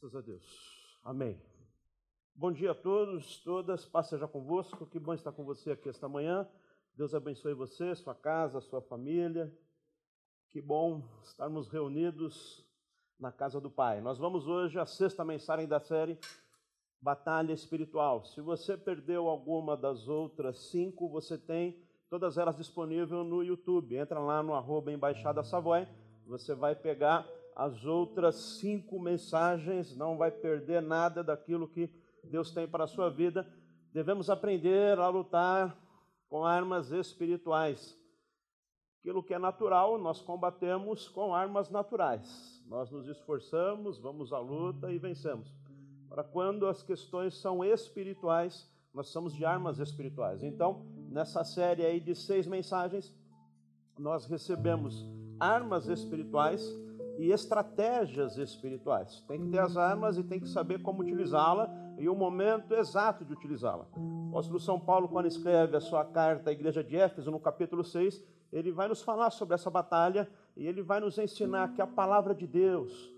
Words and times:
Graças 0.00 0.14
a 0.14 0.20
Deus. 0.20 1.00
Amém. 1.02 1.36
Bom 2.32 2.52
dia 2.52 2.70
a 2.70 2.74
todos, 2.74 3.38
todas. 3.42 3.84
Paz 3.84 4.06
seja 4.06 4.28
convosco. 4.28 4.86
Que 4.86 4.96
bom 4.96 5.12
estar 5.12 5.32
com 5.32 5.44
você 5.44 5.72
aqui 5.72 5.88
esta 5.88 6.08
manhã. 6.08 6.48
Deus 6.94 7.14
abençoe 7.14 7.52
você, 7.52 7.96
sua 7.96 8.14
casa, 8.14 8.60
sua 8.60 8.80
família. 8.80 9.52
Que 10.50 10.62
bom 10.62 11.02
estarmos 11.24 11.68
reunidos 11.68 12.64
na 13.18 13.32
casa 13.32 13.60
do 13.60 13.68
Pai. 13.68 14.00
Nós 14.00 14.18
vamos 14.18 14.46
hoje 14.46 14.78
à 14.78 14.86
sexta 14.86 15.24
mensagem 15.24 15.66
da 15.66 15.80
série 15.80 16.16
Batalha 17.00 17.52
Espiritual. 17.52 18.24
Se 18.24 18.40
você 18.40 18.76
perdeu 18.76 19.28
alguma 19.28 19.76
das 19.76 20.06
outras 20.06 20.58
cinco, 20.70 21.08
você 21.08 21.36
tem 21.36 21.76
todas 22.08 22.38
elas 22.38 22.56
disponíveis 22.56 23.10
no 23.10 23.42
YouTube. 23.42 23.96
Entra 23.96 24.20
lá 24.20 24.44
no 24.44 24.54
arroba 24.54 24.92
Embaixada 24.92 25.42
Savoy, 25.42 25.88
você 26.24 26.54
vai 26.54 26.76
pegar 26.76 27.26
as 27.58 27.84
outras 27.84 28.36
cinco 28.60 29.00
mensagens, 29.00 29.96
não 29.96 30.16
vai 30.16 30.30
perder 30.30 30.80
nada 30.80 31.24
daquilo 31.24 31.66
que 31.66 31.90
Deus 32.22 32.52
tem 32.52 32.68
para 32.68 32.84
a 32.84 32.86
sua 32.86 33.10
vida. 33.10 33.44
Devemos 33.92 34.30
aprender 34.30 34.96
a 35.00 35.08
lutar 35.08 35.76
com 36.28 36.44
armas 36.44 36.92
espirituais. 36.92 37.98
Aquilo 39.00 39.24
que 39.24 39.34
é 39.34 39.40
natural, 39.40 39.98
nós 39.98 40.22
combatemos 40.22 41.08
com 41.08 41.34
armas 41.34 41.68
naturais. 41.68 42.62
Nós 42.68 42.92
nos 42.92 43.08
esforçamos, 43.08 43.98
vamos 43.98 44.32
à 44.32 44.38
luta 44.38 44.92
e 44.92 44.98
vencemos. 44.98 45.52
Para 46.08 46.22
quando 46.22 46.64
as 46.64 46.80
questões 46.80 47.36
são 47.40 47.64
espirituais, 47.64 48.70
nós 48.94 49.08
somos 49.08 49.34
de 49.34 49.44
armas 49.44 49.80
espirituais. 49.80 50.44
Então, 50.44 50.86
nessa 51.10 51.42
série 51.42 51.84
aí 51.84 51.98
de 51.98 52.14
seis 52.14 52.46
mensagens, 52.46 53.12
nós 53.98 54.26
recebemos 54.26 55.04
armas 55.40 55.88
espirituais 55.88 56.62
e 57.18 57.32
estratégias 57.32 58.38
espirituais. 58.38 59.22
Tem 59.26 59.40
que 59.40 59.50
ter 59.50 59.58
as 59.58 59.76
armas 59.76 60.16
e 60.16 60.22
tem 60.22 60.38
que 60.38 60.48
saber 60.48 60.80
como 60.80 61.02
utilizá-la 61.02 61.68
e 61.98 62.08
o 62.08 62.14
momento 62.14 62.72
exato 62.74 63.24
de 63.24 63.32
utilizá-la. 63.32 63.86
O 63.96 64.28
apóstolo 64.28 64.60
São 64.60 64.78
Paulo, 64.78 65.08
quando 65.08 65.26
escreve 65.26 65.76
a 65.76 65.80
sua 65.80 66.04
carta 66.04 66.50
à 66.50 66.52
igreja 66.52 66.82
de 66.82 66.96
Éfeso, 66.96 67.30
no 67.30 67.40
capítulo 67.40 67.82
6, 67.82 68.24
ele 68.52 68.70
vai 68.70 68.86
nos 68.86 69.02
falar 69.02 69.30
sobre 69.30 69.56
essa 69.56 69.68
batalha 69.68 70.30
e 70.56 70.66
ele 70.66 70.80
vai 70.80 71.00
nos 71.00 71.18
ensinar 71.18 71.74
que 71.74 71.82
a 71.82 71.86
palavra 71.86 72.34
de 72.34 72.46
Deus, 72.46 73.12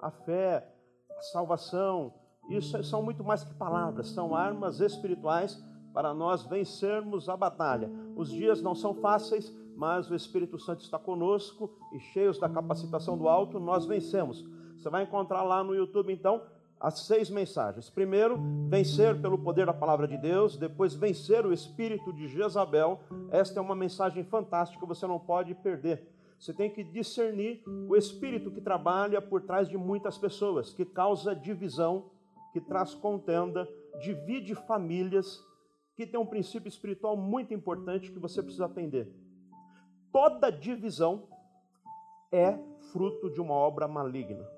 a 0.00 0.10
fé, 0.10 0.68
a 1.16 1.22
salvação, 1.22 2.12
isso 2.50 2.80
são 2.84 3.02
muito 3.02 3.24
mais 3.24 3.42
que 3.42 3.54
palavras, 3.54 4.08
são 4.08 4.34
armas 4.34 4.80
espirituais 4.80 5.60
para 5.94 6.12
nós 6.12 6.44
vencermos 6.44 7.26
a 7.26 7.36
batalha. 7.36 7.90
Os 8.14 8.28
dias 8.28 8.60
não 8.60 8.74
são 8.74 8.94
fáceis, 8.94 9.50
mas 9.76 10.10
o 10.10 10.14
Espírito 10.14 10.58
Santo 10.58 10.80
está 10.80 10.98
conosco 10.98 11.70
e 11.92 12.00
cheios 12.00 12.38
da 12.38 12.48
capacitação 12.48 13.16
do 13.16 13.28
alto, 13.28 13.60
nós 13.60 13.84
vencemos. 13.84 14.42
Você 14.76 14.88
vai 14.88 15.02
encontrar 15.02 15.42
lá 15.42 15.62
no 15.62 15.74
YouTube, 15.74 16.12
então, 16.12 16.42
as 16.80 17.00
seis 17.00 17.28
mensagens. 17.28 17.90
Primeiro, 17.90 18.38
vencer 18.68 19.20
pelo 19.20 19.38
poder 19.38 19.66
da 19.66 19.74
palavra 19.74 20.08
de 20.08 20.16
Deus. 20.16 20.56
Depois, 20.56 20.94
vencer 20.94 21.44
o 21.44 21.52
espírito 21.52 22.12
de 22.12 22.26
Jezabel. 22.26 23.00
Esta 23.30 23.58
é 23.58 23.62
uma 23.62 23.74
mensagem 23.74 24.24
fantástica, 24.24 24.86
você 24.86 25.06
não 25.06 25.18
pode 25.18 25.54
perder. 25.54 26.08
Você 26.38 26.52
tem 26.52 26.70
que 26.70 26.82
discernir 26.82 27.62
o 27.66 27.96
espírito 27.96 28.50
que 28.50 28.60
trabalha 28.60 29.20
por 29.20 29.42
trás 29.42 29.68
de 29.68 29.76
muitas 29.76 30.18
pessoas, 30.18 30.72
que 30.72 30.84
causa 30.84 31.34
divisão, 31.34 32.10
que 32.52 32.60
traz 32.60 32.94
contenda, 32.94 33.68
divide 34.00 34.54
famílias, 34.54 35.42
que 35.94 36.06
tem 36.06 36.20
um 36.20 36.26
princípio 36.26 36.68
espiritual 36.68 37.16
muito 37.16 37.54
importante 37.54 38.10
que 38.10 38.18
você 38.18 38.42
precisa 38.42 38.66
atender 38.66 39.25
toda 40.16 40.50
divisão 40.50 41.24
é 42.32 42.58
fruto 42.90 43.28
de 43.28 43.38
uma 43.38 43.52
obra 43.52 43.86
maligna. 43.86 44.48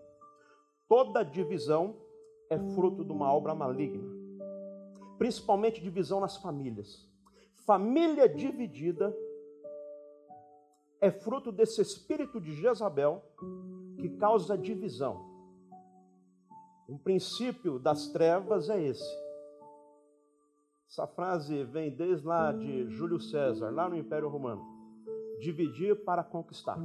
Toda 0.89 1.25
divisão 1.25 1.97
é 2.49 2.57
fruto 2.77 3.05
de 3.05 3.11
uma 3.11 3.33
obra 3.33 3.57
maligna. 3.57 4.09
Principalmente 5.19 5.83
divisão 5.83 6.21
nas 6.21 6.37
famílias. 6.37 7.05
Família 7.67 8.29
dividida 8.29 9.13
é 11.01 11.11
fruto 11.11 11.51
desse 11.51 11.83
espírito 11.83 12.41
de 12.41 12.55
Jezabel 12.55 13.21
que 13.99 14.11
causa 14.11 14.57
divisão. 14.57 15.27
Um 16.89 16.97
princípio 16.97 17.81
das 17.81 18.07
trevas 18.13 18.71
é 18.71 18.81
esse. 18.81 19.19
Essa 20.89 21.09
frase 21.09 21.65
vem 21.65 21.91
desde 21.91 22.25
lá 22.25 22.53
de 22.53 22.89
Júlio 22.91 23.21
César, 23.21 23.71
lá 23.71 23.89
no 23.89 23.97
Império 23.97 24.29
Romano 24.29 24.78
dividir 25.39 26.05
para 26.05 26.23
conquistar. 26.23 26.79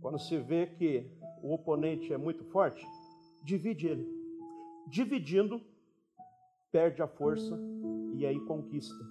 Quando 0.00 0.18
se 0.18 0.38
vê 0.38 0.66
que 0.66 1.06
o 1.42 1.52
oponente 1.52 2.12
é 2.12 2.16
muito 2.16 2.44
forte, 2.44 2.86
divide 3.42 3.86
ele. 3.86 4.08
Dividindo, 4.86 5.60
perde 6.72 7.02
a 7.02 7.06
força 7.06 7.58
e 8.14 8.24
aí 8.26 8.38
conquista. 8.40 9.04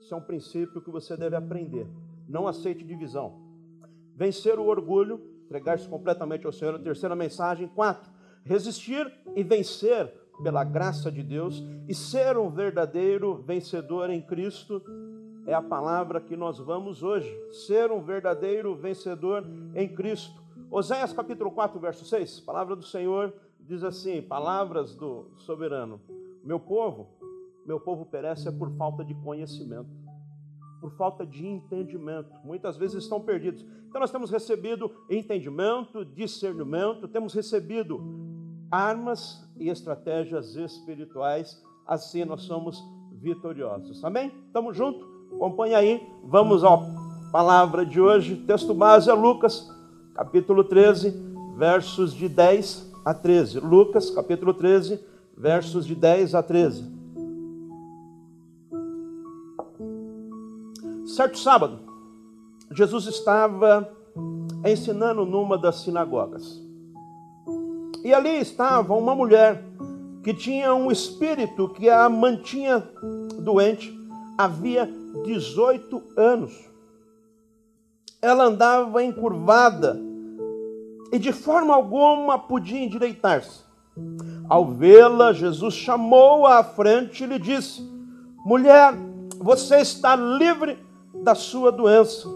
Isso 0.00 0.14
é 0.14 0.16
um 0.16 0.22
princípio 0.22 0.80
que 0.80 0.90
você 0.90 1.16
deve 1.16 1.36
aprender. 1.36 1.86
Não 2.28 2.48
aceite 2.48 2.84
divisão. 2.84 3.40
Vencer 4.16 4.58
o 4.58 4.66
orgulho, 4.66 5.20
entregar-se 5.44 5.88
completamente 5.88 6.46
ao 6.46 6.52
Senhor. 6.52 6.74
A 6.74 6.78
terceira 6.78 7.14
mensagem. 7.14 7.68
Quatro, 7.68 8.10
resistir 8.44 9.12
e 9.36 9.42
vencer 9.42 10.12
pela 10.42 10.64
graça 10.64 11.12
de 11.12 11.22
Deus 11.22 11.62
e 11.86 11.94
ser 11.94 12.38
um 12.38 12.50
verdadeiro 12.50 13.42
vencedor 13.42 14.10
em 14.10 14.22
Cristo 14.22 14.82
é 15.46 15.54
a 15.54 15.62
palavra 15.62 16.20
que 16.20 16.36
nós 16.36 16.58
vamos 16.58 17.02
hoje. 17.02 17.30
Ser 17.66 17.90
um 17.90 18.00
verdadeiro 18.00 18.74
vencedor 18.74 19.44
em 19.74 19.88
Cristo. 19.88 20.40
Oséias 20.70 21.12
capítulo 21.12 21.50
4, 21.50 21.80
verso 21.80 22.04
6, 22.04 22.40
palavra 22.40 22.76
do 22.76 22.84
Senhor 22.84 23.32
diz 23.70 23.84
assim: 23.84 24.20
palavras 24.20 24.94
do 24.94 25.26
soberano. 25.38 26.00
Meu 26.42 26.58
povo, 26.58 27.08
meu 27.64 27.78
povo 27.78 28.04
perece 28.06 28.50
por 28.52 28.70
falta 28.76 29.04
de 29.04 29.14
conhecimento, 29.14 29.90
por 30.80 30.90
falta 30.96 31.24
de 31.24 31.46
entendimento. 31.46 32.30
Muitas 32.44 32.76
vezes 32.76 33.02
estão 33.02 33.20
perdidos. 33.20 33.64
Então 33.88 34.00
nós 34.00 34.10
temos 34.10 34.30
recebido 34.30 34.90
entendimento, 35.08 36.04
discernimento, 36.04 37.06
temos 37.08 37.34
recebido 37.34 38.00
armas 38.70 39.48
e 39.56 39.68
estratégias 39.68 40.56
espirituais. 40.56 41.62
Assim 41.86 42.24
nós 42.24 42.42
somos 42.42 42.82
vitoriosos. 43.12 44.04
Amém? 44.04 44.32
Estamos 44.46 44.76
juntos? 44.76 45.19
Acompanhe 45.32 45.74
aí, 45.74 46.06
vamos 46.24 46.64
à 46.64 46.78
palavra 47.32 47.86
de 47.86 48.00
hoje. 48.00 48.36
Texto 48.36 48.74
base 48.74 49.08
é 49.08 49.12
Lucas, 49.12 49.70
capítulo 50.14 50.64
13, 50.64 51.14
versos 51.56 52.12
de 52.12 52.28
10 52.28 52.90
a 53.04 53.14
13. 53.14 53.60
Lucas, 53.60 54.10
capítulo 54.10 54.52
13, 54.52 55.00
versos 55.36 55.86
de 55.86 55.94
10 55.94 56.34
a 56.34 56.42
13. 56.42 56.84
Certo 61.06 61.38
sábado, 61.38 61.78
Jesus 62.70 63.06
estava 63.06 63.88
ensinando 64.64 65.24
numa 65.24 65.56
das 65.56 65.80
sinagogas. 65.80 66.60
E 68.04 68.12
ali 68.12 68.40
estava 68.40 68.94
uma 68.94 69.14
mulher 69.14 69.64
que 70.22 70.34
tinha 70.34 70.74
um 70.74 70.90
espírito 70.90 71.68
que 71.68 71.88
a 71.88 72.08
mantinha 72.08 72.86
doente 73.38 73.99
havia 74.44 74.88
18 75.24 76.02
anos. 76.16 76.52
Ela 78.22 78.44
andava 78.44 79.02
encurvada 79.02 80.00
e 81.12 81.18
de 81.18 81.32
forma 81.32 81.74
alguma 81.74 82.38
podia 82.38 82.82
endireitar-se. 82.82 83.60
Ao 84.48 84.66
vê-la, 84.66 85.32
Jesus 85.32 85.74
chamou-a 85.74 86.58
à 86.58 86.64
frente 86.64 87.24
e 87.24 87.26
lhe 87.26 87.38
disse: 87.38 87.82
Mulher, 88.44 88.94
você 89.38 89.78
está 89.78 90.16
livre 90.16 90.78
da 91.14 91.34
sua 91.34 91.70
doença. 91.70 92.28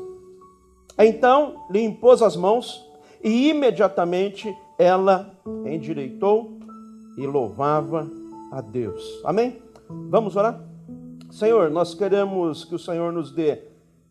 Então 0.99 1.65
lhe 1.71 1.83
impôs 1.83 2.23
as 2.23 2.37
mãos 2.37 2.85
e 3.23 3.49
imediatamente 3.49 4.55
ela 4.79 5.35
endireitou 5.65 6.59
e 7.17 7.27
louvava 7.27 8.11
a 8.53 8.61
Deus. 8.61 9.21
Amém? 9.25 9.61
Vamos 9.89 10.37
orar? 10.37 10.74
Senhor, 11.35 11.69
nós 11.69 11.97
queremos 11.97 12.65
que 12.65 12.77
o 12.77 12.79
Senhor 12.79 13.13
nos 13.13 13.33
dê 13.33 13.61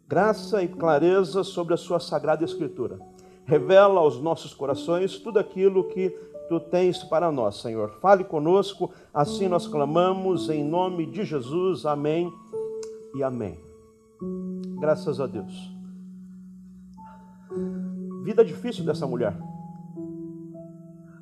graça 0.09 0.61
e 0.61 0.67
clareza 0.67 1.41
sobre 1.41 1.73
a 1.73 1.77
Sua 1.77 1.97
sagrada 1.97 2.43
Escritura. 2.43 2.99
Revela 3.45 4.01
aos 4.01 4.19
nossos 4.21 4.53
corações 4.53 5.17
tudo 5.19 5.39
aquilo 5.39 5.85
que 5.85 6.09
Tu 6.49 6.59
tens 6.59 7.01
para 7.01 7.31
nós, 7.31 7.61
Senhor. 7.61 7.91
Fale 8.01 8.25
conosco, 8.25 8.91
assim 9.13 9.47
nós 9.47 9.65
clamamos 9.65 10.49
em 10.49 10.65
nome 10.65 11.05
de 11.05 11.23
Jesus. 11.23 11.85
Amém 11.85 12.29
e 13.15 13.23
amém. 13.23 13.57
Graças 14.81 15.21
a 15.21 15.25
Deus. 15.25 15.71
Vida 18.25 18.43
difícil 18.43 18.83
dessa 18.83 19.07
mulher. 19.07 19.33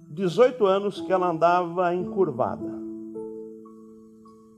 18 0.10 0.66
anos 0.66 1.00
que 1.00 1.14
ela 1.14 1.30
andava 1.30 1.94
encurvada. 1.94 2.81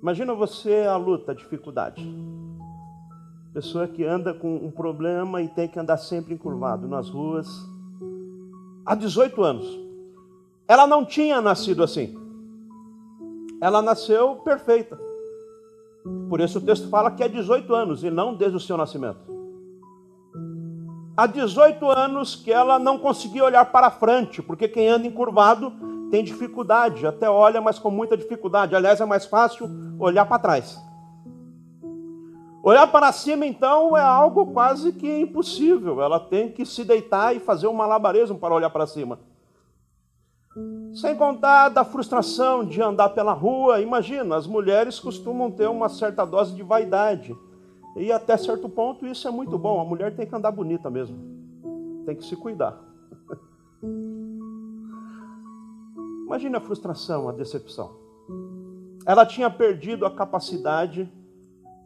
Imagina 0.03 0.33
você 0.33 0.81
a 0.85 0.97
luta, 0.97 1.31
a 1.31 1.35
dificuldade. 1.35 2.05
Pessoa 3.53 3.87
que 3.87 4.03
anda 4.03 4.33
com 4.33 4.57
um 4.57 4.69
problema 4.69 5.41
e 5.41 5.47
tem 5.47 5.65
que 5.65 5.79
andar 5.79 5.95
sempre 5.95 6.33
encurvado 6.33 6.89
nas 6.89 7.07
ruas. 7.07 7.47
Há 8.85 8.95
18 8.95 9.41
anos. 9.41 9.79
ela 10.67 10.85
não 10.85 11.05
tinha 11.05 11.39
nascido 11.39 11.81
assim. 11.81 12.13
Ela 13.61 13.81
nasceu 13.81 14.35
perfeita. 14.43 14.99
Por 16.27 16.41
isso 16.41 16.57
o 16.57 16.61
texto 16.61 16.89
fala 16.89 17.09
que 17.09 17.23
é 17.23 17.29
18 17.29 17.73
anos 17.73 18.03
e 18.03 18.11
não 18.11 18.35
desde 18.35 18.57
o 18.57 18.59
seu 18.59 18.75
nascimento. 18.75 19.21
Há 21.15 21.27
18 21.27 21.89
anos 21.89 22.35
que 22.35 22.51
ela 22.51 22.77
não 22.77 22.99
conseguia 22.99 23.45
olhar 23.45 23.71
para 23.71 23.89
frente, 23.89 24.41
porque 24.41 24.67
quem 24.67 24.89
anda 24.89 25.07
encurvado 25.07 25.92
tem 26.13 26.23
dificuldade, 26.23 27.07
até 27.07 27.27
olha, 27.27 27.59
mas 27.59 27.79
com 27.79 27.89
muita 27.89 28.15
dificuldade. 28.15 28.75
Aliás, 28.75 29.01
é 29.01 29.05
mais 29.05 29.25
fácil 29.25 29.67
olhar 29.97 30.27
para 30.27 30.37
trás. 30.37 30.79
Olhar 32.61 32.85
para 32.85 33.11
cima, 33.11 33.47
então, 33.47 33.97
é 33.97 34.03
algo 34.03 34.45
quase 34.53 34.93
que 34.93 35.21
impossível. 35.21 36.03
Ela 36.03 36.19
tem 36.19 36.51
que 36.51 36.67
se 36.67 36.83
deitar 36.83 37.35
e 37.35 37.39
fazer 37.39 37.65
um 37.65 37.73
malabarismo 37.73 38.37
para 38.37 38.53
olhar 38.53 38.69
para 38.69 38.85
cima. 38.85 39.21
Sem 40.93 41.15
contar 41.15 41.69
da 41.69 41.83
frustração 41.83 42.63
de 42.63 42.79
andar 42.79 43.09
pela 43.09 43.33
rua. 43.33 43.81
Imagina, 43.81 44.35
as 44.35 44.45
mulheres 44.45 44.99
costumam 44.99 45.49
ter 45.49 45.67
uma 45.67 45.89
certa 45.89 46.23
dose 46.25 46.53
de 46.53 46.61
vaidade. 46.61 47.35
E 47.97 48.11
até 48.11 48.37
certo 48.37 48.69
ponto 48.69 49.07
isso 49.07 49.27
é 49.27 49.31
muito 49.31 49.57
bom. 49.57 49.81
A 49.81 49.83
mulher 49.83 50.15
tem 50.15 50.27
que 50.27 50.35
andar 50.35 50.51
bonita 50.51 50.91
mesmo. 50.91 51.17
Tem 52.05 52.15
que 52.15 52.23
se 52.23 52.35
cuidar. 52.35 52.79
Imagine 56.33 56.55
a 56.55 56.61
frustração, 56.61 57.29
a 57.29 57.31
decepção. 57.31 57.91
Ela 59.05 59.23
tinha 59.23 59.51
perdido 59.51 60.03
a 60.03 60.09
capacidade 60.09 61.07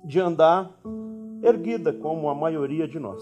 de 0.06 0.22
andar 0.22 0.72
erguida, 1.44 1.92
como 1.92 2.30
a 2.30 2.34
maioria 2.34 2.88
de 2.88 2.98
nós. 2.98 3.22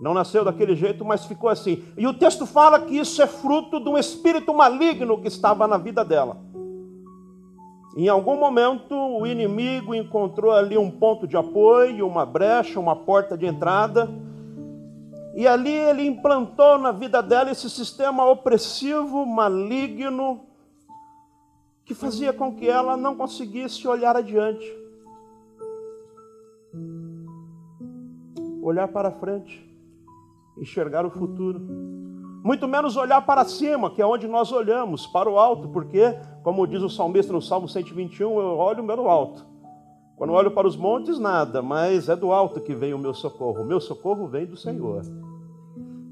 Não 0.00 0.14
nasceu 0.14 0.44
daquele 0.44 0.76
jeito, 0.76 1.04
mas 1.04 1.24
ficou 1.24 1.50
assim. 1.50 1.82
E 1.98 2.06
o 2.06 2.14
texto 2.14 2.46
fala 2.46 2.82
que 2.82 2.96
isso 2.96 3.20
é 3.20 3.26
fruto 3.26 3.80
de 3.80 3.88
um 3.88 3.98
espírito 3.98 4.54
maligno 4.54 5.20
que 5.20 5.26
estava 5.26 5.66
na 5.66 5.78
vida 5.78 6.04
dela. 6.04 6.36
Em 7.96 8.08
algum 8.08 8.36
momento, 8.36 8.94
o 8.94 9.26
inimigo 9.26 9.96
encontrou 9.96 10.52
ali 10.52 10.78
um 10.78 10.92
ponto 10.92 11.26
de 11.26 11.36
apoio, 11.36 12.06
uma 12.06 12.24
brecha, 12.24 12.78
uma 12.78 12.94
porta 12.94 13.36
de 13.36 13.46
entrada, 13.46 14.08
e 15.34 15.46
ali 15.46 15.72
ele 15.72 16.06
implantou 16.06 16.78
na 16.78 16.92
vida 16.92 17.22
dela 17.22 17.50
esse 17.50 17.68
sistema 17.70 18.24
opressivo, 18.24 19.24
maligno, 19.24 20.46
que 21.84 21.94
fazia 21.94 22.32
com 22.32 22.54
que 22.54 22.68
ela 22.68 22.96
não 22.96 23.16
conseguisse 23.16 23.86
olhar 23.86 24.16
adiante, 24.16 24.66
olhar 28.62 28.88
para 28.88 29.10
frente, 29.10 29.68
enxergar 30.56 31.04
o 31.06 31.10
futuro 31.10 31.60
muito 32.42 32.66
menos 32.66 32.96
olhar 32.96 33.20
para 33.22 33.44
cima, 33.44 33.90
que 33.90 34.00
é 34.00 34.06
onde 34.06 34.26
nós 34.26 34.50
olhamos, 34.50 35.06
para 35.06 35.28
o 35.28 35.38
alto, 35.38 35.68
porque, 35.68 36.16
como 36.42 36.66
diz 36.66 36.82
o 36.82 36.88
salmista 36.88 37.32
no 37.32 37.42
Salmo 37.42 37.68
121, 37.68 38.40
eu 38.40 38.56
olho 38.56 38.84
pelo 38.84 39.08
alto. 39.08 39.46
Quando 40.20 40.34
olho 40.34 40.50
para 40.50 40.68
os 40.68 40.76
montes, 40.76 41.18
nada, 41.18 41.62
mas 41.62 42.10
é 42.10 42.14
do 42.14 42.30
alto 42.30 42.60
que 42.60 42.74
vem 42.74 42.92
o 42.92 42.98
meu 42.98 43.14
socorro. 43.14 43.62
O 43.62 43.66
meu 43.66 43.80
socorro 43.80 44.28
vem 44.28 44.44
do 44.44 44.54
Senhor. 44.54 45.00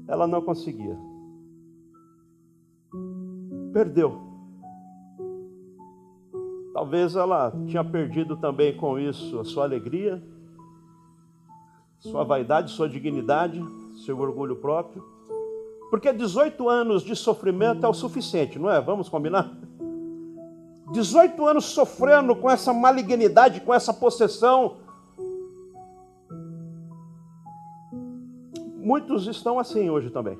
Ela 0.07 0.25
não 0.25 0.41
conseguia. 0.41 0.97
Perdeu. 3.71 4.19
Talvez 6.73 7.15
ela 7.15 7.53
tinha 7.67 7.83
perdido 7.83 8.35
também 8.35 8.75
com 8.75 8.97
isso 8.97 9.37
a 9.37 9.45
sua 9.45 9.63
alegria, 9.63 10.19
sua 11.99 12.23
vaidade, 12.23 12.71
sua 12.71 12.89
dignidade, 12.89 13.63
seu 14.07 14.17
orgulho 14.17 14.55
próprio. 14.55 15.05
Porque 15.91 16.11
18 16.11 16.67
anos 16.67 17.03
de 17.03 17.15
sofrimento 17.15 17.85
é 17.85 17.87
o 17.87 17.93
suficiente, 17.93 18.57
não 18.57 18.71
é? 18.71 18.81
Vamos 18.81 19.07
combinar? 19.07 19.55
18 20.91 21.45
anos 21.45 21.65
sofrendo 21.65 22.35
com 22.35 22.49
essa 22.49 22.73
malignidade, 22.73 23.61
com 23.61 23.73
essa 23.73 23.93
possessão. 23.93 24.77
Muitos 28.77 29.27
estão 29.27 29.59
assim 29.59 29.89
hoje 29.89 30.09
também. 30.09 30.37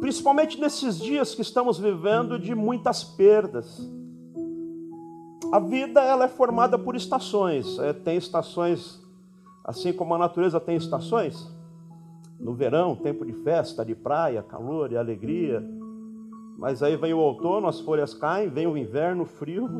Principalmente 0.00 0.60
nesses 0.60 0.98
dias 0.98 1.34
que 1.34 1.42
estamos 1.42 1.78
vivendo 1.78 2.38
de 2.38 2.54
muitas 2.54 3.02
perdas. 3.02 3.80
A 5.50 5.58
vida 5.58 6.02
ela 6.02 6.26
é 6.26 6.28
formada 6.28 6.78
por 6.78 6.94
estações. 6.94 7.78
É, 7.78 7.92
tem 7.92 8.16
estações, 8.16 9.02
assim 9.64 9.92
como 9.92 10.14
a 10.14 10.18
natureza 10.18 10.60
tem 10.60 10.76
estações. 10.76 11.50
No 12.38 12.54
verão, 12.54 12.94
tempo 12.94 13.24
de 13.24 13.32
festa, 13.32 13.84
de 13.84 13.94
praia, 13.94 14.42
calor 14.42 14.92
e 14.92 14.96
alegria. 14.96 15.66
Mas 16.58 16.82
aí 16.82 16.96
vem 16.96 17.14
o 17.14 17.18
outono, 17.18 17.68
as 17.68 17.78
folhas 17.78 18.12
caem, 18.12 18.48
vem 18.48 18.66
o 18.66 18.76
inverno, 18.76 19.24
frio. 19.24 19.70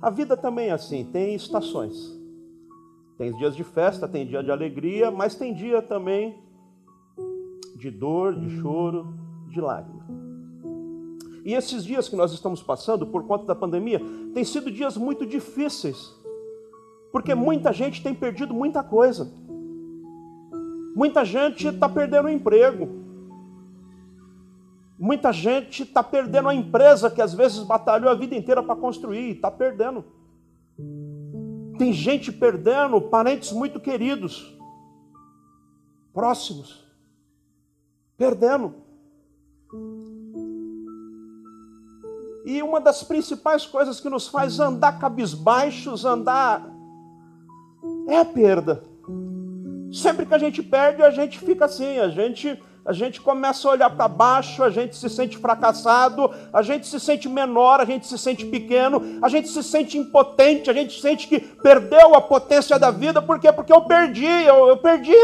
A 0.00 0.10
vida 0.10 0.36
também 0.36 0.68
é 0.68 0.72
assim, 0.72 1.04
tem 1.04 1.34
estações. 1.34 2.16
Tem 3.18 3.36
dias 3.36 3.56
de 3.56 3.64
festa, 3.64 4.06
tem 4.06 4.24
dia 4.24 4.40
de 4.40 4.50
alegria, 4.52 5.10
mas 5.10 5.34
tem 5.34 5.52
dia 5.52 5.82
também 5.82 6.38
de 7.76 7.90
dor, 7.90 8.38
de 8.38 8.48
choro, 8.60 9.12
de 9.48 9.60
lágrima. 9.60 10.06
E 11.44 11.52
esses 11.52 11.84
dias 11.84 12.08
que 12.08 12.14
nós 12.14 12.32
estamos 12.32 12.62
passando 12.62 13.06
por 13.06 13.26
conta 13.26 13.44
da 13.44 13.54
pandemia, 13.54 14.00
têm 14.32 14.44
sido 14.44 14.70
dias 14.70 14.96
muito 14.96 15.26
difíceis, 15.26 16.14
porque 17.10 17.34
muita 17.34 17.72
gente 17.72 18.02
tem 18.02 18.14
perdido 18.14 18.54
muita 18.54 18.84
coisa. 18.84 19.30
Muita 20.94 21.24
gente 21.24 21.66
está 21.66 21.88
perdendo 21.88 22.26
o 22.26 22.30
emprego. 22.30 23.03
Muita 25.04 25.34
gente 25.34 25.82
está 25.82 26.02
perdendo 26.02 26.48
a 26.48 26.54
empresa 26.54 27.10
que 27.10 27.20
às 27.20 27.34
vezes 27.34 27.58
batalhou 27.58 28.10
a 28.10 28.14
vida 28.14 28.34
inteira 28.34 28.62
para 28.62 28.74
construir, 28.74 29.32
está 29.32 29.50
perdendo. 29.50 30.02
Tem 31.76 31.92
gente 31.92 32.32
perdendo 32.32 32.98
parentes 33.02 33.52
muito 33.52 33.78
queridos, 33.78 34.56
próximos, 36.10 36.86
perdendo. 38.16 38.76
E 42.46 42.62
uma 42.62 42.80
das 42.80 43.02
principais 43.02 43.66
coisas 43.66 44.00
que 44.00 44.08
nos 44.08 44.26
faz 44.26 44.58
andar 44.58 44.98
cabisbaixos, 44.98 46.06
andar, 46.06 46.66
é 48.08 48.20
a 48.20 48.24
perda. 48.24 48.82
Sempre 49.92 50.24
que 50.24 50.32
a 50.32 50.38
gente 50.38 50.62
perde, 50.62 51.02
a 51.02 51.10
gente 51.10 51.38
fica 51.40 51.66
assim, 51.66 51.98
a 51.98 52.08
gente 52.08 52.58
a 52.84 52.92
gente 52.92 53.20
começa 53.20 53.66
a 53.66 53.70
olhar 53.70 53.90
para 53.90 54.06
baixo, 54.06 54.62
a 54.62 54.68
gente 54.68 54.94
se 54.94 55.08
sente 55.08 55.38
fracassado, 55.38 56.30
a 56.52 56.60
gente 56.60 56.86
se 56.86 57.00
sente 57.00 57.28
menor, 57.28 57.80
a 57.80 57.84
gente 57.84 58.06
se 58.06 58.18
sente 58.18 58.44
pequeno, 58.44 59.18
a 59.22 59.28
gente 59.28 59.48
se 59.48 59.62
sente 59.62 59.96
impotente, 59.96 60.68
a 60.68 60.72
gente 60.72 61.00
sente 61.00 61.26
que 61.26 61.40
perdeu 61.40 62.14
a 62.14 62.20
potência 62.20 62.78
da 62.78 62.90
vida, 62.90 63.22
por 63.22 63.38
quê? 63.38 63.50
Porque 63.50 63.72
eu 63.72 63.80
perdi, 63.82 64.26
eu, 64.26 64.68
eu 64.68 64.76
perdi. 64.76 65.14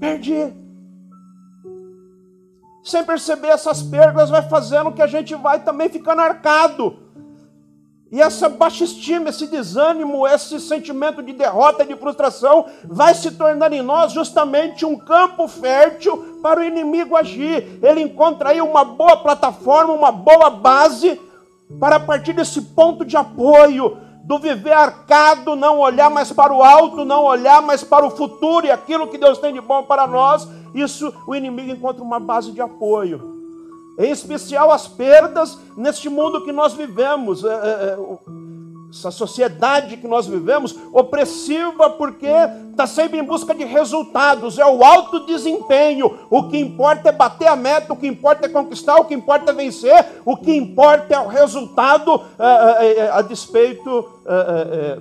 Perdi. 0.00 0.54
Sem 2.82 3.04
perceber 3.04 3.48
essas 3.48 3.82
perdas, 3.82 4.30
vai 4.30 4.48
fazendo 4.48 4.92
que 4.92 5.02
a 5.02 5.06
gente 5.06 5.34
vai 5.34 5.62
também 5.62 5.90
ficando 5.90 6.22
arcado. 6.22 7.07
E 8.10 8.22
essa 8.22 8.48
baixa 8.48 8.84
estima, 8.84 9.28
esse 9.28 9.46
desânimo, 9.46 10.26
esse 10.26 10.58
sentimento 10.60 11.22
de 11.22 11.34
derrota, 11.34 11.84
de 11.84 11.94
frustração, 11.94 12.64
vai 12.84 13.14
se 13.14 13.32
tornar 13.32 13.70
em 13.72 13.82
nós 13.82 14.12
justamente 14.12 14.86
um 14.86 14.96
campo 14.96 15.46
fértil 15.46 16.40
para 16.42 16.60
o 16.60 16.64
inimigo 16.64 17.14
agir. 17.14 17.78
Ele 17.82 18.00
encontra 18.00 18.50
aí 18.50 18.62
uma 18.62 18.82
boa 18.82 19.18
plataforma, 19.18 19.92
uma 19.92 20.10
boa 20.10 20.48
base, 20.48 21.20
para 21.78 21.96
a 21.96 22.00
partir 22.00 22.32
desse 22.32 22.62
ponto 22.62 23.04
de 23.04 23.14
apoio, 23.14 23.98
do 24.24 24.38
viver 24.38 24.72
arcado, 24.72 25.54
não 25.54 25.78
olhar 25.78 26.10
mais 26.10 26.32
para 26.32 26.52
o 26.52 26.62
alto, 26.62 27.04
não 27.04 27.24
olhar 27.24 27.60
mais 27.60 27.84
para 27.84 28.06
o 28.06 28.10
futuro 28.10 28.66
e 28.66 28.70
aquilo 28.70 29.08
que 29.08 29.18
Deus 29.18 29.38
tem 29.38 29.52
de 29.52 29.60
bom 29.60 29.82
para 29.82 30.06
nós, 30.06 30.48
isso 30.74 31.12
o 31.26 31.34
inimigo 31.34 31.72
encontra 31.72 32.02
uma 32.02 32.20
base 32.20 32.52
de 32.52 32.60
apoio 32.60 33.37
em 33.98 34.10
especial 34.10 34.70
as 34.70 34.86
perdas 34.86 35.58
neste 35.76 36.08
mundo 36.08 36.44
que 36.44 36.52
nós 36.52 36.72
vivemos, 36.74 37.44
é, 37.44 37.48
é, 37.48 37.50
é 37.50 37.96
essa 38.90 39.10
sociedade 39.10 39.96
que 39.98 40.08
nós 40.08 40.26
vivemos, 40.26 40.74
opressiva 40.92 41.90
porque 41.90 42.26
está 42.70 42.86
sempre 42.86 43.18
em 43.18 43.24
busca 43.24 43.54
de 43.54 43.64
resultados, 43.64 44.58
é 44.58 44.64
o 44.64 44.82
alto 44.82 45.26
desempenho. 45.26 46.18
O 46.30 46.48
que 46.48 46.58
importa 46.58 47.10
é 47.10 47.12
bater 47.12 47.48
a 47.48 47.56
meta, 47.56 47.92
o 47.92 47.96
que 47.96 48.06
importa 48.06 48.46
é 48.46 48.48
conquistar, 48.48 48.96
o 48.96 49.04
que 49.04 49.14
importa 49.14 49.50
é 49.50 49.54
vencer, 49.54 50.22
o 50.24 50.36
que 50.36 50.54
importa 50.54 51.14
é 51.14 51.18
o 51.18 51.26
resultado 51.26 52.20
é, 52.38 53.10
a 53.10 53.20
despeito 53.20 54.08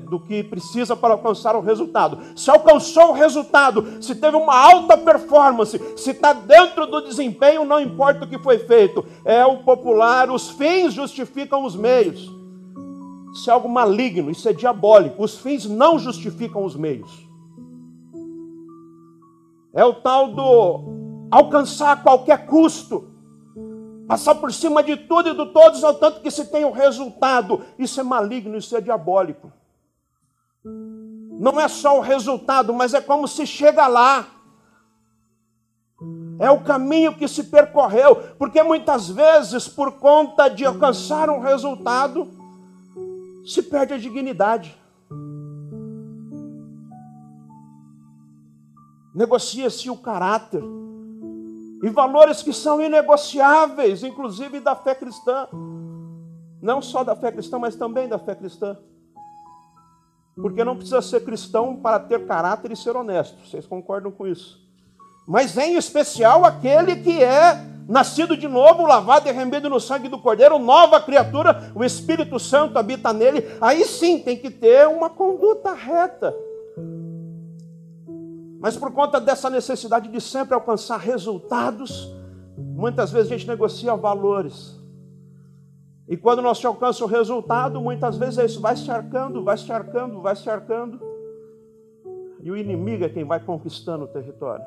do 0.09 0.19
que 0.21 0.41
precisa 0.41 0.95
para 0.95 1.13
alcançar 1.13 1.55
o 1.55 1.61
resultado. 1.61 2.17
Se 2.33 2.49
alcançou 2.49 3.09
o 3.09 3.13
resultado, 3.13 4.01
se 4.01 4.15
teve 4.15 4.37
uma 4.37 4.57
alta 4.57 4.97
performance, 4.97 5.81
se 5.97 6.11
está 6.11 6.31
dentro 6.31 6.87
do 6.87 7.01
desempenho, 7.01 7.65
não 7.65 7.79
importa 7.79 8.23
o 8.23 8.27
que 8.27 8.39
foi 8.39 8.57
feito. 8.57 9.05
É 9.25 9.45
o 9.45 9.57
popular, 9.57 10.31
os 10.31 10.49
fins 10.49 10.93
justificam 10.93 11.65
os 11.65 11.75
meios. 11.75 12.36
Isso 13.37 13.51
é 13.51 13.53
algo 13.53 13.69
maligno, 13.69 14.31
isso 14.31 14.49
é 14.49 14.53
diabólico. 14.53 15.23
Os 15.23 15.37
fins 15.37 15.67
não 15.67 15.99
justificam 15.99 16.65
os 16.65 16.75
meios. 16.75 17.29
É 19.71 19.85
o 19.85 19.93
tal 19.93 20.33
do 20.33 21.27
alcançar 21.29 21.91
a 21.91 21.97
qualquer 21.97 22.47
custo, 22.47 23.11
passar 24.07 24.33
por 24.33 24.51
cima 24.51 24.81
de 24.81 24.97
tudo 24.97 25.29
e 25.29 25.35
de 25.35 25.53
todos, 25.53 25.83
ao 25.83 25.93
tanto 25.93 26.21
que 26.21 26.31
se 26.31 26.45
tem 26.45 26.65
o 26.65 26.71
resultado. 26.71 27.61
Isso 27.77 27.99
é 27.99 28.03
maligno, 28.03 28.57
isso 28.57 28.75
é 28.75 28.81
diabólico. 28.81 29.53
Não 30.63 31.61
é 31.61 31.67
só 31.67 31.95
o 31.95 32.01
resultado, 32.01 32.73
mas 32.73 32.95
é 32.95 33.01
como 33.01 33.27
se 33.27 33.45
chega 33.45 33.85
lá. 33.85 34.25
É 36.39 36.49
o 36.49 36.63
caminho 36.63 37.15
que 37.15 37.27
se 37.27 37.43
percorreu, 37.43 38.15
porque 38.39 38.63
muitas 38.63 39.07
vezes, 39.07 39.67
por 39.67 39.91
conta 39.99 40.47
de 40.47 40.65
alcançar 40.65 41.29
um 41.29 41.39
resultado, 41.39 42.36
se 43.47 43.63
perde 43.63 43.93
a 43.93 43.97
dignidade. 43.97 44.77
Negocia-se 49.15 49.89
o 49.89 49.97
caráter 49.97 50.61
e 51.81 51.89
valores 51.89 52.43
que 52.43 52.51
são 52.51 52.81
inegociáveis, 52.81 54.03
inclusive 54.03 54.59
da 54.59 54.75
fé 54.75 54.93
cristã. 54.93 55.47
Não 56.61 56.81
só 56.81 57.03
da 57.03 57.15
fé 57.15 57.31
cristã, 57.31 57.57
mas 57.57 57.75
também 57.75 58.09
da 58.09 58.19
fé 58.19 58.35
cristã. 58.35 58.77
Porque 60.35 60.63
não 60.63 60.75
precisa 60.75 61.01
ser 61.01 61.23
cristão 61.23 61.77
para 61.77 61.99
ter 61.99 62.27
caráter 62.27 62.71
e 62.71 62.75
ser 62.75 62.95
honesto. 62.95 63.47
Vocês 63.47 63.65
concordam 63.65 64.11
com 64.11 64.27
isso? 64.27 64.61
Mas 65.25 65.57
em 65.57 65.75
especial 65.77 66.43
aquele 66.43 66.97
que 66.97 67.23
é 67.23 67.76
nascido 67.87 68.35
de 68.35 68.47
novo, 68.47 68.85
lavado 68.85 69.29
e 69.29 69.31
remendo 69.31 69.69
no 69.69 69.79
sangue 69.79 70.09
do 70.09 70.19
Cordeiro, 70.19 70.59
nova 70.59 70.99
criatura, 70.99 71.71
o 71.73 71.83
Espírito 71.83 72.37
Santo 72.39 72.77
habita 72.77 73.13
nele. 73.13 73.45
Aí 73.61 73.85
sim 73.85 74.19
tem 74.19 74.37
que 74.37 74.49
ter 74.49 74.87
uma 74.87 75.09
conduta 75.09 75.73
reta. 75.73 76.35
Mas 78.59 78.75
por 78.75 78.91
conta 78.91 79.21
dessa 79.21 79.49
necessidade 79.49 80.09
de 80.09 80.19
sempre 80.19 80.53
alcançar 80.53 80.97
resultados, 80.97 82.11
muitas 82.57 83.11
vezes 83.11 83.31
a 83.31 83.37
gente 83.37 83.47
negocia 83.47 83.95
valores. 83.95 84.75
E 86.07 86.17
quando 86.17 86.41
nós 86.41 86.63
alcança 86.63 87.03
o 87.03 87.07
resultado, 87.07 87.79
muitas 87.79 88.17
vezes 88.17 88.37
é 88.39 88.45
isso, 88.45 88.61
vai 88.61 88.75
se 88.75 88.89
arcando, 88.89 89.43
vai 89.43 89.57
se 89.57 89.71
arcando, 89.71 90.21
vai 90.21 90.35
se 90.35 90.49
arcando. 90.49 90.99
E 92.41 92.49
o 92.49 92.57
inimigo 92.57 93.03
é 93.03 93.09
quem 93.09 93.25
vai 93.25 93.39
conquistando 93.39 94.05
o 94.05 94.07
território. 94.07 94.65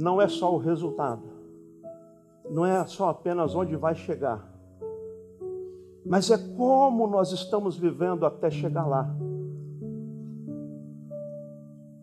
Não 0.00 0.22
é 0.22 0.28
só 0.28 0.54
o 0.54 0.58
resultado, 0.58 1.24
não 2.48 2.64
é 2.64 2.86
só 2.86 3.08
apenas 3.08 3.56
onde 3.56 3.74
vai 3.74 3.96
chegar, 3.96 4.48
mas 6.06 6.30
é 6.30 6.38
como 6.56 7.08
nós 7.08 7.32
estamos 7.32 7.76
vivendo 7.76 8.24
até 8.24 8.48
chegar 8.48 8.86
lá. 8.86 9.12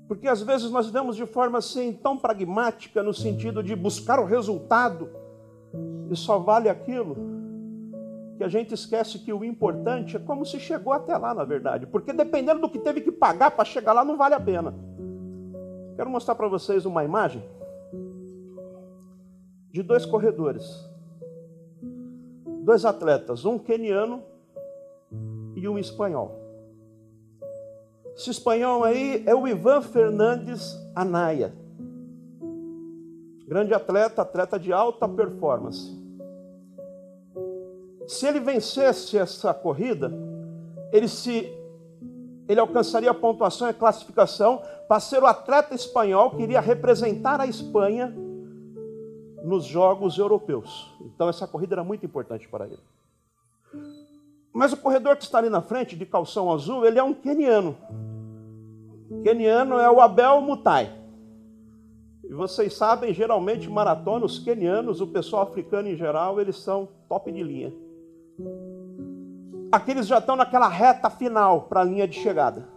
Porque 0.09 0.27
às 0.27 0.41
vezes 0.41 0.69
nós 0.69 0.87
vivemos 0.87 1.15
de 1.15 1.25
forma 1.25 1.59
assim 1.59 1.93
tão 1.93 2.17
pragmática 2.17 3.01
no 3.01 3.13
sentido 3.13 3.63
de 3.63 3.73
buscar 3.77 4.19
o 4.19 4.25
resultado 4.25 5.09
e 6.11 6.17
só 6.17 6.37
vale 6.37 6.67
aquilo 6.67 7.15
que 8.37 8.43
a 8.43 8.49
gente 8.49 8.73
esquece 8.73 9.19
que 9.19 9.31
o 9.31 9.41
importante 9.41 10.17
é 10.17 10.19
como 10.19 10.45
se 10.45 10.59
chegou 10.59 10.91
até 10.91 11.17
lá, 11.17 11.33
na 11.33 11.45
verdade. 11.45 11.87
Porque 11.87 12.11
dependendo 12.11 12.59
do 12.59 12.69
que 12.69 12.77
teve 12.77 12.99
que 12.99 13.11
pagar 13.11 13.51
para 13.51 13.63
chegar 13.63 13.93
lá, 13.93 14.03
não 14.03 14.17
vale 14.17 14.35
a 14.35 14.39
pena. 14.39 14.75
Quero 15.95 16.09
mostrar 16.09 16.35
para 16.35 16.49
vocês 16.49 16.85
uma 16.85 17.01
imagem 17.01 17.41
de 19.75 19.83
dois 19.83 20.05
corredores. 20.05 20.89
Dois 22.63 22.85
atletas, 22.85 23.43
um 23.43 23.59
queniano 23.59 24.23
e 25.53 25.67
um 25.67 25.77
espanhol. 25.77 26.31
Esse 28.15 28.29
espanhol 28.29 28.85
aí 28.85 29.21
é 29.27 29.35
o 29.35 29.45
Ivan 29.45 29.81
Fernandes 29.81 30.73
Anaya. 30.95 31.53
Grande 33.45 33.73
atleta, 33.73 34.21
atleta 34.21 34.57
de 34.57 34.71
alta 34.71 35.09
performance. 35.09 35.93
Se 38.07 38.27
ele 38.27 38.39
vencesse 38.39 39.17
essa 39.17 39.53
corrida, 39.53 40.09
ele 40.93 41.09
se 41.09 41.53
ele 42.47 42.61
alcançaria 42.61 43.11
a 43.11 43.13
pontuação 43.13 43.67
e 43.67 43.71
a 43.71 43.73
classificação 43.73 44.61
para 44.87 45.01
ser 45.01 45.21
o 45.21 45.25
atleta 45.25 45.75
espanhol 45.75 46.31
que 46.31 46.43
iria 46.43 46.61
representar 46.61 47.41
a 47.41 47.45
Espanha 47.45 48.15
nos 49.45 49.65
Jogos 49.65 50.17
Europeus. 50.17 50.91
Então 51.01 51.29
essa 51.29 51.47
corrida 51.47 51.75
era 51.75 51.83
muito 51.83 52.05
importante 52.05 52.47
para 52.47 52.65
ele. 52.65 52.79
Mas 54.51 54.73
o 54.73 54.77
corredor 54.77 55.15
que 55.17 55.23
está 55.23 55.37
ali 55.37 55.49
na 55.49 55.61
frente, 55.61 55.95
de 55.95 56.05
calção 56.05 56.51
azul, 56.51 56.85
ele 56.85 56.97
é 56.97 57.03
um 57.03 57.13
queniano. 57.13 57.77
Queniano 59.23 59.77
é 59.77 59.89
o 59.89 60.01
Abel 60.01 60.41
Mutai. 60.41 60.91
E 62.23 62.33
vocês 62.33 62.73
sabem, 62.73 63.13
geralmente, 63.13 63.69
maratona, 63.69 64.25
os 64.25 64.39
quenianos, 64.39 64.99
o 64.99 65.07
pessoal 65.07 65.43
africano 65.43 65.89
em 65.89 65.95
geral, 65.95 66.41
eles 66.41 66.57
são 66.57 66.87
top 67.07 67.31
de 67.31 67.43
linha. 67.43 67.71
Aqueles 69.71 70.07
já 70.07 70.17
estão 70.17 70.35
naquela 70.35 70.67
reta 70.67 71.09
final 71.09 71.63
para 71.63 71.81
a 71.81 71.83
linha 71.83 72.07
de 72.07 72.17
chegada. 72.19 72.67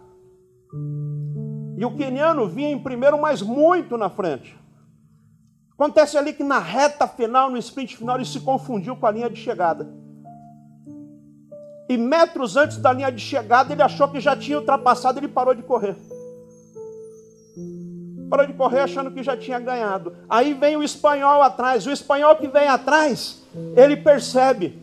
E 1.77 1.85
o 1.85 1.95
queniano 1.95 2.47
vinha 2.47 2.69
em 2.69 2.77
primeiro, 2.77 3.19
mas 3.19 3.41
muito 3.41 3.97
na 3.97 4.09
frente. 4.09 4.59
Acontece 5.79 6.17
ali 6.17 6.33
que 6.33 6.43
na 6.43 6.59
reta 6.59 7.07
final, 7.07 7.49
no 7.49 7.57
sprint 7.57 7.95
final, 7.95 8.17
ele 8.17 8.25
se 8.25 8.41
confundiu 8.41 8.97
com 8.97 9.05
a 9.07 9.11
linha 9.11 9.29
de 9.29 9.39
chegada. 9.39 9.87
E 11.87 11.95
metros 11.95 12.57
antes 12.57 12.75
da 12.75 12.91
linha 12.91 13.09
de 13.09 13.21
chegada, 13.21 13.71
ele 13.71 13.81
achou 13.81 14.09
que 14.09 14.19
já 14.19 14.35
tinha 14.35 14.59
ultrapassado, 14.59 15.19
ele 15.19 15.29
parou 15.29 15.55
de 15.55 15.63
correr. 15.63 15.95
Parou 18.29 18.45
de 18.45 18.51
correr 18.51 18.81
achando 18.81 19.09
que 19.09 19.23
já 19.23 19.37
tinha 19.37 19.57
ganhado. 19.57 20.17
Aí 20.29 20.53
vem 20.53 20.75
o 20.75 20.83
espanhol 20.83 21.41
atrás. 21.41 21.87
O 21.87 21.91
espanhol 21.91 22.35
que 22.35 22.49
vem 22.49 22.67
atrás, 22.67 23.41
ele 23.73 23.95
percebe. 23.95 24.81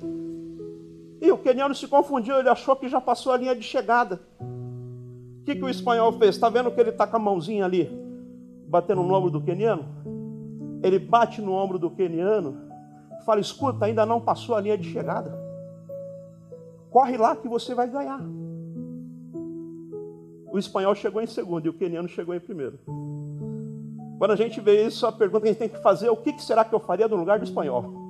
E 1.21 1.31
o 1.31 1.37
queniano 1.37 1.75
se 1.75 1.87
confundiu, 1.87 2.39
ele 2.39 2.49
achou 2.49 2.75
que 2.75 2.89
já 2.89 3.03
passou 3.03 3.35
a 3.35 3.37
linha 3.37 3.55
de 3.55 3.63
chegada. 3.63 4.19
O 4.41 5.45
que, 5.45 5.57
que 5.57 5.63
o 5.63 5.69
espanhol 5.69 6.11
fez? 6.15 6.37
Está 6.37 6.49
vendo 6.49 6.71
que 6.71 6.81
ele 6.81 6.89
está 6.89 7.07
com 7.07 7.19
a 7.19 7.21
mãozinha 7.21 7.67
ali, 7.67 7.87
batendo 8.67 9.03
no 9.03 9.15
ombro 9.15 9.31
do 9.31 9.43
queniano? 9.43 10.16
Ele 10.83 10.99
bate 10.99 11.41
no 11.41 11.53
ombro 11.53 11.79
do 11.79 11.91
queniano 11.91 12.69
e 13.21 13.25
fala: 13.25 13.41
Escuta, 13.41 13.85
ainda 13.87 14.05
não 14.07 14.21
passou 14.21 14.55
a 14.55 14.61
linha 14.61 14.77
de 14.77 14.91
chegada. 14.91 15.37
Corre 16.91 17.17
lá 17.17 17.37
que 17.37 17.49
você 17.49 17.75
vai 17.75 17.89
ganhar. 17.89 18.21
O 20.51 20.59
espanhol 20.59 20.95
chegou 20.95 21.21
em 21.21 21.27
segundo 21.27 21.67
e 21.67 21.69
o 21.69 21.75
queniano 21.75 22.09
chegou 22.09 22.35
em 22.35 22.41
primeiro. 22.41 22.79
Quando 24.19 24.31
a 24.31 24.37
gente 24.37 24.61
vê 24.61 24.87
isso, 24.87 25.07
a 25.07 25.13
pergunta 25.13 25.43
que 25.43 25.49
a 25.49 25.53
gente 25.53 25.59
tem 25.59 25.69
que 25.69 25.83
fazer 25.83 26.07
é 26.07 26.11
o 26.11 26.17
que 26.17 26.41
será 26.43 26.65
que 26.65 26.75
eu 26.75 26.81
faria 26.81 27.07
no 27.07 27.17
lugar 27.17 27.39
do 27.39 27.45
espanhol? 27.45 28.07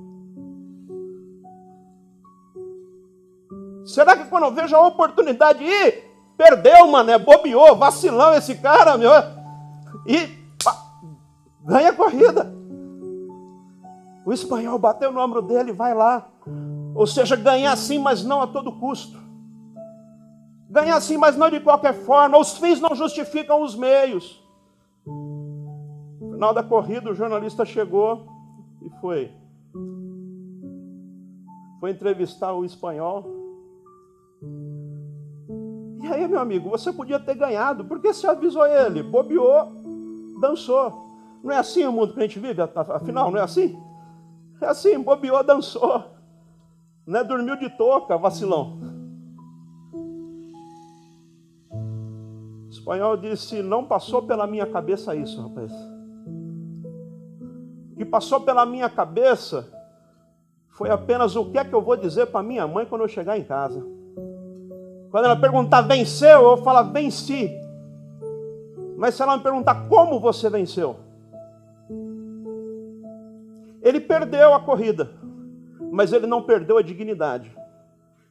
Será 3.84 4.16
que 4.16 4.28
quando 4.28 4.44
eu 4.44 4.52
vejo 4.52 4.74
a 4.74 4.86
oportunidade, 4.86 5.64
ih, 5.64 5.92
perdeu, 6.36 6.86
mano, 6.86 7.10
é 7.10 7.18
bobeou, 7.18 7.76
vacilão 7.76 8.34
esse 8.34 8.56
cara, 8.56 8.96
meu, 8.98 9.10
e 10.06 10.28
pá, 10.62 10.76
ganha 11.64 11.90
a 11.90 11.92
corrida. 11.92 12.55
O 14.26 14.32
espanhol 14.32 14.76
bateu 14.76 15.12
no 15.12 15.20
ombro 15.20 15.40
dele, 15.40 15.72
vai 15.72 15.94
lá. 15.94 16.28
Ou 16.96 17.06
seja, 17.06 17.36
ganhar 17.36 17.76
sim, 17.76 17.96
mas 17.96 18.24
não 18.24 18.42
a 18.42 18.46
todo 18.48 18.72
custo. 18.72 19.16
Ganhar 20.68 21.00
sim, 21.00 21.16
mas 21.16 21.36
não 21.36 21.48
de 21.48 21.60
qualquer 21.60 21.94
forma. 21.94 22.36
Os 22.36 22.58
fins 22.58 22.80
não 22.80 22.92
justificam 22.92 23.62
os 23.62 23.76
meios. 23.76 24.44
No 25.06 26.32
final 26.32 26.52
da 26.52 26.64
corrida, 26.64 27.08
o 27.08 27.14
jornalista 27.14 27.64
chegou 27.64 28.26
e 28.82 28.90
foi. 29.00 29.30
Foi 31.78 31.92
entrevistar 31.92 32.52
o 32.52 32.64
espanhol. 32.64 33.24
E 36.02 36.06
aí, 36.08 36.26
meu 36.26 36.40
amigo, 36.40 36.68
você 36.68 36.92
podia 36.92 37.20
ter 37.20 37.36
ganhado, 37.36 37.84
porque 37.84 38.12
você 38.12 38.26
avisou 38.26 38.66
ele, 38.66 39.04
bobeou, 39.04 39.70
dançou. 40.40 41.06
Não 41.44 41.52
é 41.52 41.58
assim 41.58 41.84
o 41.84 41.92
mundo 41.92 42.12
que 42.12 42.18
a 42.18 42.22
gente 42.22 42.40
vive, 42.40 42.60
afinal, 42.60 43.30
não 43.30 43.38
é 43.38 43.42
assim? 43.42 43.85
É 44.60 44.66
assim, 44.66 44.98
bobeou, 44.98 45.42
dançou. 45.44 46.04
Não 47.06 47.20
é 47.20 47.24
dormiu 47.24 47.56
de 47.56 47.70
touca, 47.70 48.16
vacilão. 48.16 48.78
O 52.66 52.68
espanhol 52.68 53.16
disse: 53.16 53.62
Não 53.62 53.84
passou 53.84 54.22
pela 54.22 54.46
minha 54.46 54.66
cabeça 54.66 55.14
isso, 55.14 55.40
rapaz. 55.40 55.72
O 57.92 57.96
que 57.96 58.04
passou 58.04 58.40
pela 58.40 58.66
minha 58.66 58.90
cabeça 58.90 59.72
foi 60.70 60.90
apenas 60.90 61.36
o 61.36 61.50
que 61.50 61.58
é 61.58 61.64
que 61.64 61.74
eu 61.74 61.80
vou 61.80 61.96
dizer 61.96 62.26
para 62.26 62.42
minha 62.42 62.66
mãe 62.66 62.84
quando 62.84 63.02
eu 63.02 63.08
chegar 63.08 63.38
em 63.38 63.44
casa. 63.44 63.82
Quando 65.10 65.24
ela 65.24 65.36
perguntar, 65.36 65.82
venceu? 65.82 66.42
Eu 66.42 66.56
falar, 66.58 66.82
venci. 66.82 67.50
Mas 68.98 69.14
se 69.14 69.22
ela 69.22 69.36
me 69.36 69.42
perguntar, 69.42 69.88
como 69.88 70.20
você 70.20 70.50
venceu? 70.50 71.05
Ele 73.86 74.00
perdeu 74.00 74.52
a 74.52 74.58
corrida, 74.58 75.12
mas 75.92 76.12
ele 76.12 76.26
não 76.26 76.42
perdeu 76.42 76.76
a 76.76 76.82
dignidade. 76.82 77.56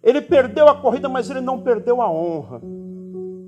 Ele 0.03 0.21
perdeu 0.21 0.67
a 0.67 0.75
corrida, 0.75 1.07
mas 1.07 1.29
ele 1.29 1.39
não 1.39 1.61
perdeu 1.61 2.01
a 2.01 2.11
honra. 2.11 2.61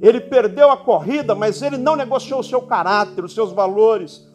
Ele 0.01 0.21
perdeu 0.21 0.71
a 0.71 0.77
corrida, 0.77 1.35
mas 1.35 1.61
ele 1.61 1.75
não 1.75 1.97
negociou 1.97 2.39
o 2.39 2.43
seu 2.43 2.61
caráter, 2.61 3.25
os 3.25 3.33
seus 3.33 3.51
valores. 3.51 4.25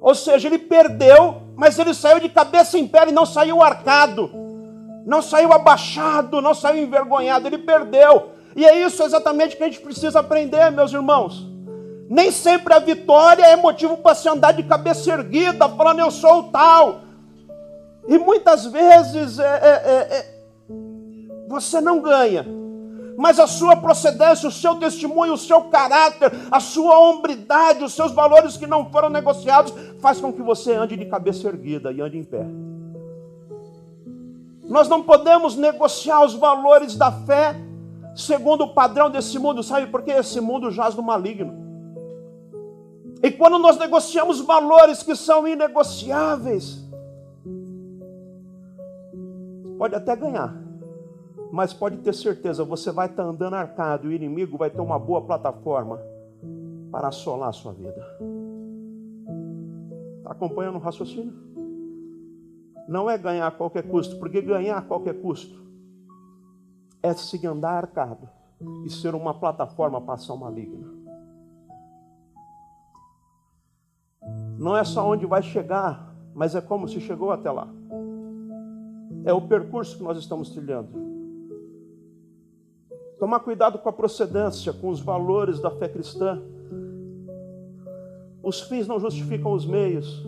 Ou 0.00 0.14
seja, 0.14 0.48
ele 0.48 0.58
perdeu, 0.58 1.42
mas 1.54 1.78
ele 1.78 1.92
saiu 1.92 2.20
de 2.20 2.30
cabeça 2.30 2.78
em 2.78 2.88
pé 2.88 3.06
e 3.06 3.12
não 3.12 3.26
saiu 3.26 3.62
arcado, 3.62 4.30
não 5.04 5.20
saiu 5.20 5.52
abaixado, 5.52 6.40
não 6.40 6.54
saiu 6.54 6.82
envergonhado, 6.82 7.46
ele 7.46 7.58
perdeu. 7.58 8.30
E 8.56 8.64
é 8.64 8.82
isso 8.82 9.02
exatamente 9.02 9.58
que 9.58 9.62
a 9.62 9.66
gente 9.66 9.82
precisa 9.82 10.20
aprender, 10.20 10.72
meus 10.72 10.90
irmãos. 10.90 11.53
Nem 12.08 12.30
sempre 12.30 12.74
a 12.74 12.78
vitória 12.78 13.44
é 13.44 13.56
motivo 13.56 13.96
para 13.96 14.14
se 14.14 14.28
andar 14.28 14.52
de 14.52 14.62
cabeça 14.62 15.10
erguida, 15.12 15.68
falando 15.68 16.00
eu 16.00 16.10
sou 16.10 16.40
o 16.40 16.42
tal. 16.44 17.00
E 18.06 18.18
muitas 18.18 18.66
vezes 18.66 19.38
é, 19.38 19.44
é, 19.44 19.68
é, 19.68 20.16
é 20.18 20.34
você 21.48 21.80
não 21.80 22.00
ganha 22.00 22.44
mas 23.16 23.38
a 23.38 23.46
sua 23.46 23.76
procedência, 23.76 24.48
o 24.48 24.52
seu 24.52 24.74
testemunho, 24.76 25.34
o 25.34 25.38
seu 25.38 25.62
caráter, 25.62 26.32
a 26.50 26.60
sua 26.60 26.98
hombridade, 26.98 27.84
os 27.84 27.92
seus 27.92 28.12
valores 28.12 28.56
que 28.56 28.66
não 28.66 28.90
foram 28.90 29.08
negociados, 29.08 29.72
faz 30.00 30.20
com 30.20 30.32
que 30.32 30.42
você 30.42 30.74
ande 30.74 30.96
de 30.96 31.06
cabeça 31.06 31.48
erguida 31.48 31.92
e 31.92 32.00
ande 32.00 32.18
em 32.18 32.24
pé. 32.24 32.44
Nós 34.64 34.88
não 34.88 35.02
podemos 35.02 35.56
negociar 35.56 36.24
os 36.24 36.34
valores 36.34 36.96
da 36.96 37.12
fé 37.12 37.54
segundo 38.16 38.64
o 38.64 38.74
padrão 38.74 39.10
desse 39.10 39.38
mundo, 39.38 39.62
sabe? 39.62 39.88
Porque 39.88 40.10
esse 40.10 40.40
mundo 40.40 40.70
jaz 40.70 40.94
no 40.94 41.02
maligno. 41.02 41.63
E 43.24 43.30
quando 43.30 43.58
nós 43.58 43.78
negociamos 43.78 44.42
valores 44.42 45.02
que 45.02 45.16
são 45.16 45.48
inegociáveis, 45.48 46.86
pode 49.78 49.94
até 49.94 50.14
ganhar, 50.14 50.54
mas 51.50 51.72
pode 51.72 51.96
ter 52.02 52.12
certeza, 52.12 52.62
você 52.64 52.92
vai 52.92 53.06
estar 53.06 53.22
andando 53.22 53.54
arcado, 53.54 54.04
e 54.04 54.08
o 54.10 54.12
inimigo 54.12 54.58
vai 54.58 54.68
ter 54.68 54.82
uma 54.82 54.98
boa 54.98 55.22
plataforma 55.22 55.98
para 56.92 57.08
assolar 57.08 57.48
a 57.48 57.52
sua 57.52 57.72
vida. 57.72 58.06
Está 60.18 60.32
acompanhando 60.32 60.76
o 60.76 60.80
raciocínio? 60.80 61.32
Não 62.86 63.08
é 63.08 63.16
ganhar 63.16 63.46
a 63.46 63.50
qualquer 63.50 63.84
custo, 63.84 64.18
porque 64.18 64.42
ganhar 64.42 64.76
a 64.76 64.82
qualquer 64.82 65.14
custo 65.14 65.64
é 67.02 67.14
se 67.14 67.46
andar 67.46 67.78
arcado 67.78 68.28
e 68.84 68.90
ser 68.90 69.14
uma 69.14 69.32
plataforma 69.32 69.98
para 69.98 70.12
ação 70.12 70.36
maligna. 70.36 71.03
Não 74.58 74.76
é 74.76 74.84
só 74.84 75.08
onde 75.08 75.26
vai 75.26 75.42
chegar, 75.42 76.14
mas 76.34 76.54
é 76.54 76.60
como 76.60 76.88
se 76.88 77.00
chegou 77.00 77.30
até 77.30 77.50
lá. 77.50 77.68
É 79.24 79.32
o 79.32 79.42
percurso 79.42 79.96
que 79.96 80.02
nós 80.02 80.18
estamos 80.18 80.50
trilhando. 80.50 80.88
Tomar 83.18 83.40
cuidado 83.40 83.78
com 83.78 83.88
a 83.88 83.92
procedência, 83.92 84.72
com 84.72 84.88
os 84.88 85.00
valores 85.00 85.60
da 85.60 85.70
fé 85.70 85.88
cristã. 85.88 86.42
Os 88.42 88.60
fins 88.60 88.86
não 88.86 89.00
justificam 89.00 89.52
os 89.52 89.64
meios. 89.64 90.26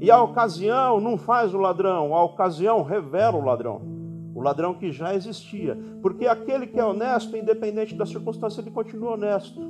E 0.00 0.10
a 0.10 0.22
ocasião 0.22 1.00
não 1.00 1.16
faz 1.16 1.54
o 1.54 1.58
ladrão, 1.58 2.14
a 2.14 2.22
ocasião 2.22 2.82
revela 2.82 3.38
o 3.38 3.44
ladrão. 3.44 3.80
O 4.34 4.42
ladrão 4.42 4.74
que 4.74 4.92
já 4.92 5.14
existia. 5.14 5.78
Porque 6.02 6.26
aquele 6.26 6.66
que 6.66 6.78
é 6.78 6.84
honesto, 6.84 7.36
independente 7.36 7.94
da 7.94 8.04
circunstância, 8.04 8.60
ele 8.60 8.70
continua 8.70 9.12
honesto. 9.12 9.60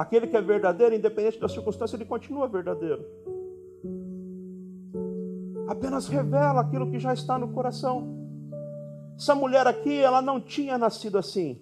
Aquele 0.00 0.26
que 0.26 0.34
é 0.34 0.40
verdadeiro, 0.40 0.94
independente 0.94 1.38
da 1.38 1.46
circunstância, 1.46 1.94
ele 1.94 2.06
continua 2.06 2.48
verdadeiro. 2.48 3.04
Apenas 5.68 6.08
revela 6.08 6.62
aquilo 6.62 6.90
que 6.90 6.98
já 6.98 7.12
está 7.12 7.38
no 7.38 7.48
coração. 7.48 8.08
Essa 9.14 9.34
mulher 9.34 9.66
aqui, 9.66 10.00
ela 10.00 10.22
não 10.22 10.40
tinha 10.40 10.78
nascido 10.78 11.18
assim. 11.18 11.60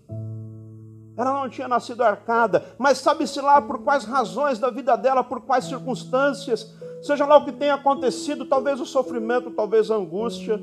Ela 1.16 1.32
não 1.32 1.48
tinha 1.48 1.66
nascido 1.66 2.04
arcada, 2.04 2.64
mas 2.78 2.98
sabe-se 2.98 3.40
lá 3.40 3.60
por 3.60 3.80
quais 3.80 4.04
razões 4.04 4.60
da 4.60 4.70
vida 4.70 4.94
dela, 4.94 5.24
por 5.24 5.40
quais 5.40 5.64
circunstâncias, 5.64 6.72
seja 7.02 7.26
lá 7.26 7.38
o 7.38 7.44
que 7.44 7.50
tenha 7.50 7.74
acontecido, 7.74 8.46
talvez 8.46 8.80
o 8.80 8.86
sofrimento, 8.86 9.50
talvez 9.50 9.90
a 9.90 9.96
angústia, 9.96 10.60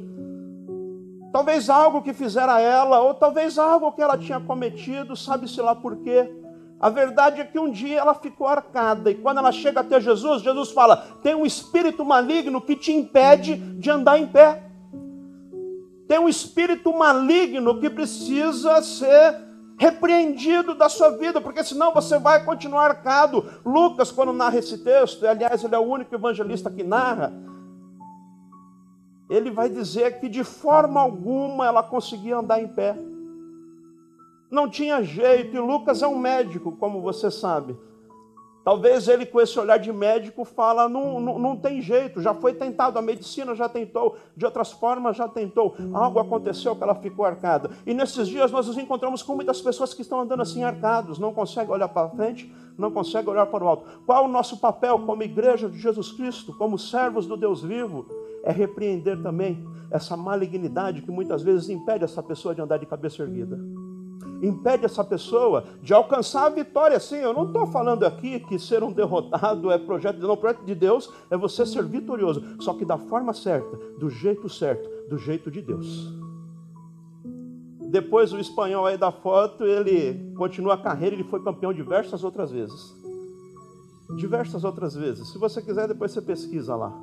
talvez 1.34 1.70
algo 1.70 2.02
que 2.02 2.14
fizera 2.14 2.62
ela, 2.62 3.02
ou 3.02 3.14
talvez 3.14 3.60
algo 3.60 3.92
que 3.92 4.02
ela 4.02 4.18
tinha 4.18 4.40
cometido, 4.40 5.14
sabe-se 5.14 5.60
lá 5.60 5.76
por 5.76 5.98
quê. 5.98 6.45
A 6.80 6.90
verdade 6.90 7.42
é 7.42 7.46
que 7.46 7.58
um 7.58 7.72
dia 7.72 8.00
ela 8.00 8.14
ficou 8.14 8.48
arcada, 8.48 9.10
e 9.10 9.16
quando 9.16 9.38
ela 9.38 9.52
chega 9.52 9.80
até 9.80 10.00
Jesus, 10.00 10.42
Jesus 10.42 10.72
fala: 10.72 10.98
tem 11.24 11.34
um 11.34 11.46
espírito 11.46 12.04
maligno 12.04 12.62
que 12.62 12.76
te 12.76 12.92
impede 12.92 13.56
de 13.56 13.90
andar 13.90 14.20
em 14.20 14.28
pé. 14.28 14.64
Tem 16.08 16.20
um 16.20 16.30
espírito 16.30 16.96
maligno 16.96 17.80
que 17.80 17.90
precisa 17.90 18.82
ser 18.82 19.44
repreendido 19.78 20.76
da 20.76 20.88
sua 20.88 21.10
vida, 21.18 21.42
porque 21.42 21.64
senão 21.64 21.94
você 21.94 22.20
vai 22.20 22.44
continuar 22.46 22.92
arcado. 22.92 23.46
Lucas, 23.66 24.12
quando 24.12 24.32
narra 24.32 24.60
esse 24.60 24.78
texto, 24.84 25.26
aliás, 25.26 25.64
ele 25.64 25.76
é 25.76 25.80
o 25.80 25.82
único 25.82 26.14
evangelista 26.14 26.70
que 26.70 26.84
narra, 26.84 27.34
ele 29.30 29.50
vai 29.50 29.70
dizer 29.70 30.20
que 30.20 30.30
de 30.30 30.44
forma 30.44 31.02
alguma 31.02 31.66
ela 31.66 31.82
conseguia 31.82 32.38
andar 32.38 32.62
em 32.62 32.68
pé. 32.68 32.96
Não 34.56 34.70
tinha 34.70 35.04
jeito, 35.04 35.54
e 35.54 35.60
Lucas 35.60 36.02
é 36.02 36.08
um 36.08 36.18
médico, 36.18 36.72
como 36.78 37.02
você 37.02 37.30
sabe. 37.30 37.76
Talvez 38.64 39.10
ele, 39.10 39.26
com 39.26 39.42
esse 39.42 39.60
olhar 39.60 39.78
de 39.78 39.92
médico, 39.92 40.46
fala: 40.46 40.88
não, 40.88 41.20
não, 41.20 41.38
não, 41.38 41.58
tem 41.58 41.82
jeito, 41.82 42.22
já 42.22 42.34
foi 42.34 42.54
tentado, 42.54 42.98
a 42.98 43.02
medicina 43.02 43.54
já 43.54 43.68
tentou, 43.68 44.16
de 44.34 44.46
outras 44.46 44.72
formas 44.72 45.18
já 45.18 45.28
tentou. 45.28 45.76
Algo 45.94 46.20
aconteceu 46.20 46.74
que 46.74 46.82
ela 46.82 46.96
ficou 46.96 47.26
arcada. 47.26 47.70
E 47.86 47.94
nesses 47.94 48.30
dias 48.30 48.50
nós 48.50 48.66
nos 48.66 48.78
encontramos 48.78 49.22
com 49.22 49.36
muitas 49.36 49.60
pessoas 49.60 49.94
que 49.94 50.04
estão 50.04 50.22
andando 50.22 50.42
assim 50.42 50.64
arcados, 50.64 51.20
não 51.20 51.34
conseguem 51.34 51.74
olhar 51.74 51.90
para 51.90 52.08
frente, 52.12 52.50
não 52.78 52.90
conseguem 52.90 53.30
olhar 53.30 53.48
para 53.48 53.62
o 53.62 53.68
alto. 53.68 54.04
Qual 54.06 54.24
o 54.24 54.30
nosso 54.30 54.62
papel 54.62 55.00
como 55.00 55.22
igreja 55.22 55.68
de 55.68 55.78
Jesus 55.78 56.14
Cristo, 56.14 56.54
como 56.58 56.80
servos 56.80 57.28
do 57.28 57.36
Deus 57.36 57.62
vivo? 57.62 58.06
É 58.42 58.54
repreender 58.54 59.22
também 59.22 59.68
essa 59.92 60.16
malignidade 60.16 61.02
que 61.02 61.12
muitas 61.12 61.44
vezes 61.44 61.70
impede 61.70 62.06
essa 62.06 62.24
pessoa 62.24 62.56
de 62.56 62.62
andar 62.62 62.78
de 62.78 62.86
cabeça 62.86 63.22
erguida 63.22 63.60
impede 64.42 64.86
essa 64.86 65.04
pessoa 65.04 65.66
de 65.82 65.94
alcançar 65.94 66.46
a 66.46 66.50
vitória. 66.50 67.00
Sim, 67.00 67.18
eu 67.18 67.34
não 67.34 67.48
estou 67.48 67.68
falando 67.68 68.04
aqui 68.06 68.40
que 68.40 68.60
ser 68.60 68.84
um 68.84 68.92
derrotado 68.92 69.72
é 69.72 69.78
projeto 69.78 70.16
de 70.16 70.22
Deus. 70.22 70.34
O 70.34 70.38
projeto 70.38 70.66
de 70.66 70.76
Deus 70.76 71.14
é 71.30 71.38
você 71.38 71.66
ser 71.66 71.84
vitorioso, 71.86 72.44
só 72.60 72.74
que 72.74 72.86
da 72.86 72.98
forma 72.98 73.34
certa, 73.34 73.76
do 74.00 74.10
jeito 74.10 74.50
certo, 74.50 74.90
do 75.10 75.18
jeito 75.18 75.50
de 75.50 75.62
Deus. 75.62 76.14
Depois 77.90 78.34
o 78.34 78.40
espanhol 78.40 78.86
aí 78.86 78.98
da 78.98 79.12
foto, 79.12 79.64
ele 79.64 80.34
continua 80.36 80.74
a 80.74 80.78
carreira, 80.78 81.16
ele 81.16 81.24
foi 81.24 81.42
campeão 81.42 81.74
diversas 81.74 82.24
outras 82.24 82.52
vezes. 82.52 82.94
Diversas 84.18 84.64
outras 84.64 84.96
vezes. 84.96 85.30
Se 85.32 85.38
você 85.38 85.62
quiser, 85.62 85.88
depois 85.88 86.12
você 86.12 86.22
pesquisa 86.22 86.76
lá. 86.76 86.94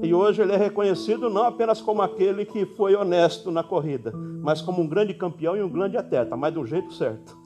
E 0.00 0.14
hoje 0.14 0.40
ele 0.40 0.52
é 0.52 0.56
reconhecido 0.56 1.28
não 1.28 1.42
apenas 1.42 1.80
como 1.80 2.00
aquele 2.00 2.46
que 2.46 2.64
foi 2.64 2.94
honesto 2.94 3.50
na 3.50 3.62
corrida, 3.62 4.12
mas 4.40 4.62
como 4.62 4.80
um 4.80 4.88
grande 4.88 5.12
campeão 5.12 5.56
e 5.56 5.62
um 5.62 5.68
grande 5.68 5.96
atleta, 5.98 6.36
mas 6.36 6.54
do 6.54 6.64
jeito 6.64 6.94
certo. 6.94 7.36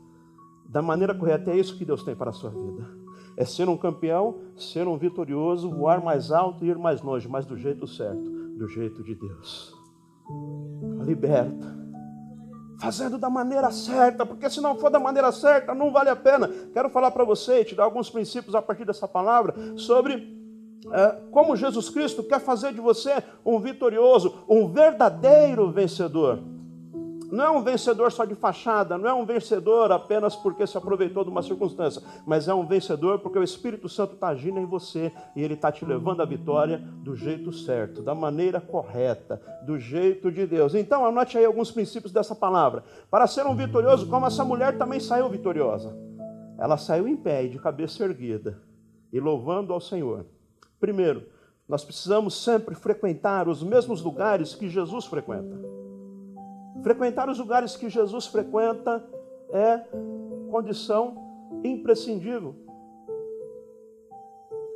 Da 0.68 0.80
maneira 0.80 1.14
correta, 1.14 1.50
é 1.50 1.59
isso 1.59 1.76
que 1.76 1.85
Deus 1.85 2.04
tem 2.04 2.14
para 2.14 2.30
a 2.30 2.32
sua 2.32 2.50
vida. 2.50 2.87
É 3.37 3.44
ser 3.44 3.68
um 3.68 3.76
campeão, 3.76 4.38
ser 4.56 4.87
um 4.87 4.96
vitorioso, 4.96 5.70
voar 5.70 6.02
mais 6.02 6.30
alto 6.30 6.64
e 6.64 6.68
ir 6.68 6.78
mais 6.78 7.02
longe, 7.02 7.28
mas 7.28 7.44
do 7.44 7.56
jeito 7.56 7.87
certo, 7.87 8.22
do 8.56 8.68
jeito 8.68 9.02
de 9.02 9.14
Deus. 9.14 9.74
Liberta. 11.04 11.76
Fazendo 12.80 13.18
da 13.18 13.30
maneira 13.30 13.70
certa, 13.70 14.24
porque 14.24 14.50
se 14.50 14.61
não 14.61 14.76
for 14.76 14.90
da 14.90 15.00
maneira 15.00 15.32
certa, 15.32 15.74
não 15.74 15.90
vale 15.90 16.11
a 16.11 16.16
pena. 16.16 16.48
Quero 16.72 16.90
falar 16.90 17.11
para 17.11 17.24
você 17.24 17.61
e 17.61 17.64
te 17.64 17.74
dar 17.74 17.85
alguns 17.85 18.11
princípios 18.11 18.54
a 18.54 18.62
partir 18.62 18.85
dessa 18.85 19.09
palavra 19.09 19.54
sobre 19.76 20.36
como 21.31 21.57
Jesus 21.57 21.88
Cristo 21.88 22.22
quer 22.22 22.40
fazer 22.40 22.72
de 22.72 22.81
você 22.81 23.22
um 23.44 23.59
vitorioso, 23.59 24.35
um 24.49 24.68
verdadeiro 24.68 25.70
vencedor. 25.70 26.40
Não 27.31 27.44
é 27.44 27.51
um 27.51 27.62
vencedor 27.62 28.12
só 28.12 28.25
de 28.25 28.35
fachada, 28.35 28.96
não 28.96 29.09
é 29.09 29.12
um 29.12 29.27
vencedor 29.27 29.90
apenas 29.90 30.37
porque 30.37 30.66
se 30.66 30.79
aproveitou 30.79 31.25
de 31.25 31.31
uma 31.31 31.42
circunstância, 31.42 32.01
mas 32.25 32.46
é 32.46 32.55
um 32.55 32.64
vencedor 32.64 33.18
porque 33.18 33.38
o 33.38 33.42
Espírito 33.42 33.88
Santo 33.88 34.14
está 34.14 34.29
agindo 34.29 34.61
em 34.61 34.64
você 34.64 35.12
e 35.35 35.42
ele 35.42 35.55
está 35.55 35.72
te 35.72 35.85
levando 35.85 36.22
à 36.22 36.25
vitória 36.25 36.79
do 36.79 37.16
jeito 37.16 37.53
certo, 37.53 38.01
da 38.01 38.14
maneira 38.14 38.61
correta, 38.61 39.40
do 39.66 39.79
jeito 39.79 40.31
de 40.31 40.46
Deus. 40.46 40.75
Então, 40.75 41.05
anote 41.05 41.37
aí 41.37 41.44
alguns 41.44 41.72
princípios 41.72 42.12
dessa 42.12 42.35
palavra. 42.35 42.85
Para 43.11 43.27
ser 43.27 43.44
um 43.44 43.57
vitorioso, 43.57 44.07
como 44.09 44.27
essa 44.27 44.44
mulher 44.44 44.79
também 44.79 45.01
saiu 45.01 45.29
vitoriosa, 45.29 45.96
ela 46.59 46.77
saiu 46.77 47.09
em 47.09 47.16
pé 47.16 47.46
de 47.49 47.59
cabeça 47.59 48.05
erguida 48.05 48.62
e 49.12 49.18
louvando 49.18 49.72
ao 49.72 49.81
Senhor. 49.81 50.27
Primeiro, 50.81 51.27
nós 51.69 51.85
precisamos 51.85 52.43
sempre 52.45 52.75
frequentar 52.75 53.49
os 53.49 53.62
mesmos 53.62 54.03
lugares 54.03 54.55
que 54.55 54.69
Jesus 54.69 55.07
frequenta. 55.07 55.59
Frequentar 56.83 57.29
os 57.29 57.39
lugares 57.39 57.77
que 57.77 57.89
Jesus 57.89 58.27
frequenta 58.27 59.05
é 59.51 59.83
condição 60.51 61.17
imprescindível. 61.65 62.55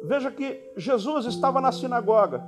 Veja 0.03 0.31
que 0.31 0.73
Jesus 0.77 1.27
estava 1.27 1.61
na 1.61 1.71
sinagoga. 1.71 2.43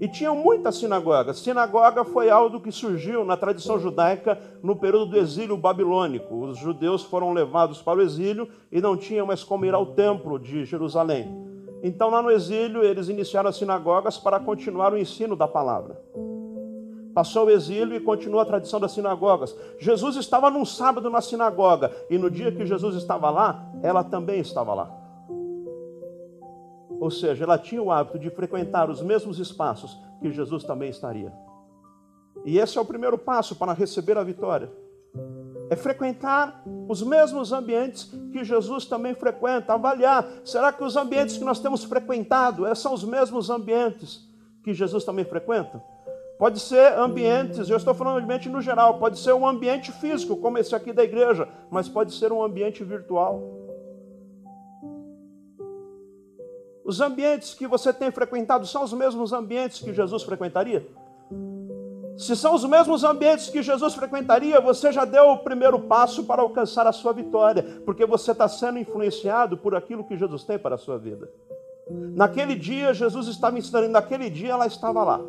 E 0.00 0.08
tinham 0.08 0.34
muitas 0.34 0.76
sinagogas. 0.76 1.38
Sinagoga 1.38 2.04
foi 2.04 2.28
algo 2.28 2.60
que 2.60 2.72
surgiu 2.72 3.24
na 3.24 3.36
tradição 3.36 3.78
judaica 3.78 4.40
no 4.62 4.74
período 4.74 5.12
do 5.12 5.18
exílio 5.18 5.56
babilônico. 5.56 6.34
Os 6.46 6.58
judeus 6.58 7.04
foram 7.04 7.32
levados 7.32 7.80
para 7.80 8.00
o 8.00 8.02
exílio 8.02 8.48
e 8.72 8.80
não 8.80 8.96
tinham 8.96 9.26
mais 9.26 9.44
como 9.44 9.64
ir 9.64 9.74
ao 9.74 9.94
templo 9.94 10.38
de 10.38 10.64
Jerusalém. 10.64 11.53
Então, 11.86 12.08
lá 12.08 12.22
no 12.22 12.30
exílio, 12.30 12.82
eles 12.82 13.10
iniciaram 13.10 13.50
as 13.50 13.56
sinagogas 13.56 14.16
para 14.16 14.40
continuar 14.40 14.94
o 14.94 14.96
ensino 14.96 15.36
da 15.36 15.46
palavra. 15.46 16.00
Passou 17.12 17.44
o 17.44 17.50
exílio 17.50 17.94
e 17.94 18.00
continua 18.00 18.40
a 18.40 18.46
tradição 18.46 18.80
das 18.80 18.92
sinagogas. 18.92 19.54
Jesus 19.78 20.16
estava 20.16 20.48
num 20.48 20.64
sábado 20.64 21.10
na 21.10 21.20
sinagoga 21.20 21.92
e 22.08 22.16
no 22.16 22.30
dia 22.30 22.50
que 22.50 22.64
Jesus 22.64 22.96
estava 22.96 23.28
lá, 23.28 23.70
ela 23.82 24.02
também 24.02 24.40
estava 24.40 24.72
lá. 24.72 24.90
Ou 26.98 27.10
seja, 27.10 27.44
ela 27.44 27.58
tinha 27.58 27.82
o 27.82 27.92
hábito 27.92 28.18
de 28.18 28.30
frequentar 28.30 28.88
os 28.88 29.02
mesmos 29.02 29.38
espaços 29.38 29.94
que 30.22 30.32
Jesus 30.32 30.64
também 30.64 30.88
estaria. 30.88 31.30
E 32.46 32.58
esse 32.58 32.78
é 32.78 32.80
o 32.80 32.86
primeiro 32.86 33.18
passo 33.18 33.54
para 33.56 33.74
receber 33.74 34.16
a 34.16 34.24
vitória. 34.24 34.72
É 35.70 35.76
frequentar 35.76 36.62
os 36.88 37.02
mesmos 37.02 37.52
ambientes 37.52 38.04
que 38.32 38.44
Jesus 38.44 38.84
também 38.84 39.14
frequenta, 39.14 39.72
avaliar, 39.72 40.26
será 40.44 40.72
que 40.72 40.84
os 40.84 40.96
ambientes 40.96 41.38
que 41.38 41.44
nós 41.44 41.58
temos 41.58 41.84
frequentado 41.84 42.74
são 42.76 42.92
os 42.92 43.04
mesmos 43.04 43.48
ambientes 43.48 44.28
que 44.62 44.74
Jesus 44.74 45.04
também 45.04 45.24
frequenta? 45.24 45.82
Pode 46.38 46.58
ser 46.60 46.98
ambientes, 46.98 47.70
eu 47.70 47.76
estou 47.76 47.94
falando 47.94 48.18
de 48.18 48.24
ambiente 48.24 48.48
no 48.48 48.60
geral, 48.60 48.98
pode 48.98 49.18
ser 49.18 49.32
um 49.32 49.46
ambiente 49.46 49.92
físico, 49.92 50.36
como 50.36 50.58
esse 50.58 50.74
aqui 50.74 50.92
da 50.92 51.04
igreja, 51.04 51.48
mas 51.70 51.88
pode 51.88 52.12
ser 52.12 52.32
um 52.32 52.42
ambiente 52.42 52.82
virtual. 52.82 53.40
Os 56.84 57.00
ambientes 57.00 57.54
que 57.54 57.66
você 57.66 57.92
tem 57.92 58.10
frequentado 58.10 58.66
são 58.66 58.84
os 58.84 58.92
mesmos 58.92 59.32
ambientes 59.32 59.80
que 59.80 59.94
Jesus 59.94 60.22
frequentaria? 60.22 60.86
Se 62.16 62.36
são 62.36 62.54
os 62.54 62.64
mesmos 62.64 63.02
ambientes 63.02 63.50
que 63.50 63.62
Jesus 63.62 63.94
frequentaria, 63.94 64.60
você 64.60 64.92
já 64.92 65.04
deu 65.04 65.30
o 65.30 65.38
primeiro 65.38 65.80
passo 65.80 66.24
para 66.24 66.42
alcançar 66.42 66.86
a 66.86 66.92
sua 66.92 67.12
vitória, 67.12 67.62
porque 67.84 68.06
você 68.06 68.30
está 68.30 68.48
sendo 68.48 68.78
influenciado 68.78 69.56
por 69.56 69.74
aquilo 69.74 70.04
que 70.04 70.16
Jesus 70.16 70.44
tem 70.44 70.58
para 70.58 70.76
a 70.76 70.78
sua 70.78 70.96
vida. 70.96 71.28
Naquele 71.90 72.54
dia, 72.54 72.94
Jesus 72.94 73.26
estava 73.26 73.58
ensinando, 73.58 73.88
naquele 73.88 74.30
dia 74.30 74.52
ela 74.52 74.66
estava 74.66 75.02
lá. 75.02 75.20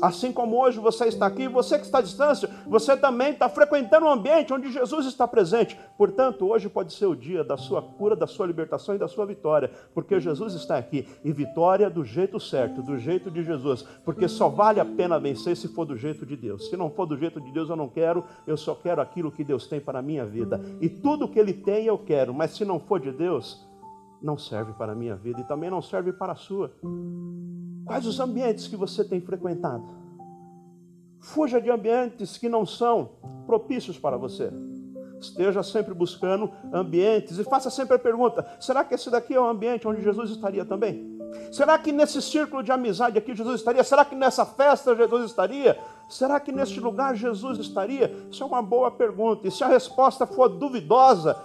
Assim 0.00 0.32
como 0.32 0.60
hoje 0.60 0.78
você 0.78 1.06
está 1.06 1.26
aqui, 1.26 1.48
você 1.48 1.78
que 1.78 1.84
está 1.84 1.98
à 1.98 2.02
distância, 2.02 2.48
você 2.66 2.96
também 2.96 3.32
está 3.32 3.48
frequentando 3.48 4.06
um 4.06 4.10
ambiente 4.10 4.52
onde 4.52 4.70
Jesus 4.70 5.06
está 5.06 5.26
presente. 5.26 5.78
Portanto, 5.96 6.46
hoje 6.46 6.68
pode 6.68 6.92
ser 6.92 7.06
o 7.06 7.16
dia 7.16 7.42
da 7.42 7.56
sua 7.56 7.82
cura, 7.82 8.14
da 8.14 8.26
sua 8.26 8.46
libertação 8.46 8.94
e 8.94 8.98
da 8.98 9.08
sua 9.08 9.26
vitória, 9.26 9.70
porque 9.94 10.20
Jesus 10.20 10.54
está 10.54 10.78
aqui. 10.78 11.06
E 11.24 11.32
vitória 11.32 11.90
do 11.90 12.04
jeito 12.04 12.38
certo, 12.38 12.82
do 12.82 12.98
jeito 12.98 13.30
de 13.30 13.42
Jesus, 13.42 13.82
porque 14.04 14.28
só 14.28 14.48
vale 14.48 14.80
a 14.80 14.84
pena 14.84 15.18
vencer 15.18 15.56
se 15.56 15.68
for 15.68 15.84
do 15.84 15.96
jeito 15.96 16.24
de 16.24 16.36
Deus. 16.36 16.68
Se 16.68 16.76
não 16.76 16.90
for 16.90 17.06
do 17.06 17.16
jeito 17.16 17.40
de 17.40 17.50
Deus, 17.52 17.68
eu 17.68 17.76
não 17.76 17.88
quero, 17.88 18.24
eu 18.46 18.56
só 18.56 18.74
quero 18.74 19.00
aquilo 19.00 19.32
que 19.32 19.44
Deus 19.44 19.66
tem 19.66 19.80
para 19.80 19.98
a 19.98 20.02
minha 20.02 20.24
vida. 20.24 20.60
E 20.80 20.88
tudo 20.88 21.28
que 21.28 21.38
Ele 21.38 21.52
tem, 21.52 21.86
eu 21.86 21.98
quero, 21.98 22.32
mas 22.32 22.52
se 22.52 22.64
não 22.64 22.78
for 22.78 23.00
de 23.00 23.10
Deus, 23.10 23.66
não 24.22 24.36
serve 24.36 24.72
para 24.72 24.92
a 24.92 24.94
minha 24.94 25.16
vida 25.16 25.40
e 25.40 25.44
também 25.44 25.70
não 25.70 25.82
serve 25.82 26.12
para 26.12 26.32
a 26.32 26.36
sua. 26.36 26.72
Quais 27.88 28.04
os 28.04 28.20
ambientes 28.20 28.68
que 28.68 28.76
você 28.76 29.02
tem 29.02 29.18
frequentado? 29.18 29.82
Fuja 31.20 31.58
de 31.58 31.70
ambientes 31.70 32.36
que 32.36 32.46
não 32.46 32.66
são 32.66 33.12
propícios 33.46 33.98
para 33.98 34.18
você. 34.18 34.52
Esteja 35.18 35.62
sempre 35.62 35.94
buscando 35.94 36.52
ambientes 36.70 37.38
e 37.38 37.44
faça 37.44 37.70
sempre 37.70 37.96
a 37.96 37.98
pergunta: 37.98 38.46
será 38.60 38.84
que 38.84 38.94
esse 38.94 39.10
daqui 39.10 39.34
é 39.34 39.40
o 39.40 39.48
ambiente 39.48 39.88
onde 39.88 40.02
Jesus 40.02 40.30
estaria 40.30 40.66
também? 40.66 41.18
Será 41.50 41.78
que 41.78 41.90
nesse 41.90 42.20
círculo 42.20 42.62
de 42.62 42.70
amizade 42.70 43.16
aqui 43.16 43.34
Jesus 43.34 43.60
estaria? 43.60 43.82
Será 43.82 44.04
que 44.04 44.14
nessa 44.14 44.44
festa 44.44 44.94
Jesus 44.94 45.24
estaria? 45.24 45.78
Será 46.10 46.38
que 46.38 46.52
neste 46.52 46.78
lugar 46.78 47.16
Jesus 47.16 47.58
estaria? 47.58 48.14
Isso 48.30 48.42
é 48.42 48.46
uma 48.46 48.62
boa 48.62 48.90
pergunta. 48.90 49.48
E 49.48 49.50
se 49.50 49.64
a 49.64 49.66
resposta 49.66 50.26
for 50.26 50.48
duvidosa, 50.48 51.40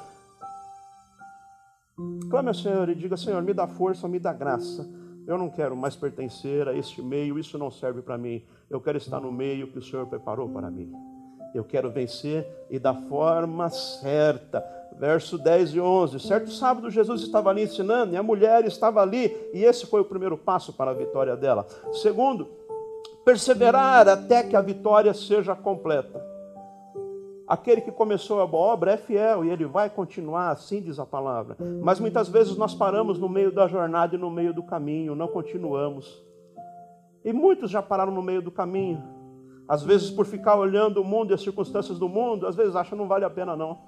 clame 2.30 2.50
ao 2.50 2.54
Senhor 2.54 2.90
e 2.90 2.96
diga: 2.96 3.16
Senhor, 3.16 3.42
me 3.42 3.54
dá 3.54 3.66
força, 3.66 4.10
me 4.10 4.20
dá 4.20 4.34
graça 4.34 5.03
eu 5.26 5.38
não 5.38 5.50
quero 5.50 5.76
mais 5.76 5.96
pertencer 5.96 6.68
a 6.68 6.74
este 6.74 7.02
meio, 7.02 7.40
isso 7.40 7.58
não 7.58 7.72
serve 7.72 8.02
para 8.02 8.18
mim. 8.18 8.44
Eu 8.70 8.82
quero 8.82 8.98
estar 8.98 9.20
no 9.20 9.32
meio 9.32 9.68
que 9.68 9.80
o 9.80 9.82
Senhor 9.82 10.06
preparou 10.08 10.50
para 10.50 10.70
mim. 10.70 10.92
Eu 11.54 11.64
quero 11.64 11.90
vencer 11.92 12.48
e 12.70 12.80
da 12.80 12.94
forma 12.94 13.70
certa. 13.70 14.64
Verso 14.98 15.38
10 15.38 15.76
e 15.76 15.80
11. 15.80 16.20
Certo 16.20 16.52
sábado, 16.52 16.90
Jesus 16.90 17.22
estava 17.22 17.50
ali 17.50 17.64
ensinando 17.64 18.14
e 18.14 18.18
a 18.18 18.24
mulher 18.24 18.66
estava 18.66 19.02
ali, 19.02 19.36
e 19.54 19.64
esse 19.64 19.88
foi 19.88 20.02
o 20.02 20.06
primeiro 20.06 20.38
passo 20.38 20.74
para 20.74 20.92
a 20.92 20.94
vitória 20.94 21.36
dela. 21.36 21.66
Segundo, 21.94 22.48
perseverar 23.26 24.08
até 24.08 24.44
que 24.44 24.56
a 24.56 24.62
vitória 24.62 25.14
seja 25.14 25.56
completa. 25.56 26.33
Aquele 27.54 27.82
que 27.82 27.92
começou 27.92 28.42
a 28.42 28.48
boa 28.48 28.74
obra 28.74 28.94
é 28.94 28.98
fiel 28.98 29.46
e 29.46 29.50
ele 29.52 29.64
vai 29.64 29.88
continuar, 29.88 30.50
assim 30.50 30.82
diz 30.82 30.98
a 30.98 31.06
palavra. 31.06 31.56
Mas 31.84 32.00
muitas 32.00 32.28
vezes 32.28 32.58
nós 32.58 32.74
paramos 32.74 33.20
no 33.20 33.30
meio 33.30 33.52
da 33.52 33.68
jornada 33.68 34.16
e 34.16 34.18
no 34.18 34.32
meio 34.32 34.52
do 34.52 34.64
caminho, 34.64 35.14
não 35.14 35.28
continuamos. 35.28 36.20
E 37.24 37.32
muitos 37.32 37.70
já 37.70 37.80
pararam 37.80 38.12
no 38.12 38.24
meio 38.24 38.42
do 38.42 38.50
caminho. 38.50 39.04
Às 39.68 39.84
vezes 39.84 40.10
por 40.10 40.26
ficar 40.26 40.56
olhando 40.56 41.00
o 41.00 41.04
mundo 41.04 41.30
e 41.30 41.36
as 41.36 41.44
circunstâncias 41.44 42.00
do 42.00 42.10
mundo, 42.10 42.48
às 42.48 42.56
vezes 42.56 42.76
acham 42.76 42.98
que 42.98 43.04
não 43.04 43.08
vale 43.08 43.24
a 43.24 43.30
pena 43.30 43.56
não. 43.56 43.82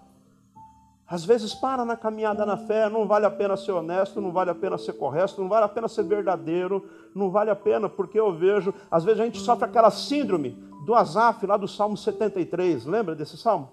Às 1.08 1.26
vezes 1.26 1.56
para 1.56 1.84
na 1.84 1.98
caminhada 1.98 2.46
na 2.46 2.58
fé, 2.58 2.88
não 2.88 3.08
vale 3.08 3.26
a 3.26 3.32
pena 3.32 3.58
ser 3.58 3.72
honesto, 3.72 4.22
não 4.22 4.32
vale 4.32 4.52
a 4.52 4.56
pena 4.56 4.78
ser 4.78 4.94
correto, 4.94 5.42
não 5.42 5.50
vale 5.50 5.66
a 5.66 5.70
pena 5.70 5.88
ser 5.88 6.04
verdadeiro, 6.04 6.88
não 7.16 7.32
vale 7.32 7.50
a 7.50 7.56
pena, 7.56 7.90
porque 7.90 8.20
eu 8.20 8.32
vejo, 8.32 8.72
às 8.92 9.04
vezes 9.04 9.22
a 9.22 9.26
gente 9.26 9.40
sofre 9.40 9.66
aquela 9.66 9.90
síndrome 9.90 10.56
do 10.86 10.94
Asaf, 10.94 11.46
lá 11.46 11.58
do 11.58 11.68
Salmo 11.68 11.98
73. 11.98 12.86
Lembra 12.86 13.16
desse 13.16 13.36
salmo? 13.38 13.72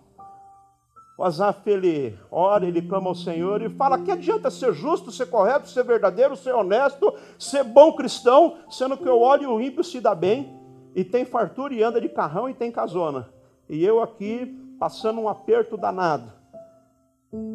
O 1.18 1.22
Asaf, 1.22 1.68
ele 1.68 2.18
ora, 2.30 2.66
ele 2.66 2.80
clama 2.80 3.08
ao 3.08 3.14
Senhor 3.14 3.60
e 3.60 3.68
fala: 3.68 3.98
que 3.98 4.10
adianta 4.10 4.50
ser 4.50 4.72
justo, 4.72 5.12
ser 5.12 5.26
correto, 5.26 5.68
ser 5.68 5.84
verdadeiro, 5.84 6.34
ser 6.34 6.54
honesto, 6.54 7.14
ser 7.38 7.62
bom 7.62 7.92
cristão, 7.92 8.56
sendo 8.70 8.96
que 8.96 9.06
eu 9.06 9.20
olho 9.20 9.42
e 9.42 9.46
o 9.46 9.60
ímpio 9.60 9.84
se 9.84 10.00
dá 10.00 10.14
bem, 10.14 10.58
e 10.94 11.04
tem 11.04 11.24
fartura 11.24 11.74
e 11.74 11.82
anda 11.82 12.00
de 12.00 12.08
carrão 12.08 12.48
e 12.48 12.54
tem 12.54 12.72
casona. 12.72 13.28
E 13.68 13.84
eu 13.84 14.02
aqui 14.02 14.46
passando 14.80 15.20
um 15.20 15.28
aperto 15.28 15.76
danado. 15.76 16.32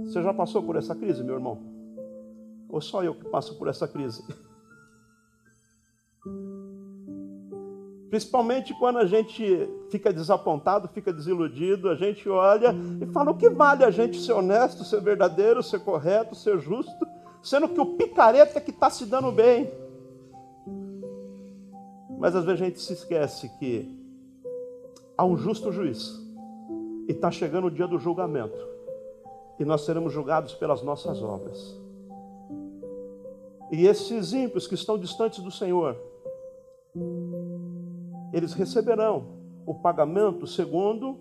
Você 0.06 0.22
já 0.22 0.34
passou 0.34 0.64
por 0.64 0.76
essa 0.76 0.96
crise, 0.96 1.24
meu 1.24 1.36
irmão? 1.36 1.60
Ou 2.70 2.80
só 2.80 3.04
eu 3.04 3.16
que 3.16 3.26
passo 3.26 3.58
por 3.58 3.68
essa 3.68 3.88
crise? 3.88 4.24
Principalmente 8.10 8.74
quando 8.80 9.00
a 9.00 9.06
gente 9.06 9.68
fica 9.90 10.14
desapontado, 10.14 10.88
fica 10.88 11.12
desiludido, 11.12 11.90
a 11.90 11.96
gente 11.96 12.28
olha 12.30 12.74
e 13.02 13.06
fala: 13.08 13.32
o 13.32 13.38
que 13.38 13.50
vale 13.50 13.84
a 13.84 13.92
gente 13.92 14.20
ser 14.20 14.34
honesto, 14.34 14.84
ser 14.84 15.02
verdadeiro, 15.02 15.62
ser 15.62 15.80
correto, 15.82 16.34
ser 16.34 16.58
justo, 16.60 17.06
sendo 17.42 17.68
que 17.68 17.82
o 17.82 17.98
picareta 17.98 18.58
é 18.58 18.62
que 18.62 18.72
está 18.72 18.90
se 18.90 19.06
dando 19.06 19.32
bem. 19.32 19.70
Mas 22.18 22.36
às 22.36 22.46
vezes 22.46 22.62
a 22.62 22.66
gente 22.66 22.80
se 22.80 22.94
esquece 22.94 23.50
que 23.60 23.96
há 25.18 25.26
um 25.26 25.38
justo 25.38 25.72
juiz 25.72 26.14
e 27.08 27.12
está 27.12 27.30
chegando 27.30 27.68
o 27.68 27.72
dia 27.72 27.88
do 27.88 28.00
julgamento 28.00 28.78
e 29.60 29.66
nós 29.66 29.82
seremos 29.82 30.14
julgados 30.14 30.54
pelas 30.54 30.82
nossas 30.82 31.22
obras. 31.22 31.76
E 33.72 33.86
esses 33.86 34.34
ímpios 34.34 34.68
que 34.68 34.76
estão 34.76 34.98
distantes 34.98 35.44
do 35.44 35.52
Senhor, 35.52 35.98
eles 38.34 38.54
receberão 38.54 39.38
o 39.66 39.76
pagamento 39.76 40.48
segundo 40.48 41.18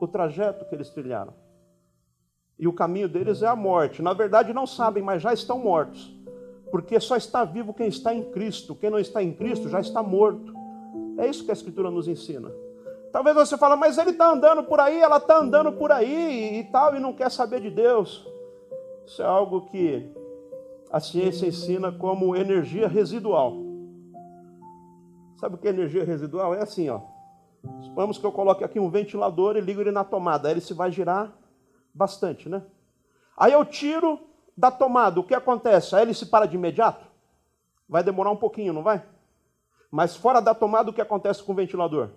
o 0.00 0.06
trajeto 0.06 0.64
que 0.64 0.74
eles 0.74 0.90
trilharam. 0.90 1.32
E 2.58 2.68
o 2.68 2.72
caminho 2.72 3.08
deles 3.08 3.42
é 3.42 3.46
a 3.46 3.56
morte. 3.56 4.02
Na 4.02 4.12
verdade, 4.12 4.52
não 4.52 4.66
sabem, 4.66 5.02
mas 5.02 5.22
já 5.22 5.32
estão 5.32 5.58
mortos. 5.58 6.14
Porque 6.70 6.98
só 7.00 7.16
está 7.16 7.44
vivo 7.44 7.74
quem 7.74 7.88
está 7.88 8.14
em 8.14 8.24
Cristo. 8.30 8.74
Quem 8.74 8.90
não 8.90 8.98
está 8.98 9.22
em 9.22 9.32
Cristo 9.32 9.68
já 9.68 9.80
está 9.80 10.02
morto. 10.02 10.54
É 11.18 11.26
isso 11.28 11.44
que 11.44 11.50
a 11.50 11.54
Escritura 11.54 11.90
nos 11.90 12.08
ensina. 12.08 12.50
Talvez 13.12 13.36
você 13.36 13.56
fale, 13.56 13.76
mas 13.76 13.96
ele 13.96 14.10
está 14.10 14.32
andando 14.32 14.64
por 14.64 14.80
aí, 14.80 15.00
ela 15.00 15.18
está 15.18 15.38
andando 15.38 15.72
por 15.72 15.92
aí 15.92 16.58
e 16.58 16.64
tal, 16.64 16.96
e 16.96 17.00
não 17.00 17.12
quer 17.12 17.30
saber 17.30 17.60
de 17.60 17.70
Deus. 17.70 18.26
Isso 19.06 19.22
é 19.22 19.24
algo 19.24 19.66
que 19.66 20.10
a 20.90 20.98
ciência 20.98 21.46
ensina 21.46 21.92
como 21.92 22.34
energia 22.34 22.88
residual. 22.88 23.63
Sabe 25.36 25.56
o 25.56 25.58
que 25.58 25.66
é 25.66 25.70
energia 25.70 26.04
residual? 26.04 26.54
É 26.54 26.62
assim, 26.62 26.88
ó. 26.88 27.00
Supomos 27.82 28.18
que 28.18 28.24
eu 28.24 28.32
coloque 28.32 28.62
aqui 28.62 28.78
um 28.78 28.90
ventilador 28.90 29.56
e 29.56 29.60
ligo 29.60 29.80
ele 29.80 29.90
na 29.90 30.04
tomada. 30.04 30.48
Aí 30.48 30.54
ele 30.54 30.60
se 30.60 30.74
vai 30.74 30.92
girar 30.92 31.32
bastante, 31.92 32.48
né? 32.48 32.62
Aí 33.36 33.52
eu 33.52 33.64
tiro 33.64 34.20
da 34.56 34.70
tomada, 34.70 35.18
o 35.18 35.24
que 35.24 35.34
acontece? 35.34 35.96
Aí 35.96 36.02
ele 36.02 36.14
se 36.14 36.26
para 36.26 36.46
de 36.46 36.56
imediato? 36.56 37.04
Vai 37.88 38.02
demorar 38.02 38.30
um 38.30 38.36
pouquinho, 38.36 38.72
não 38.72 38.82
vai? 38.82 39.04
Mas 39.90 40.14
fora 40.14 40.40
da 40.40 40.54
tomada, 40.54 40.90
o 40.90 40.92
que 40.92 41.00
acontece 41.00 41.42
com 41.42 41.52
o 41.52 41.54
ventilador? 41.54 42.10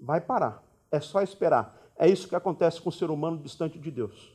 Vai 0.00 0.20
parar. 0.20 0.62
É 0.90 1.00
só 1.00 1.22
esperar. 1.22 1.76
É 1.98 2.08
isso 2.08 2.28
que 2.28 2.36
acontece 2.36 2.80
com 2.80 2.88
o 2.88 2.92
ser 2.92 3.10
humano 3.10 3.38
distante 3.38 3.78
de 3.78 3.90
Deus. 3.90 4.34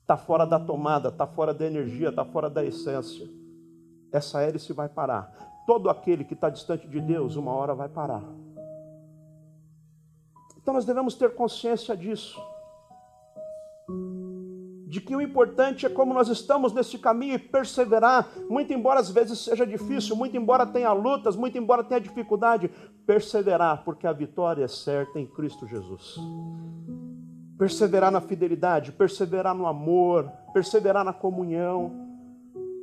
Está 0.00 0.16
fora 0.16 0.46
da 0.46 0.60
tomada, 0.60 1.08
está 1.08 1.26
fora 1.26 1.52
da 1.52 1.66
energia, 1.66 2.10
está 2.10 2.24
fora 2.24 2.48
da 2.48 2.64
essência. 2.64 3.28
Essa 4.12 4.42
hélice 4.42 4.72
vai 4.72 4.88
parar 4.88 5.53
todo 5.66 5.88
aquele 5.88 6.24
que 6.24 6.34
está 6.34 6.50
distante 6.50 6.86
de 6.86 7.00
Deus, 7.00 7.36
uma 7.36 7.52
hora 7.52 7.74
vai 7.74 7.88
parar. 7.88 8.22
Então 10.60 10.72
nós 10.72 10.84
devemos 10.84 11.14
ter 11.14 11.34
consciência 11.34 11.96
disso. 11.96 12.40
De 14.86 15.00
que 15.00 15.14
o 15.14 15.20
importante 15.20 15.84
é 15.84 15.88
como 15.88 16.14
nós 16.14 16.28
estamos 16.28 16.72
nesse 16.72 16.98
caminho 16.98 17.34
e 17.34 17.38
perseverar, 17.38 18.28
muito 18.48 18.72
embora 18.72 19.00
às 19.00 19.10
vezes 19.10 19.40
seja 19.40 19.66
difícil, 19.66 20.14
muito 20.14 20.36
embora 20.36 20.64
tenha 20.64 20.92
lutas, 20.92 21.34
muito 21.36 21.58
embora 21.58 21.82
tenha 21.82 22.00
dificuldade, 22.00 22.70
perseverar, 23.06 23.82
porque 23.84 24.06
a 24.06 24.12
vitória 24.12 24.64
é 24.64 24.68
certa 24.68 25.18
em 25.18 25.26
Cristo 25.26 25.66
Jesus. 25.66 26.16
Perseverar 27.58 28.10
na 28.10 28.20
fidelidade, 28.20 28.92
perseverar 28.92 29.54
no 29.54 29.66
amor, 29.66 30.30
perseverar 30.52 31.04
na 31.04 31.12
comunhão 31.12 32.03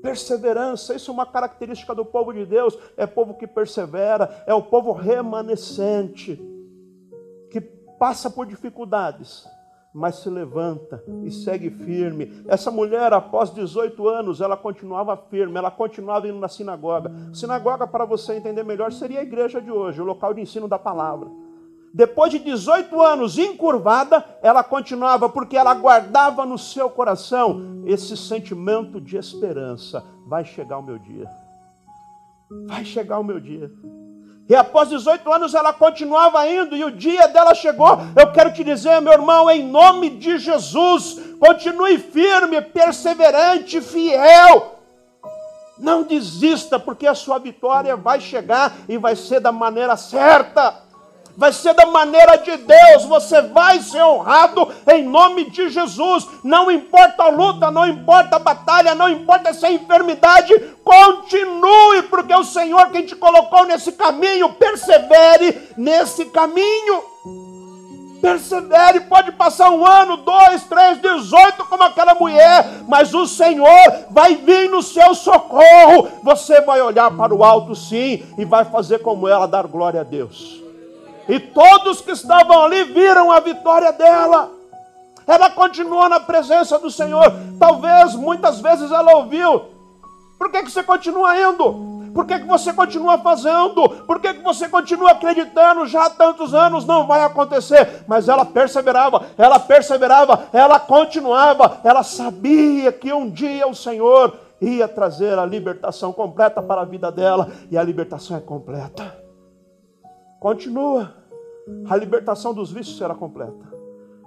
Perseverança, 0.02 0.96
isso 0.96 1.12
é 1.12 1.14
uma 1.14 1.26
característica 1.26 1.94
do 1.94 2.04
povo 2.04 2.34
de 2.34 2.46
Deus, 2.46 2.78
é 2.98 3.06
povo 3.06 3.36
que 3.36 3.46
persevera, 3.46 4.44
é 4.48 4.54
o 4.54 4.64
povo 4.64 4.92
remanescente, 4.92 6.42
que 7.50 7.62
passa 7.62 8.30
por 8.30 8.46
dificuldades, 8.46 9.48
mas 9.94 10.16
se 10.16 10.30
levanta 10.30 11.04
e 11.24 11.30
segue 11.30 11.70
firme. 11.70 12.44
Essa 12.48 12.72
mulher, 12.72 13.14
após 13.14 13.54
18 13.54 14.08
anos, 14.08 14.42
ela 14.42 14.56
continuava 14.56 15.16
firme, 15.16 15.58
ela 15.58 15.70
continuava 15.70 16.28
indo 16.28 16.40
na 16.40 16.48
sinagoga. 16.48 17.12
Sinagoga, 17.34 17.86
para 17.86 18.06
você 18.06 18.34
entender 18.34 18.64
melhor, 18.64 18.92
seria 18.92 19.20
a 19.20 19.24
igreja 19.24 19.62
de 19.62 19.72
hoje, 19.72 20.02
o 20.02 20.06
local 20.06 20.34
de 20.34 20.42
ensino 20.42 20.68
da 20.68 20.80
palavra. 20.80 21.30
Depois 21.93 22.32
de 22.32 22.39
18 22.39 23.01
anos 23.01 23.38
encurvada, 23.38 24.23
ela 24.41 24.63
continuava, 24.63 25.27
porque 25.27 25.58
ela 25.58 25.73
guardava 25.73 26.45
no 26.45 26.58
seu 26.58 26.89
coração 26.89 27.84
esse 27.86 28.15
sentimento 28.15 29.01
de 29.01 29.17
esperança. 29.17 30.04
Vai 30.25 30.45
chegar 30.45 30.77
o 30.77 30.84
meu 30.84 30.97
dia. 30.97 31.30
Vai 32.67 32.86
chegar 32.86 33.19
o 33.19 33.23
meu 33.23 33.39
dia. 33.41 33.69
E 34.47 34.56
após 34.56 34.89
18 34.89 35.32
anos 35.32 35.54
ela 35.54 35.73
continuava 35.73 36.47
indo, 36.47 36.75
e 36.75 36.84
o 36.84 36.91
dia 36.91 37.27
dela 37.27 37.54
chegou. 37.54 37.99
Eu 38.15 38.32
quero 38.32 38.54
te 38.54 38.63
dizer, 38.63 39.01
meu 39.01 39.13
irmão, 39.13 39.49
em 39.49 39.65
nome 39.65 40.12
de 40.12 40.38
Jesus, 40.38 41.19
continue 41.39 41.97
firme, 41.97 42.62
perseverante, 42.62 43.82
fiel. 43.82 44.80
Não 45.77 46.04
desista, 46.04 46.80
porque 46.80 47.08
a 47.08 47.15
sua 47.15 47.38
vitória 47.38 47.97
vai 47.97 48.21
chegar 48.21 48.73
e 48.88 48.97
vai 48.97 49.15
ser 49.15 49.41
da 49.41 49.51
maneira 49.51 49.97
certa 49.97 50.90
vai 51.38 51.52
ser 51.54 51.74
da 51.74 51.86
maneira 51.86 52.38
de 52.38 52.58
Deus, 52.58 53.06
você 53.06 53.41
vai 53.41 53.80
ser 53.82 54.04
honrado 54.04 54.67
em 54.88 55.04
nome 55.04 55.50
de 55.50 55.70
Jesus. 55.70 56.28
Não 56.44 56.70
importa 56.72 57.24
a 57.24 57.30
luta, 57.30 57.72
não 57.72 57.88
importa 57.88 58.36
a 58.36 58.39
batalha, 58.39 58.96
não 58.96 59.10
importa 59.10 59.54
se 59.54 59.65
é 59.65 59.74
enfermidade, 59.74 60.54
continue, 60.84 62.04
porque 62.10 62.34
o 62.34 62.44
Senhor 62.44 62.89
quem 62.91 63.06
te 63.06 63.15
colocou 63.15 63.65
nesse 63.65 63.91
caminho, 63.94 64.54
persevere 64.54 65.70
nesse 65.78 66.26
caminho. 66.26 67.12
Persevere, 68.22 69.02
pode 69.02 69.32
passar 69.32 69.72
um 69.72 69.84
ano, 69.84 70.17
dois, 70.17 70.63
três, 70.65 71.00
dezoito, 71.00 71.65
como 71.65 71.82
aquela 71.82 72.13
mulher, 72.13 72.84
mas 72.88 73.15
o 73.15 73.26
Senhor 73.26 74.06
vai 74.12 74.36
vir 74.36 74.70
no 74.70 74.84
seu 74.84 75.15
socorro. 75.15 76.08
Você 76.22 76.62
vai 76.62 76.80
olhar 76.82 77.10
para 77.10 77.34
o 77.34 77.44
alto, 77.44 77.76
sim, 77.76 78.24
e 78.38 78.46
vai 78.46 78.63
fazer 78.63 79.00
como 79.00 79.28
ela, 79.28 79.48
dar 79.48 79.65
glória 79.65 80.02
a 80.02 80.04
Deus. 80.04 80.61
E 81.28 81.40
todos 81.40 82.02
que 82.02 82.12
estavam 82.12 82.64
ali 82.64 82.84
viram 82.86 83.32
a 83.32 83.40
vitória 83.40 83.92
dela. 83.92 84.52
Ela 85.28 85.50
continuou 85.50 86.10
na 86.10 86.20
presença 86.20 86.78
do 86.80 86.90
Senhor. 86.90 87.32
Talvez 87.60 88.16
muitas 88.16 88.60
vezes 88.60 88.92
ela 88.92 89.16
ouviu: 89.16 89.62
por 90.38 90.52
que, 90.52 90.64
que 90.64 90.72
você 90.72 90.84
continua 90.84 91.40
indo? 91.40 91.92
Por 92.14 92.26
que, 92.26 92.40
que 92.40 92.48
você 92.48 92.74
continua 92.74 93.18
fazendo? 93.20 93.88
Por 94.06 94.20
que, 94.20 94.34
que 94.34 94.44
você 94.44 94.68
continua 94.68 95.12
acreditando? 95.12 95.86
Já 95.86 96.06
há 96.06 96.10
tantos 96.10 96.54
anos 96.54 96.86
não 96.86 97.08
vai 97.08 97.24
acontecer. 97.24 98.04
Mas 98.08 98.28
ela 98.28 98.44
perseverava, 98.44 99.28
ela 99.38 99.60
perseverava, 99.60 100.48
ela 100.52 100.80
continuava. 100.80 101.80
Ela 101.84 102.04
sabia 102.04 102.92
que 102.92 103.14
um 103.14 103.30
dia 103.30 103.68
o 103.68 103.76
Senhor 103.76 104.38
ia 104.60 104.88
trazer 104.88 105.40
a 105.40 105.46
libertação 105.46 106.12
completa 106.12 106.62
para 106.62 106.82
a 106.82 106.86
vida 106.86 107.12
dela. 107.12 107.50
E 107.70 107.78
a 107.78 107.84
libertação 107.84 108.36
é 108.36 108.42
completa. 108.42 109.21
Continua. 110.41 111.13
A 111.88 111.95
libertação 111.95 112.51
dos 112.51 112.71
vícios 112.71 112.97
será 112.97 113.13
completa. 113.13 113.71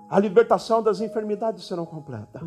A 0.09 0.21
libertação 0.21 0.81
das 0.81 1.01
enfermidades 1.01 1.67
será 1.67 1.85
completa. 1.85 2.41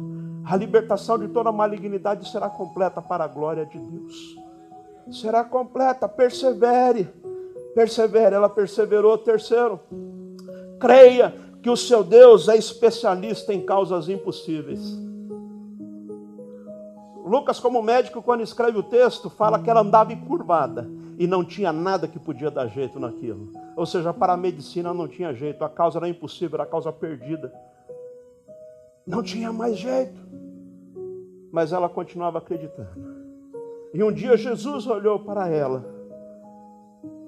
A 0.46 0.56
libertação 0.56 1.20
de 1.20 1.28
toda 1.28 1.52
malignidade 1.52 2.30
será 2.32 2.50
completa 2.50 3.02
para 3.02 3.26
a 3.26 3.28
glória 3.28 3.66
de 3.66 3.78
Deus. 3.78 4.38
Será 5.12 5.44
completa, 5.44 6.08
persevere. 6.08 7.10
Persevere, 7.76 8.36
ela 8.36 8.48
perseverou. 8.48 9.18
Terceiro, 9.18 9.82
creia 10.80 11.36
que 11.62 11.70
o 11.70 11.76
seu 11.76 12.06
Deus 12.06 12.48
é 12.48 12.56
especialista 12.56 13.54
em 13.54 13.66
causas 13.66 14.08
impossíveis. 14.08 14.98
Lucas, 17.26 17.60
como 17.60 17.84
médico, 17.84 18.22
quando 18.22 18.44
escreve 18.44 18.78
o 18.78 18.84
texto, 18.84 19.30
fala 19.30 19.60
que 19.60 19.70
ela 19.70 19.82
andava 19.82 20.14
encurvada 20.14 20.90
e 21.18 21.26
não 21.26 21.44
tinha 21.44 21.74
nada 21.74 22.08
que 22.08 22.20
podia 22.20 22.52
dar 22.52 22.68
jeito 22.68 23.00
naquilo. 23.00 23.52
Ou 23.76 23.86
seja, 23.86 24.14
para 24.14 24.34
a 24.34 24.38
medicina 24.38 24.94
não 24.94 25.08
tinha 25.08 25.34
jeito, 25.34 25.64
a 25.64 25.70
causa 25.70 25.98
era 25.98 26.08
impossível, 26.08 26.58
era 26.58 26.64
a 26.64 26.68
causa 26.68 26.94
perdida. 26.94 27.52
Não 29.06 29.24
tinha 29.24 29.52
mais 29.52 29.78
jeito. 29.78 30.20
Mas 31.52 31.74
ela 31.74 31.90
continuava 31.90 32.38
acreditando. 32.38 33.18
E 33.94 34.04
um 34.04 34.12
dia 34.12 34.38
Jesus 34.38 34.86
olhou 34.86 35.20
para 35.20 35.50
ela. 35.50 35.84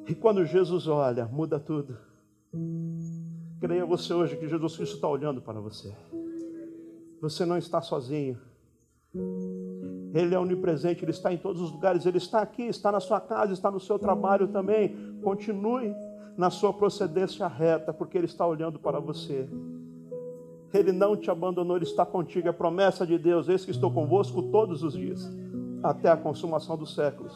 E 0.08 0.13
quando 0.13 0.45
Jesus 0.45 0.88
olha, 0.88 1.25
muda 1.25 1.60
tudo. 1.60 1.97
Creia 3.60 3.86
você 3.86 4.13
hoje 4.13 4.38
que 4.38 4.47
Jesus 4.47 4.75
Cristo 4.75 4.95
está 4.95 5.08
olhando 5.08 5.41
para 5.41 5.60
você. 5.60 5.95
Você 7.21 7.43
não 7.43 7.58
está 7.58 7.82
sozinho. 7.82 8.38
Ele 10.13 10.34
é 10.34 10.39
onipresente, 10.39 11.04
Ele 11.04 11.12
está 11.12 11.32
em 11.32 11.38
todos 11.38 11.62
os 11.62 11.72
lugares, 11.72 12.06
Ele 12.06 12.17
está 12.17 12.41
aqui, 12.41 12.63
está 12.63 12.91
na 12.91 13.00
sua 13.00 13.19
casa, 13.19 13.54
está 13.54 13.69
no 13.69 13.80
seu 13.80 14.00
trabalho 14.00 14.48
também. 14.48 14.95
Continue 15.22 15.93
na 16.38 16.50
sua 16.50 16.74
procedência 16.74 17.48
reta, 17.48 17.93
porque 17.93 18.17
Ele 18.17 18.26
está 18.26 18.45
olhando 18.45 18.80
para 18.80 19.00
você. 19.00 19.48
Ele 20.74 20.91
não 20.91 21.15
te 21.15 21.30
abandonou, 21.30 21.76
Ele 21.76 21.86
está 21.86 22.06
contigo. 22.06 22.48
É 22.48 22.52
promessa 22.52 23.06
de 23.06 23.17
Deus, 23.17 23.50
eis 23.50 23.65
que 23.65 23.72
estou 23.72 23.91
convosco 23.91 24.43
todos 24.43 24.84
os 24.84 24.93
dias, 24.93 25.30
até 25.84 26.10
a 26.10 26.17
consumação 26.17 26.78
dos 26.78 26.95
séculos. 26.95 27.34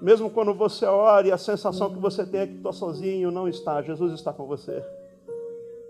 Mesmo 0.00 0.30
quando 0.30 0.52
você 0.52 0.84
ora 0.84 1.26
e 1.26 1.32
a 1.32 1.38
sensação 1.38 1.92
que 1.92 1.98
você 1.98 2.24
tem 2.26 2.40
é 2.40 2.46
que 2.46 2.56
estou 2.56 2.72
sozinho, 2.72 3.30
não 3.30 3.48
está. 3.48 3.82
Jesus 3.82 4.12
está 4.12 4.32
com 4.32 4.46
você. 4.46 4.84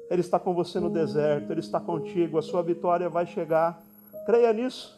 Ele 0.08 0.20
está 0.20 0.38
com 0.38 0.54
você 0.54 0.78
no 0.78 0.88
deserto, 0.88 1.50
Ele 1.50 1.60
está 1.60 1.80
contigo, 1.80 2.38
a 2.38 2.42
sua 2.42 2.62
vitória 2.62 3.08
vai 3.08 3.26
chegar. 3.26 3.82
Creia 4.24 4.52
nisso. 4.52 4.95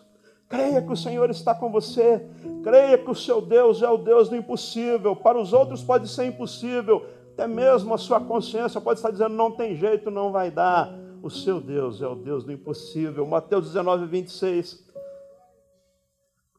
Creia 0.48 0.80
que 0.80 0.90
o 0.90 0.96
Senhor 0.96 1.28
está 1.28 1.54
com 1.54 1.70
você. 1.70 2.26
Creia 2.62 2.96
que 2.96 3.10
o 3.10 3.14
seu 3.14 3.40
Deus 3.42 3.82
é 3.82 3.88
o 3.88 3.98
Deus 3.98 4.30
do 4.30 4.36
impossível. 4.36 5.14
Para 5.14 5.38
os 5.38 5.52
outros 5.52 5.82
pode 5.82 6.08
ser 6.08 6.24
impossível. 6.24 7.04
Até 7.34 7.46
mesmo 7.46 7.92
a 7.92 7.98
sua 7.98 8.18
consciência 8.18 8.80
pode 8.80 8.98
estar 8.98 9.10
dizendo: 9.10 9.34
não 9.34 9.50
tem 9.50 9.76
jeito, 9.76 10.10
não 10.10 10.32
vai 10.32 10.50
dar. 10.50 10.90
O 11.22 11.28
seu 11.28 11.60
Deus 11.60 12.00
é 12.00 12.06
o 12.06 12.14
Deus 12.14 12.44
do 12.44 12.52
impossível. 12.52 13.26
Mateus 13.26 13.66
19, 13.66 14.06
26. 14.06 14.86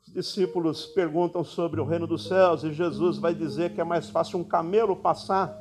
Os 0.06 0.14
discípulos 0.14 0.86
perguntam 0.86 1.44
sobre 1.44 1.82
o 1.82 1.86
reino 1.86 2.06
dos 2.06 2.28
céus 2.28 2.64
e 2.64 2.72
Jesus 2.72 3.18
vai 3.18 3.34
dizer 3.34 3.74
que 3.74 3.82
é 3.82 3.84
mais 3.84 4.10
fácil 4.10 4.40
um 4.40 4.44
camelo 4.44 4.96
passar 4.96 5.56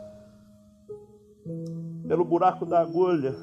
pelo 2.07 2.25
buraco 2.25 2.67
da 2.67 2.81
agulha 2.81 3.35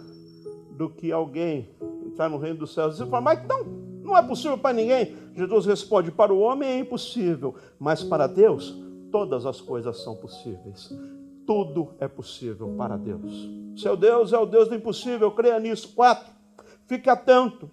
do 0.71 0.89
que 0.89 1.11
alguém 1.11 1.69
entrar 2.05 2.29
no 2.29 2.37
reino 2.37 2.59
dos 2.59 2.73
céus. 2.73 2.97
Você 2.97 3.05
fala, 3.05 3.21
mas 3.21 3.43
então 3.43 3.84
não 4.05 4.15
é 4.15 4.21
possível 4.21 4.57
para 4.57 4.73
ninguém. 4.73 5.15
Jesus 5.33 5.65
responde: 5.65 6.11
para 6.11 6.31
o 6.31 6.39
homem 6.39 6.69
é 6.69 6.79
impossível, 6.79 7.55
mas 7.79 8.03
para 8.03 8.27
Deus 8.27 8.75
todas 9.11 9.45
as 9.45 9.59
coisas 9.59 10.03
são 10.03 10.15
possíveis. 10.15 10.93
Tudo 11.45 11.93
é 11.99 12.07
possível 12.07 12.75
para 12.77 12.97
Deus. 12.97 13.49
Seu 13.75 13.97
Deus 13.97 14.31
é 14.31 14.37
o 14.37 14.45
Deus 14.45 14.69
do 14.69 14.75
impossível, 14.75 15.31
creia 15.31 15.59
nisso. 15.59 15.93
Quatro, 15.93 16.31
fique 16.85 17.09
atento 17.09 17.69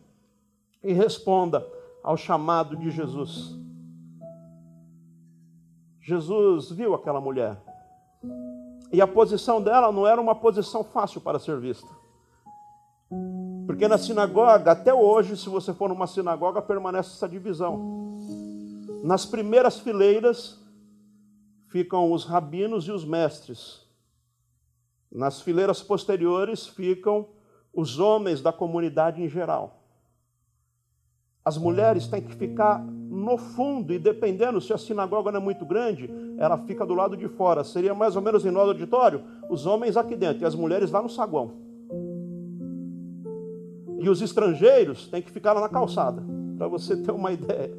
e 0.82 0.92
responda 0.92 1.66
ao 2.02 2.16
chamado 2.16 2.76
de 2.76 2.90
Jesus. 2.90 3.54
Jesus 6.00 6.70
viu 6.70 6.94
aquela 6.94 7.20
mulher. 7.20 7.62
E 8.90 9.00
a 9.00 9.06
posição 9.06 9.62
dela 9.62 9.92
não 9.92 10.06
era 10.06 10.20
uma 10.20 10.34
posição 10.34 10.82
fácil 10.82 11.20
para 11.20 11.38
ser 11.38 11.58
vista. 11.58 11.88
Porque 13.66 13.86
na 13.86 13.98
sinagoga, 13.98 14.72
até 14.72 14.92
hoje, 14.92 15.36
se 15.36 15.48
você 15.48 15.72
for 15.72 15.88
numa 15.88 16.06
sinagoga, 16.06 16.60
permanece 16.60 17.10
essa 17.10 17.28
divisão. 17.28 18.18
Nas 19.02 19.24
primeiras 19.26 19.78
fileiras 19.78 20.60
ficam 21.68 22.12
os 22.12 22.24
rabinos 22.24 22.86
e 22.86 22.92
os 22.92 23.04
mestres. 23.04 23.82
Nas 25.10 25.40
fileiras 25.40 25.82
posteriores 25.82 26.66
ficam 26.66 27.26
os 27.72 27.98
homens 27.98 28.40
da 28.40 28.52
comunidade 28.52 29.22
em 29.22 29.28
geral. 29.28 29.82
As 31.44 31.58
mulheres 31.58 32.06
têm 32.06 32.22
que 32.22 32.34
ficar 32.34 32.80
no 32.82 33.36
fundo, 33.36 33.92
e 33.92 33.98
dependendo 33.98 34.60
se 34.60 34.72
a 34.72 34.78
sinagoga 34.78 35.32
não 35.32 35.40
é 35.40 35.42
muito 35.42 35.66
grande, 35.66 36.08
ela 36.38 36.56
fica 36.58 36.86
do 36.86 36.94
lado 36.94 37.16
de 37.16 37.28
fora. 37.28 37.64
Seria 37.64 37.94
mais 37.94 38.14
ou 38.16 38.22
menos 38.22 38.44
em 38.46 38.50
nosso 38.50 38.68
auditório, 38.68 39.22
os 39.50 39.66
homens 39.66 39.96
aqui 39.96 40.14
dentro 40.14 40.42
e 40.42 40.46
as 40.46 40.54
mulheres 40.54 40.90
lá 40.90 41.02
no 41.02 41.08
saguão. 41.08 41.71
E 44.02 44.08
os 44.08 44.20
estrangeiros 44.20 45.06
têm 45.06 45.22
que 45.22 45.30
ficar 45.30 45.52
lá 45.52 45.60
na 45.60 45.68
calçada, 45.68 46.20
para 46.58 46.66
você 46.66 46.96
ter 46.96 47.12
uma 47.12 47.30
ideia. 47.30 47.72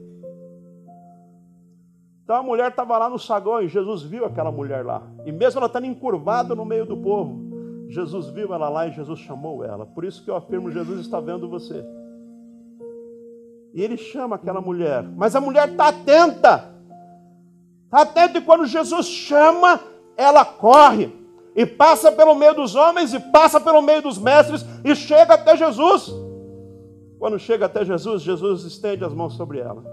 Então 2.23 2.38
a 2.38 2.41
mulher 2.41 2.69
estava 2.69 2.97
lá 2.97 3.09
no 3.09 3.19
saguão 3.19 3.62
e 3.62 3.67
Jesus 3.67 4.03
viu 4.03 4.23
aquela 4.23 4.49
mulher 4.49 4.86
lá. 4.86 5.03
E 5.25 5.33
mesmo 5.33 5.59
ela 5.59 5.67
estando 5.67 5.86
encurvada 5.86 6.55
no 6.55 6.63
meio 6.63 6.86
do 6.86 6.95
povo, 6.95 7.88
Jesus 7.89 8.29
viu 8.29 8.53
ela 8.53 8.69
lá 8.69 8.88
e 8.88 8.93
Jesus 8.93 9.19
chamou 9.19 9.65
ela. 9.65 9.86
Por 9.86 10.05
isso 10.05 10.23
que 10.23 10.31
eu 10.31 10.36
afirmo: 10.38 10.71
Jesus 10.71 11.01
está 11.01 11.19
vendo 11.19 11.49
você. 11.49 11.83
E 13.73 13.83
ele 13.83 13.97
chama 13.97 14.38
aquela 14.38 14.62
mulher, 14.62 15.03
mas 15.03 15.36
a 15.36 15.41
mulher 15.41 15.67
está 15.67 15.89
atenta. 15.89 16.73
Está 17.83 18.03
atenta 18.03 18.38
e 18.38 18.41
quando 18.41 18.65
Jesus 18.65 19.07
chama, 19.07 19.77
ela 20.15 20.45
corre 20.45 21.12
e 21.55 21.65
passa 21.65 22.11
pelo 22.11 22.35
meio 22.35 22.55
dos 22.55 22.75
homens 22.75 23.13
e 23.13 23.19
passa 23.19 23.59
pelo 23.59 23.81
meio 23.81 24.01
dos 24.01 24.17
mestres 24.17 24.65
e 24.83 24.95
chega 24.95 25.35
até 25.35 25.55
Jesus. 25.55 26.11
Quando 27.19 27.39
chega 27.39 27.67
até 27.67 27.85
Jesus, 27.85 28.21
Jesus 28.21 28.63
estende 28.63 29.03
as 29.03 29.13
mãos 29.13 29.35
sobre 29.35 29.59
ela 29.59 29.83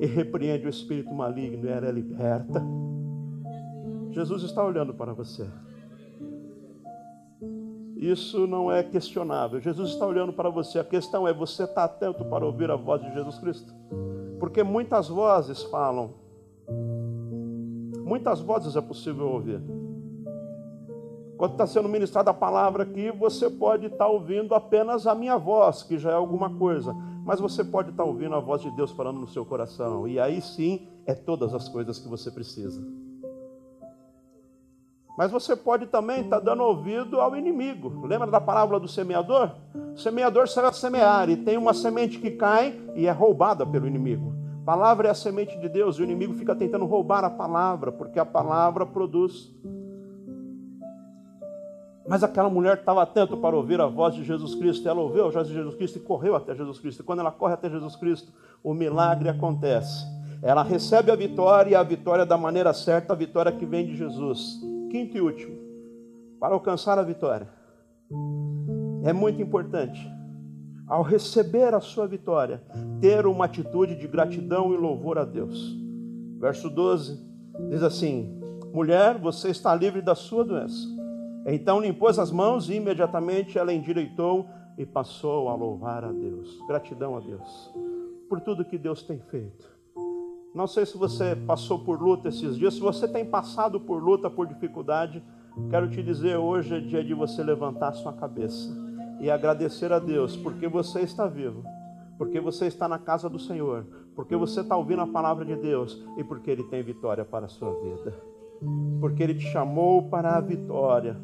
e 0.00 0.06
repreende 0.06 0.66
o 0.66 0.70
espírito 0.70 1.12
maligno 1.12 1.66
e 1.66 1.70
ela 1.70 1.86
é 1.86 1.92
liberta. 1.92 2.62
Jesus 4.10 4.42
está 4.42 4.64
olhando 4.64 4.94
para 4.94 5.12
você. 5.12 5.46
Isso 7.96 8.46
não 8.46 8.72
é 8.72 8.82
questionável. 8.82 9.60
Jesus 9.60 9.90
está 9.90 10.06
olhando 10.06 10.32
para 10.32 10.48
você. 10.48 10.78
A 10.78 10.84
questão 10.84 11.28
é: 11.28 11.34
você 11.34 11.64
está 11.64 11.84
atento 11.84 12.24
para 12.24 12.46
ouvir 12.46 12.70
a 12.70 12.76
voz 12.76 13.02
de 13.02 13.12
Jesus 13.12 13.38
Cristo? 13.38 13.72
Porque 14.38 14.62
muitas 14.62 15.08
vozes 15.08 15.62
falam. 15.64 16.14
Muitas 18.02 18.40
vozes 18.40 18.74
é 18.74 18.80
possível 18.80 19.28
ouvir. 19.28 19.60
Quando 21.40 21.52
está 21.52 21.66
sendo 21.66 21.88
ministrada 21.88 22.30
a 22.30 22.34
palavra 22.34 22.82
aqui, 22.82 23.10
você 23.10 23.48
pode 23.48 23.86
estar 23.86 24.06
ouvindo 24.06 24.54
apenas 24.54 25.06
a 25.06 25.14
minha 25.14 25.38
voz, 25.38 25.82
que 25.82 25.96
já 25.96 26.10
é 26.10 26.14
alguma 26.14 26.50
coisa. 26.50 26.94
Mas 27.24 27.40
você 27.40 27.64
pode 27.64 27.88
estar 27.88 28.04
ouvindo 28.04 28.34
a 28.34 28.40
voz 28.40 28.60
de 28.60 28.70
Deus 28.72 28.90
falando 28.90 29.20
no 29.20 29.26
seu 29.26 29.42
coração. 29.46 30.06
E 30.06 30.20
aí 30.20 30.42
sim 30.42 30.86
é 31.06 31.14
todas 31.14 31.54
as 31.54 31.66
coisas 31.66 31.98
que 31.98 32.06
você 32.06 32.30
precisa. 32.30 32.86
Mas 35.16 35.30
você 35.30 35.56
pode 35.56 35.86
também 35.86 36.20
estar 36.20 36.40
dando 36.40 36.62
ouvido 36.62 37.18
ao 37.18 37.34
inimigo. 37.34 38.06
Lembra 38.06 38.30
da 38.30 38.38
parábola 38.38 38.78
do 38.78 38.86
semeador? 38.86 39.52
O 39.94 39.98
semeador 39.98 40.46
será 40.46 40.70
semear 40.70 41.30
e 41.30 41.38
tem 41.38 41.56
uma 41.56 41.72
semente 41.72 42.18
que 42.18 42.32
cai 42.32 42.78
e 42.94 43.06
é 43.06 43.10
roubada 43.12 43.64
pelo 43.64 43.86
inimigo. 43.86 44.34
A 44.60 44.64
palavra 44.66 45.08
é 45.08 45.10
a 45.10 45.14
semente 45.14 45.58
de 45.58 45.70
Deus 45.70 45.96
e 45.96 46.02
o 46.02 46.04
inimigo 46.04 46.34
fica 46.34 46.54
tentando 46.54 46.84
roubar 46.84 47.24
a 47.24 47.30
palavra, 47.30 47.90
porque 47.90 48.18
a 48.18 48.26
palavra 48.26 48.84
produz. 48.84 49.50
Mas 52.10 52.24
aquela 52.24 52.50
mulher 52.50 52.78
estava 52.78 53.02
atenta 53.02 53.36
para 53.36 53.54
ouvir 53.54 53.80
a 53.80 53.86
voz 53.86 54.16
de 54.16 54.24
Jesus 54.24 54.56
Cristo. 54.56 54.88
Ela 54.88 55.00
ouviu 55.00 55.26
a 55.26 55.30
voz 55.30 55.46
de 55.46 55.54
Jesus 55.54 55.76
Cristo 55.76 55.98
e 55.98 56.00
correu 56.00 56.34
até 56.34 56.56
Jesus 56.56 56.80
Cristo. 56.80 57.02
E 57.02 57.04
quando 57.04 57.20
ela 57.20 57.30
corre 57.30 57.54
até 57.54 57.70
Jesus 57.70 57.94
Cristo, 57.94 58.32
o 58.64 58.74
milagre 58.74 59.28
acontece. 59.28 60.04
Ela 60.42 60.64
recebe 60.64 61.12
a 61.12 61.14
vitória 61.14 61.70
e 61.70 61.74
a 61.76 61.84
vitória 61.84 62.26
da 62.26 62.36
maneira 62.36 62.72
certa, 62.72 63.12
a 63.12 63.16
vitória 63.16 63.52
que 63.52 63.64
vem 63.64 63.86
de 63.86 63.94
Jesus. 63.94 64.58
Quinto 64.90 65.16
e 65.16 65.20
último, 65.20 65.56
para 66.40 66.52
alcançar 66.52 66.98
a 66.98 67.04
vitória, 67.04 67.48
é 69.04 69.12
muito 69.12 69.40
importante, 69.40 70.04
ao 70.88 71.04
receber 71.04 71.74
a 71.74 71.80
sua 71.80 72.08
vitória, 72.08 72.60
ter 73.00 73.24
uma 73.24 73.44
atitude 73.44 73.94
de 73.94 74.08
gratidão 74.08 74.74
e 74.74 74.76
louvor 74.76 75.16
a 75.16 75.24
Deus. 75.24 75.78
Verso 76.40 76.68
12 76.68 77.24
diz 77.70 77.84
assim: 77.84 78.36
Mulher, 78.72 79.16
você 79.16 79.50
está 79.50 79.72
livre 79.76 80.02
da 80.02 80.16
sua 80.16 80.44
doença. 80.44 80.99
Então 81.46 81.80
limpou 81.80 82.08
as 82.08 82.30
mãos 82.30 82.68
e 82.68 82.74
imediatamente 82.74 83.58
ela 83.58 83.72
endireitou 83.72 84.46
e 84.76 84.84
passou 84.84 85.48
a 85.48 85.54
louvar 85.54 86.04
a 86.04 86.12
Deus. 86.12 86.58
Gratidão 86.66 87.16
a 87.16 87.20
Deus 87.20 87.72
por 88.30 88.40
tudo 88.40 88.64
que 88.64 88.78
Deus 88.78 89.02
tem 89.02 89.18
feito. 89.18 89.68
Não 90.54 90.68
sei 90.68 90.86
se 90.86 90.96
você 90.96 91.34
passou 91.34 91.80
por 91.80 92.00
luta 92.00 92.28
esses 92.28 92.56
dias, 92.56 92.74
se 92.74 92.80
você 92.80 93.08
tem 93.08 93.24
passado 93.24 93.80
por 93.80 94.00
luta, 94.00 94.30
por 94.30 94.46
dificuldade, 94.46 95.20
quero 95.68 95.90
te 95.90 96.00
dizer 96.00 96.36
hoje 96.36 96.76
é 96.76 96.80
dia 96.80 97.02
de 97.02 97.12
você 97.12 97.42
levantar 97.42 97.92
sua 97.92 98.12
cabeça 98.12 98.70
e 99.20 99.28
agradecer 99.28 99.92
a 99.92 99.98
Deus, 99.98 100.36
porque 100.36 100.68
você 100.68 101.00
está 101.00 101.26
vivo, 101.26 101.64
porque 102.16 102.38
você 102.38 102.66
está 102.66 102.88
na 102.88 103.00
casa 103.00 103.28
do 103.28 103.38
Senhor, 103.38 103.84
porque 104.14 104.36
você 104.36 104.60
está 104.60 104.76
ouvindo 104.76 105.02
a 105.02 105.08
palavra 105.08 105.44
de 105.44 105.56
Deus 105.56 106.00
e 106.16 106.22
porque 106.22 106.52
Ele 106.52 106.62
tem 106.64 106.84
vitória 106.84 107.24
para 107.24 107.46
a 107.46 107.48
sua 107.48 107.72
vida, 107.80 108.14
porque 109.00 109.22
Ele 109.22 109.34
te 109.34 109.46
chamou 109.50 110.08
para 110.08 110.36
a 110.36 110.40
vitória. 110.40 111.16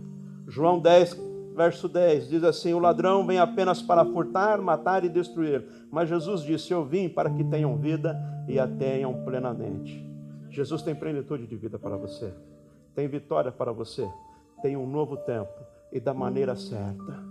João 0.47 0.79
10, 0.79 1.17
verso 1.57 1.89
10 1.89 2.29
diz 2.29 2.45
assim: 2.45 2.75
O 2.75 2.79
ladrão 2.79 3.27
vem 3.27 3.39
apenas 3.39 3.83
para 3.83 4.05
furtar, 4.05 4.61
matar 4.61 5.05
e 5.05 5.09
destruir, 5.09 5.65
mas 5.91 6.09
Jesus 6.09 6.43
disse: 6.43 6.73
Eu 6.73 6.85
vim 6.85 7.09
para 7.09 7.31
que 7.31 7.45
tenham 7.45 7.77
vida 7.77 8.17
e 8.49 8.59
a 8.59 8.67
tenham 8.67 9.25
plenamente. 9.25 10.05
Jesus 10.51 10.83
tem 10.83 10.95
plenitude 10.95 11.47
de 11.47 11.57
vida 11.57 11.79
para 11.79 11.97
você, 11.97 12.33
tem 12.95 13.09
vitória 13.09 13.53
para 13.53 13.73
você, 13.73 14.09
tem 14.63 14.77
um 14.77 14.87
novo 14.87 15.17
tempo 15.17 15.53
e 15.93 16.01
da 16.01 16.15
maneira 16.15 16.55
certa. 16.57 17.25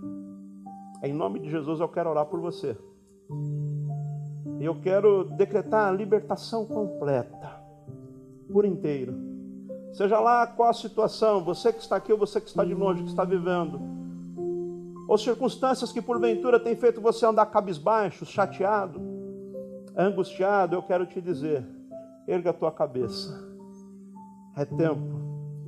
Em 1.02 1.12
nome 1.12 1.40
de 1.40 1.50
Jesus 1.50 1.80
eu 1.80 1.88
quero 1.88 2.10
orar 2.10 2.26
por 2.26 2.40
você. 2.40 2.76
E 4.58 4.64
eu 4.64 4.80
quero 4.80 5.24
decretar 5.24 5.88
a 5.88 5.92
libertação 5.92 6.64
completa, 6.64 7.60
por 8.50 8.64
inteiro. 8.64 9.25
Seja 9.92 10.20
lá 10.20 10.46
qual 10.46 10.68
a 10.68 10.74
situação, 10.74 11.42
você 11.42 11.72
que 11.72 11.80
está 11.80 11.96
aqui 11.96 12.12
ou 12.12 12.18
você 12.18 12.40
que 12.40 12.48
está 12.48 12.64
de 12.64 12.74
longe, 12.74 13.02
que 13.02 13.08
está 13.08 13.24
vivendo, 13.24 13.80
ou 15.08 15.16
circunstâncias 15.16 15.92
que 15.92 16.02
porventura 16.02 16.58
têm 16.58 16.74
feito 16.76 17.00
você 17.00 17.24
andar 17.24 17.46
cabisbaixo, 17.46 18.26
chateado, 18.26 19.00
angustiado, 19.96 20.74
eu 20.74 20.82
quero 20.82 21.06
te 21.06 21.20
dizer: 21.20 21.64
erga 22.26 22.50
a 22.50 22.54
tua 22.54 22.72
cabeça. 22.72 23.44
É 24.56 24.64
tempo 24.64 25.16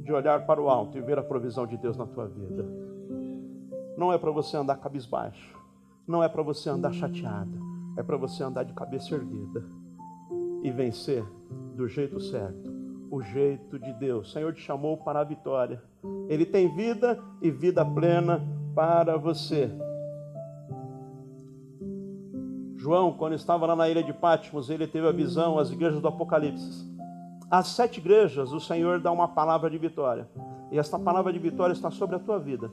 de 0.02 0.12
olhar 0.12 0.46
para 0.46 0.60
o 0.60 0.68
alto 0.68 0.96
e 0.96 1.00
ver 1.00 1.18
a 1.18 1.22
provisão 1.22 1.66
de 1.66 1.76
Deus 1.76 1.96
na 1.96 2.06
tua 2.06 2.26
vida. 2.26 2.64
Não 3.96 4.12
é 4.12 4.18
para 4.18 4.30
você 4.30 4.56
andar 4.56 4.76
cabisbaixo, 4.76 5.56
não 6.06 6.22
é 6.22 6.28
para 6.28 6.42
você 6.42 6.70
andar 6.70 6.92
chateado, 6.92 7.58
é 7.96 8.02
para 8.02 8.16
você 8.16 8.42
andar 8.42 8.64
de 8.64 8.72
cabeça 8.72 9.14
erguida 9.14 9.64
e 10.62 10.70
vencer 10.70 11.24
do 11.74 11.86
jeito 11.86 12.18
certo, 12.20 12.70
o 13.10 13.22
jeito 13.22 13.78
de 13.78 13.92
Deus. 13.92 14.28
O 14.28 14.32
Senhor 14.32 14.52
te 14.52 14.60
chamou 14.60 14.96
para 14.96 15.20
a 15.20 15.24
vitória. 15.24 15.82
Ele 16.28 16.44
tem 16.44 16.74
vida 16.74 17.18
e 17.40 17.50
vida 17.50 17.84
plena 17.84 18.42
para 18.74 19.16
você. 19.16 19.70
João, 22.76 23.12
quando 23.12 23.34
estava 23.34 23.66
lá 23.66 23.74
na 23.74 23.88
ilha 23.88 24.02
de 24.02 24.12
Patmos, 24.12 24.70
ele 24.70 24.86
teve 24.86 25.06
a 25.06 25.12
visão, 25.12 25.58
as 25.58 25.70
igrejas 25.70 26.00
do 26.00 26.08
Apocalipse. 26.08 26.86
As 27.50 27.68
sete 27.68 27.98
igrejas, 27.98 28.52
o 28.52 28.60
Senhor 28.60 29.00
dá 29.00 29.10
uma 29.10 29.28
palavra 29.28 29.68
de 29.68 29.78
vitória. 29.78 30.28
E 30.70 30.78
esta 30.78 30.98
palavra 30.98 31.32
de 31.32 31.38
vitória 31.38 31.72
está 31.72 31.90
sobre 31.90 32.16
a 32.16 32.18
tua 32.18 32.38
vida, 32.38 32.70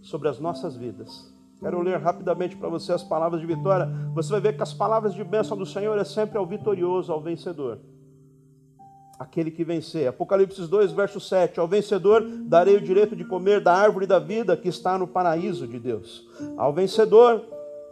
sobre 0.00 0.28
as 0.28 0.38
nossas 0.38 0.76
vidas. 0.76 1.32
Quero 1.58 1.80
ler 1.80 2.00
rapidamente 2.00 2.56
para 2.56 2.68
você 2.68 2.92
as 2.92 3.04
palavras 3.04 3.40
de 3.40 3.46
vitória. 3.46 3.88
Você 4.14 4.32
vai 4.32 4.40
ver 4.40 4.56
que 4.56 4.62
as 4.62 4.72
palavras 4.72 5.14
de 5.14 5.22
bênção 5.22 5.56
do 5.56 5.66
Senhor 5.66 5.96
é 5.98 6.04
sempre 6.04 6.38
ao 6.38 6.46
vitorioso, 6.46 7.12
ao 7.12 7.20
vencedor. 7.20 7.78
Aquele 9.22 9.52
que 9.52 9.62
vencer. 9.62 10.08
Apocalipse 10.08 10.66
2, 10.66 10.90
verso 10.90 11.20
7. 11.20 11.60
Ao 11.60 11.68
vencedor 11.68 12.26
darei 12.44 12.74
o 12.74 12.80
direito 12.80 13.14
de 13.14 13.24
comer 13.24 13.60
da 13.60 13.72
árvore 13.72 14.04
da 14.04 14.18
vida 14.18 14.56
que 14.56 14.68
está 14.68 14.98
no 14.98 15.06
paraíso 15.06 15.64
de 15.64 15.78
Deus. 15.78 16.26
Ao 16.56 16.72
vencedor 16.72 17.40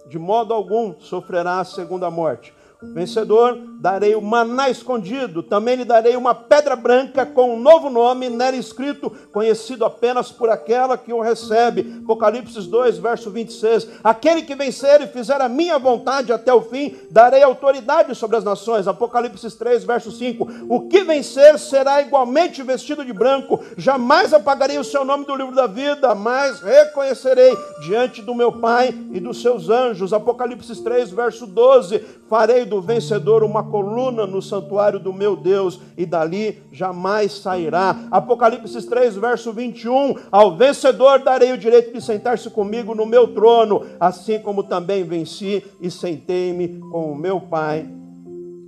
de 0.09 0.19
modo 0.19 0.53
algum 0.53 0.99
sofrerá 0.99 1.61
a 1.61 1.65
segunda 1.65 2.11
morte. 2.11 2.53
Vencedor, 2.83 3.59
darei 3.79 4.15
o 4.15 4.23
maná 4.23 4.71
escondido, 4.71 5.43
também 5.43 5.77
lhe 5.77 5.85
darei 5.85 6.17
uma 6.17 6.35
pedra 6.35 6.75
branca 6.75 7.27
com 7.27 7.55
um 7.55 7.61
novo 7.61 7.91
nome, 7.91 8.31
nela 8.31 8.57
escrito, 8.57 9.11
conhecido 9.33 9.85
apenas 9.85 10.33
por 10.33 10.49
aquela 10.49 10.97
que 10.97 11.13
o 11.13 11.21
recebe. 11.21 12.01
Apocalipse 12.03 12.61
2, 12.63 12.99
verso 12.99 13.31
26. 13.31 13.89
Aquele 14.03 14.43
que 14.43 14.55
vencer 14.55 15.03
e 15.03 15.07
fizer 15.07 15.41
a 15.43 15.49
minha 15.49 15.79
vontade 15.79 16.33
até 16.33 16.53
o 16.53 16.63
fim, 16.63 16.97
darei 17.11 17.43
autoridade 17.43 18.15
sobre 18.15 18.37
as 18.37 18.45
nações. 18.45 18.89
Apocalipse 18.89 19.51
3, 19.59 19.85
verso 19.85 20.11
5. 20.11 20.49
O 20.69 20.89
que 20.89 21.05
vencer 21.05 21.59
será 21.59 22.01
igualmente 22.01 22.63
vestido 22.63 23.05
de 23.05 23.13
branco, 23.13 23.61
jamais 23.77 24.33
apagarei 24.33 24.79
o 24.79 24.85
seu 24.85 25.05
nome 25.05 25.27
do 25.27 25.37
livro 25.37 25.55
da 25.55 25.67
vida, 25.67 26.15
mas 26.15 26.61
reconhecerei 26.61 27.55
diante 27.83 28.23
do 28.23 28.35
meu 28.35 28.51
Pai 28.53 28.95
e 29.13 29.21
dos 29.21 29.43
seus 29.43 29.69
anjos. 29.69 30.13
Apocalipse 30.13 30.83
3, 30.83 31.11
verso 31.11 31.47
12. 31.47 31.99
Farei 32.29 32.65
do 32.71 32.81
vencedor 32.81 33.43
uma 33.43 33.65
coluna 33.65 34.27
no 34.27 34.41
santuário 34.41 35.01
do 35.01 35.13
meu 35.13 35.37
Deus, 35.37 35.81
e 35.97 36.07
dali 36.07 36.63
jamais 36.73 37.33
sairá. 37.33 38.07
Apocalipse 38.11 38.89
3, 38.89 39.17
verso 39.17 39.53
21. 39.53 40.15
Ao 40.31 40.57
vencedor 40.57 41.19
darei 41.19 41.53
o 41.53 41.59
direito 41.59 41.93
de 41.93 42.01
sentar-se 42.01 42.49
comigo 42.49 42.95
no 42.95 43.05
meu 43.05 43.35
trono, 43.35 43.85
assim 43.99 44.39
como 44.39 44.63
também 44.63 45.03
venci 45.03 45.63
e 45.81 45.91
sentei-me 45.91 46.79
com 46.91 47.13
o 47.13 47.17
meu 47.17 47.41
Pai 47.41 47.87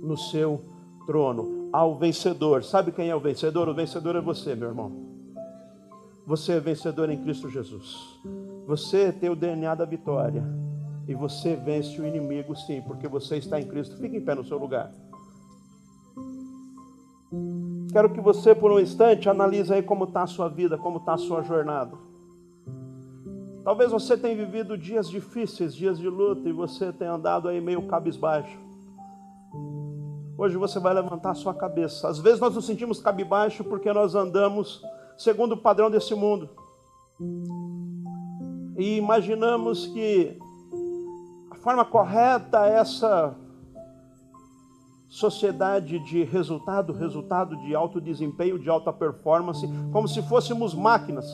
no 0.01 0.17
seu 0.17 0.61
trono. 1.07 1.69
Ao 1.71 1.97
vencedor. 1.97 2.63
Sabe 2.63 2.91
quem 2.91 3.09
é 3.09 3.15
o 3.15 3.19
vencedor? 3.19 3.67
O 3.69 3.73
vencedor 3.73 4.15
é 4.15 4.21
você, 4.21 4.53
meu 4.53 4.67
irmão. 4.67 4.91
Você 6.27 6.53
é 6.53 6.59
vencedor 6.59 7.09
em 7.09 7.17
Cristo 7.17 7.49
Jesus. 7.49 8.19
Você 8.67 9.11
tem 9.11 9.29
o 9.29 9.35
DNA 9.35 9.73
da 9.73 9.85
vitória. 9.85 10.43
E 11.07 11.13
você 11.13 11.55
vence 11.55 11.99
o 11.99 12.05
inimigo, 12.05 12.55
sim, 12.55 12.81
porque 12.81 13.07
você 13.07 13.37
está 13.37 13.59
em 13.59 13.65
Cristo. 13.65 13.97
Fique 13.97 14.17
em 14.17 14.21
pé 14.21 14.35
no 14.35 14.45
seu 14.45 14.57
lugar. 14.57 14.91
Quero 17.91 18.09
que 18.11 18.21
você, 18.21 18.55
por 18.55 18.71
um 18.71 18.79
instante, 18.79 19.29
analise 19.29 19.73
aí 19.73 19.83
como 19.83 20.05
está 20.05 20.23
a 20.23 20.27
sua 20.27 20.47
vida, 20.47 20.77
como 20.77 20.97
está 20.97 21.13
a 21.13 21.17
sua 21.17 21.43
jornada. 21.43 21.95
Talvez 23.63 23.91
você 23.91 24.17
tenha 24.17 24.35
vivido 24.35 24.77
dias 24.77 25.09
difíceis, 25.09 25.73
dias 25.73 25.97
de 25.97 26.09
luta, 26.09 26.49
e 26.49 26.51
você 26.51 26.91
tenha 26.91 27.13
andado 27.13 27.47
aí 27.47 27.61
meio 27.61 27.83
cabisbaixo. 27.87 28.57
Hoje 30.37 30.57
você 30.57 30.79
vai 30.79 30.93
levantar 30.93 31.31
a 31.31 31.35
sua 31.35 31.53
cabeça. 31.53 32.07
Às 32.07 32.19
vezes 32.19 32.39
nós 32.39 32.55
nos 32.55 32.65
sentimos 32.65 32.99
cabisbaixo 32.99 33.63
porque 33.63 33.93
nós 33.93 34.15
andamos 34.15 34.81
segundo 35.17 35.53
o 35.53 35.57
padrão 35.57 35.89
desse 35.89 36.15
mundo. 36.15 36.49
E 38.77 38.97
imaginamos 38.97 39.87
que 39.87 40.37
forma 41.63 41.85
correta 41.85 42.67
essa 42.67 43.33
sociedade 45.07 45.97
de 45.99 46.23
resultado, 46.23 46.91
resultado 46.91 47.55
de 47.61 47.73
alto 47.73 48.01
desempenho, 48.01 48.59
de 48.59 48.69
alta 48.69 48.91
performance, 48.91 49.65
como 49.91 50.05
se 50.05 50.21
fôssemos 50.23 50.73
máquinas. 50.73 51.25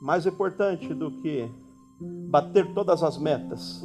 Mais 0.00 0.24
importante 0.24 0.94
do 0.94 1.10
que 1.20 1.50
bater 2.30 2.72
todas 2.72 3.02
as 3.02 3.18
metas 3.18 3.84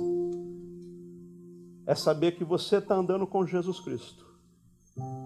é 1.85 1.93
saber 1.95 2.31
que 2.33 2.45
você 2.45 2.77
está 2.77 2.95
andando 2.95 3.27
com 3.27 3.45
Jesus 3.45 3.81
Cristo 3.81 4.25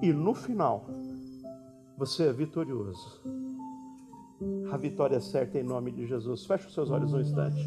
e 0.01 0.11
no 0.11 0.33
final 0.33 0.87
você 1.95 2.29
é 2.29 2.33
vitorioso. 2.33 3.21
A 4.71 4.77
vitória 4.77 5.15
é 5.15 5.19
certa 5.19 5.57
em 5.57 5.63
nome 5.63 5.91
de 5.91 6.05
Jesus. 6.05 6.45
Feche 6.45 6.67
os 6.67 6.73
seus 6.73 6.91
olhos 6.91 7.13
um 7.13 7.19
instante. 7.19 7.65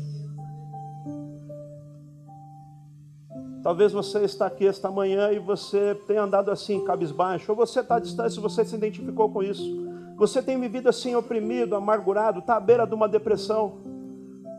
Talvez 3.63 3.93
você 3.93 4.21
está 4.21 4.47
aqui 4.47 4.67
esta 4.67 4.91
manhã 4.91 5.31
e 5.33 5.39
você 5.39 5.95
tenha 6.07 6.23
andado 6.23 6.51
assim, 6.51 6.83
cabisbaixo, 6.85 7.53
ou 7.53 7.57
você 7.57 7.81
está 7.81 7.97
à 7.97 8.01
distância, 8.01 8.41
você 8.41 8.65
se 8.65 8.75
identificou 8.75 9.31
com 9.31 9.43
isso. 9.43 9.91
Você 10.17 10.43
tem 10.43 10.59
vivido 10.59 10.89
assim, 10.89 11.15
oprimido, 11.15 11.75
amargurado, 11.75 12.39
está 12.39 12.57
à 12.57 12.61
beira 12.61 12.87
de 12.87 12.95
uma 12.95 13.09
depressão. 13.09 13.79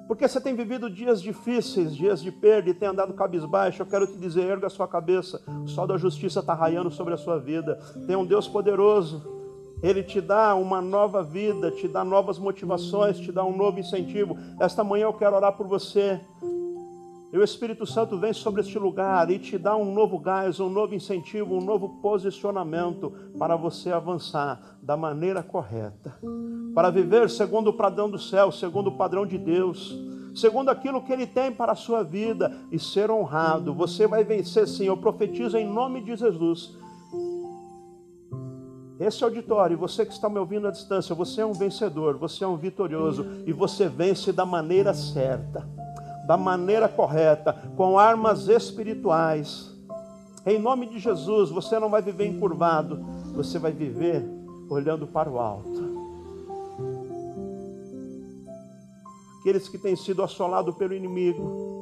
Porque 0.07 0.27
você 0.27 0.41
tem 0.41 0.53
vivido 0.53 0.89
dias 0.89 1.21
difíceis, 1.21 1.95
dias 1.95 2.21
de 2.21 2.31
perda 2.31 2.69
e 2.69 2.73
tem 2.73 2.89
andado 2.89 3.13
cabisbaixo. 3.13 3.81
Eu 3.81 3.85
quero 3.85 4.05
te 4.05 4.17
dizer, 4.17 4.41
erga 4.41 4.67
a 4.67 4.69
sua 4.69 4.87
cabeça. 4.87 5.41
O 5.63 5.67
sol 5.67 5.87
da 5.87 5.97
justiça 5.97 6.41
está 6.41 6.53
raiando 6.53 6.91
sobre 6.91 7.13
a 7.13 7.17
sua 7.17 7.39
vida. 7.39 7.79
Tem 8.05 8.15
um 8.15 8.25
Deus 8.25 8.47
poderoso. 8.47 9.30
Ele 9.81 10.03
te 10.03 10.21
dá 10.21 10.53
uma 10.55 10.81
nova 10.81 11.23
vida, 11.23 11.71
te 11.71 11.87
dá 11.87 12.03
novas 12.03 12.37
motivações, 12.37 13.19
te 13.19 13.31
dá 13.31 13.43
um 13.43 13.55
novo 13.55 13.79
incentivo. 13.79 14.37
Esta 14.59 14.83
manhã 14.83 15.05
eu 15.05 15.13
quero 15.13 15.35
orar 15.35 15.53
por 15.53 15.67
você. 15.67 16.21
E 17.33 17.37
o 17.37 17.43
Espírito 17.43 17.85
Santo 17.85 18.17
vem 18.17 18.33
sobre 18.33 18.59
este 18.59 18.77
lugar 18.77 19.31
e 19.31 19.39
te 19.39 19.57
dá 19.57 19.75
um 19.75 19.93
novo 19.93 20.19
gás, 20.19 20.59
um 20.59 20.69
novo 20.69 20.93
incentivo, 20.93 21.55
um 21.55 21.61
novo 21.61 22.01
posicionamento 22.01 23.11
para 23.39 23.55
você 23.55 23.89
avançar 23.89 24.77
da 24.81 24.97
maneira 24.97 25.41
correta, 25.41 26.13
para 26.75 26.89
viver 26.89 27.29
segundo 27.29 27.69
o 27.69 27.73
padrão 27.73 28.09
do 28.09 28.19
céu, 28.19 28.51
segundo 28.51 28.87
o 28.87 28.97
padrão 28.97 29.25
de 29.25 29.37
Deus, 29.37 29.97
segundo 30.35 30.69
aquilo 30.69 31.01
que 31.01 31.13
Ele 31.13 31.25
tem 31.25 31.53
para 31.53 31.71
a 31.71 31.75
sua 31.75 32.03
vida 32.03 32.51
e 32.69 32.77
ser 32.77 33.09
honrado. 33.09 33.73
Você 33.73 34.05
vai 34.07 34.25
vencer 34.25 34.67
sim, 34.67 34.87
eu 34.87 34.97
profetizo 34.97 35.57
em 35.57 35.65
nome 35.65 36.01
de 36.01 36.17
Jesus. 36.17 36.77
Esse 39.01 39.23
auditório, 39.23 39.77
você 39.77 40.05
que 40.05 40.13
está 40.13 40.29
me 40.29 40.39
ouvindo 40.39 40.67
à 40.67 40.71
distância, 40.71 41.13
você 41.13 41.41
é 41.41 41.45
um 41.45 41.53
vencedor, 41.53 42.17
você 42.17 42.43
é 42.43 42.47
um 42.47 42.55
vitorioso 42.55 43.25
e 43.45 43.51
você 43.51 43.89
vence 43.89 44.31
da 44.31 44.45
maneira 44.45 44.93
certa 44.93 45.67
da 46.31 46.37
maneira 46.37 46.87
correta, 46.87 47.53
com 47.75 47.99
armas 47.99 48.47
espirituais. 48.47 49.69
Em 50.45 50.57
nome 50.57 50.87
de 50.87 50.97
Jesus, 50.97 51.49
você 51.49 51.79
não 51.79 51.89
vai 51.89 52.01
viver 52.01 52.25
encurvado, 52.25 53.03
você 53.35 53.59
vai 53.59 53.71
viver 53.73 54.23
olhando 54.69 55.05
para 55.05 55.29
o 55.29 55.39
alto. 55.39 55.91
Aqueles 59.39 59.67
que 59.67 59.77
têm 59.77 59.95
sido 59.95 60.23
assolados 60.23 60.73
pelo 60.75 60.93
inimigo, 60.93 61.80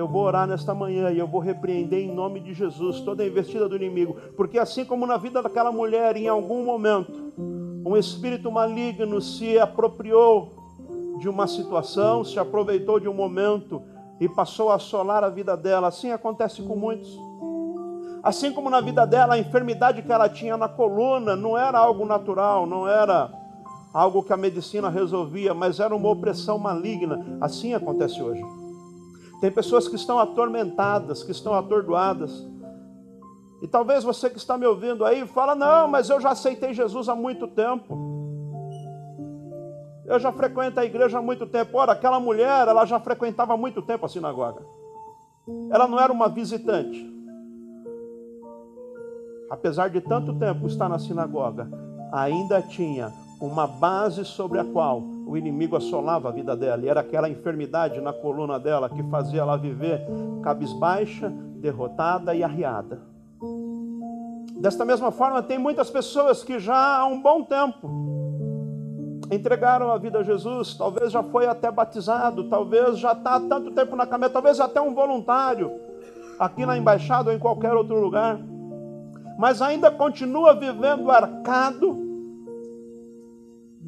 eu 0.00 0.08
vou 0.08 0.22
orar 0.22 0.46
nesta 0.46 0.74
manhã 0.74 1.10
e 1.10 1.18
eu 1.18 1.26
vou 1.26 1.40
repreender 1.40 2.00
em 2.00 2.14
nome 2.14 2.40
de 2.40 2.54
Jesus 2.54 3.00
toda 3.00 3.22
a 3.22 3.26
investida 3.26 3.68
do 3.68 3.76
inimigo, 3.76 4.16
porque 4.36 4.58
assim 4.58 4.84
como 4.84 5.06
na 5.06 5.16
vida 5.16 5.42
daquela 5.42 5.72
mulher, 5.72 6.16
em 6.16 6.28
algum 6.28 6.64
momento, 6.64 7.32
um 7.84 7.96
espírito 7.96 8.50
maligno 8.50 9.20
se 9.20 9.58
apropriou 9.58 10.52
de 11.18 11.28
uma 11.28 11.46
situação, 11.46 12.24
se 12.24 12.38
aproveitou 12.38 13.00
de 13.00 13.08
um 13.08 13.14
momento 13.14 13.82
e 14.20 14.28
passou 14.28 14.70
a 14.70 14.76
assolar 14.76 15.24
a 15.24 15.28
vida 15.28 15.56
dela. 15.56 15.88
Assim 15.88 16.12
acontece 16.12 16.62
com 16.62 16.76
muitos. 16.76 17.18
Assim 18.22 18.52
como 18.52 18.68
na 18.68 18.80
vida 18.80 19.06
dela, 19.06 19.34
a 19.34 19.38
enfermidade 19.38 20.02
que 20.02 20.12
ela 20.12 20.28
tinha 20.28 20.56
na 20.56 20.68
coluna 20.68 21.34
não 21.34 21.56
era 21.56 21.78
algo 21.78 22.04
natural, 22.04 22.66
não 22.66 22.86
era 22.86 23.30
algo 23.92 24.22
que 24.22 24.32
a 24.32 24.36
medicina 24.36 24.88
resolvia, 24.88 25.54
mas 25.54 25.80
era 25.80 25.94
uma 25.94 26.10
opressão 26.10 26.58
maligna. 26.58 27.38
Assim 27.40 27.74
acontece 27.74 28.20
hoje. 28.22 28.44
Tem 29.40 29.50
pessoas 29.50 29.86
que 29.86 29.96
estão 29.96 30.18
atormentadas, 30.18 31.22
que 31.22 31.30
estão 31.30 31.54
atordoadas. 31.54 32.46
E 33.62 33.68
talvez 33.68 34.04
você 34.04 34.28
que 34.30 34.38
está 34.38 34.58
me 34.58 34.66
ouvindo 34.66 35.04
aí 35.04 35.26
fala: 35.26 35.54
"Não, 35.54 35.88
mas 35.88 36.10
eu 36.10 36.20
já 36.20 36.30
aceitei 36.30 36.74
Jesus 36.74 37.08
há 37.08 37.14
muito 37.14 37.46
tempo". 37.48 37.96
Eu 40.06 40.18
já 40.18 40.32
frequento 40.32 40.80
a 40.80 40.84
igreja 40.84 41.18
há 41.18 41.22
muito 41.22 41.46
tempo. 41.46 41.76
Ora, 41.76 41.92
aquela 41.92 42.18
mulher, 42.18 42.66
ela 42.66 42.86
já 42.86 42.98
frequentava 42.98 43.52
há 43.52 43.56
muito 43.56 43.82
tempo 43.82 44.06
a 44.06 44.08
sinagoga. 44.08 44.64
Ela 45.70 45.86
não 45.86 46.00
era 46.00 46.10
uma 46.10 46.28
visitante. 46.28 47.06
Apesar 49.50 49.88
de 49.90 50.00
tanto 50.00 50.34
tempo 50.38 50.66
estar 50.66 50.88
na 50.88 50.98
sinagoga, 50.98 51.68
ainda 52.10 52.62
tinha 52.62 53.12
uma 53.40 53.66
base 53.66 54.24
sobre 54.24 54.58
a 54.58 54.64
qual 54.64 55.02
o 55.28 55.36
inimigo 55.36 55.76
assolava 55.76 56.30
a 56.30 56.32
vida 56.32 56.56
dela. 56.56 56.82
E 56.82 56.88
era 56.88 57.00
aquela 57.00 57.28
enfermidade 57.28 58.00
na 58.00 58.14
coluna 58.14 58.58
dela 58.58 58.88
que 58.88 59.02
fazia 59.04 59.42
ela 59.42 59.58
viver 59.58 60.00
cabisbaixa, 60.42 61.28
derrotada 61.56 62.34
e 62.34 62.42
arriada. 62.42 63.02
Desta 64.58 64.86
mesma 64.86 65.10
forma, 65.10 65.42
tem 65.42 65.58
muitas 65.58 65.90
pessoas 65.90 66.42
que 66.42 66.58
já 66.58 66.96
há 66.96 67.06
um 67.06 67.20
bom 67.20 67.44
tempo 67.44 68.08
entregaram 69.30 69.92
a 69.92 69.98
vida 69.98 70.20
a 70.20 70.22
Jesus, 70.22 70.74
talvez 70.74 71.12
já 71.12 71.22
foi 71.22 71.46
até 71.46 71.70
batizado, 71.70 72.48
talvez 72.48 72.98
já 72.98 73.12
está 73.12 73.34
há 73.34 73.40
tanto 73.40 73.70
tempo 73.72 73.94
na 73.94 74.06
caminhada, 74.06 74.32
talvez 74.32 74.58
até 74.58 74.80
um 74.80 74.94
voluntário, 74.94 75.70
aqui 76.38 76.64
na 76.64 76.78
embaixada 76.78 77.28
ou 77.28 77.36
em 77.36 77.38
qualquer 77.38 77.74
outro 77.74 78.00
lugar, 78.00 78.40
mas 79.38 79.60
ainda 79.60 79.90
continua 79.90 80.54
vivendo 80.54 81.10
arcado, 81.10 82.07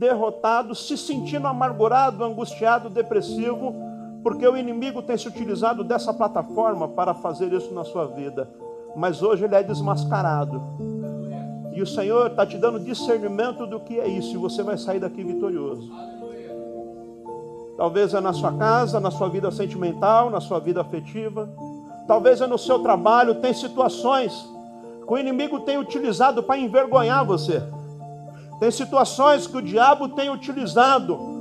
derrotado, 0.01 0.75
se 0.75 0.97
sentindo 0.97 1.47
amargurado, 1.47 2.25
angustiado, 2.25 2.89
depressivo, 2.89 3.75
porque 4.23 4.49
o 4.49 4.57
inimigo 4.57 5.03
tem 5.03 5.19
se 5.19 5.29
utilizado 5.29 5.85
dessa 5.85 6.15
plataforma 6.15 6.89
para 6.89 7.13
fazer 7.13 7.53
isso 7.53 7.75
na 7.75 7.85
sua 7.85 8.07
vida, 8.07 8.49
mas 8.97 9.23
hoje 9.23 9.45
ele 9.45 9.55
é 9.55 9.63
desmascarado 9.63 10.63
e 11.75 11.83
o 11.83 11.87
Senhor 11.87 12.29
está 12.29 12.47
te 12.47 12.57
dando 12.57 12.81
discernimento 12.81 13.67
do 13.67 13.79
que 13.79 14.01
é 14.01 14.09
isso, 14.09 14.35
e 14.35 14.39
você 14.39 14.63
vai 14.63 14.79
sair 14.79 14.99
daqui 14.99 15.23
vitorioso. 15.23 15.91
Talvez 17.77 18.15
é 18.15 18.21
na 18.21 18.33
sua 18.33 18.53
casa, 18.53 18.99
na 19.01 19.11
sua 19.11 19.29
vida 19.29 19.51
sentimental, 19.51 20.31
na 20.31 20.41
sua 20.41 20.59
vida 20.59 20.81
afetiva. 20.81 21.49
Talvez 22.07 22.41
é 22.41 22.47
no 22.47 22.59
seu 22.59 22.81
trabalho, 22.81 23.37
tem 23.37 23.55
situações 23.55 24.33
que 25.07 25.13
o 25.13 25.19
inimigo 25.19 25.61
tem 25.61 25.79
utilizado 25.79 26.43
para 26.43 26.59
envergonhar 26.59 27.25
você. 27.25 27.63
Tem 28.61 28.71
situações 28.71 29.47
que 29.47 29.57
o 29.57 29.63
diabo 29.63 30.11
tem 30.11 30.31
utilizado 30.31 31.41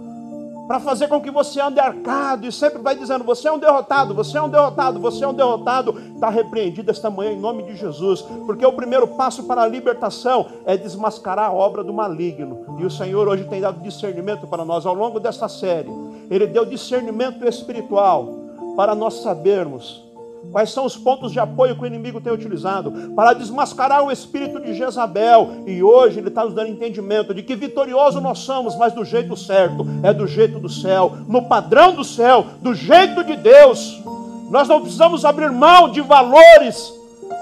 para 0.69 0.79
fazer 0.79 1.07
com 1.07 1.19
que 1.19 1.31
você 1.31 1.59
ande 1.59 1.79
arcado 1.79 2.45
e 2.45 2.51
sempre 2.51 2.79
vai 2.79 2.95
dizendo: 2.95 3.23
você 3.23 3.47
é 3.47 3.51
um 3.51 3.57
derrotado, 3.59 4.13
você 4.13 4.37
é 4.37 4.41
um 4.41 4.47
derrotado, 4.47 4.99
você 4.99 5.25
é 5.25 5.27
um 5.27 5.33
derrotado. 5.33 5.99
Está 6.13 6.29
repreendido 6.29 6.91
esta 6.91 7.09
manhã 7.09 7.31
em 7.31 7.39
nome 7.39 7.63
de 7.63 7.75
Jesus, 7.75 8.21
porque 8.45 8.65
o 8.65 8.71
primeiro 8.71 9.07
passo 9.07 9.43
para 9.43 9.63
a 9.63 9.67
libertação 9.67 10.45
é 10.65 10.77
desmascarar 10.77 11.49
a 11.49 11.53
obra 11.53 11.83
do 11.83 11.91
maligno. 11.91 12.77
E 12.79 12.85
o 12.85 12.91
Senhor 12.91 13.27
hoje 13.27 13.45
tem 13.45 13.59
dado 13.59 13.81
discernimento 13.81 14.47
para 14.47 14.63
nós 14.63 14.85
ao 14.85 14.93
longo 14.93 15.19
desta 15.19 15.49
série. 15.49 15.89
Ele 16.29 16.47
deu 16.47 16.65
discernimento 16.65 17.45
espiritual 17.45 18.29
para 18.77 18.95
nós 18.95 19.21
sabermos 19.21 20.08
Quais 20.51 20.71
são 20.71 20.85
os 20.85 20.97
pontos 20.97 21.31
de 21.31 21.39
apoio 21.39 21.75
que 21.75 21.83
o 21.83 21.87
inimigo 21.87 22.19
tem 22.19 22.33
utilizado 22.33 23.13
para 23.15 23.33
desmascarar 23.33 24.03
o 24.03 24.11
espírito 24.11 24.59
de 24.59 24.73
Jezabel? 24.73 25.63
E 25.67 25.83
hoje 25.83 26.19
ele 26.19 26.29
está 26.29 26.43
nos 26.43 26.53
dando 26.53 26.69
entendimento 26.69 27.33
de 27.33 27.43
que 27.43 27.55
vitorioso 27.55 28.19
nós 28.19 28.39
somos, 28.39 28.75
mas 28.75 28.93
do 28.93 29.05
jeito 29.05 29.37
certo, 29.37 29.85
é 30.01 30.11
do 30.11 30.25
jeito 30.25 30.59
do 30.59 30.69
céu, 30.69 31.13
no 31.27 31.43
padrão 31.43 31.93
do 31.93 32.03
céu, 32.03 32.45
do 32.61 32.73
jeito 32.73 33.23
de 33.23 33.35
Deus. 33.35 34.01
Nós 34.49 34.67
não 34.67 34.81
precisamos 34.81 35.23
abrir 35.23 35.51
mão 35.51 35.91
de 35.91 36.01
valores 36.01 36.91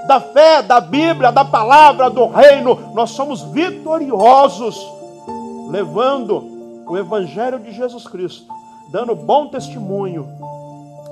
da 0.08 0.20
fé, 0.20 0.62
da 0.62 0.82
Bíblia, 0.82 1.32
da 1.32 1.46
palavra, 1.46 2.10
do 2.10 2.26
reino. 2.28 2.92
Nós 2.94 3.12
somos 3.12 3.42
vitoriosos, 3.44 4.78
levando 5.70 6.84
o 6.88 6.98
Evangelho 6.98 7.60
de 7.60 7.72
Jesus 7.72 8.06
Cristo, 8.08 8.46
dando 8.92 9.16
bom 9.16 9.48
testemunho. 9.48 10.28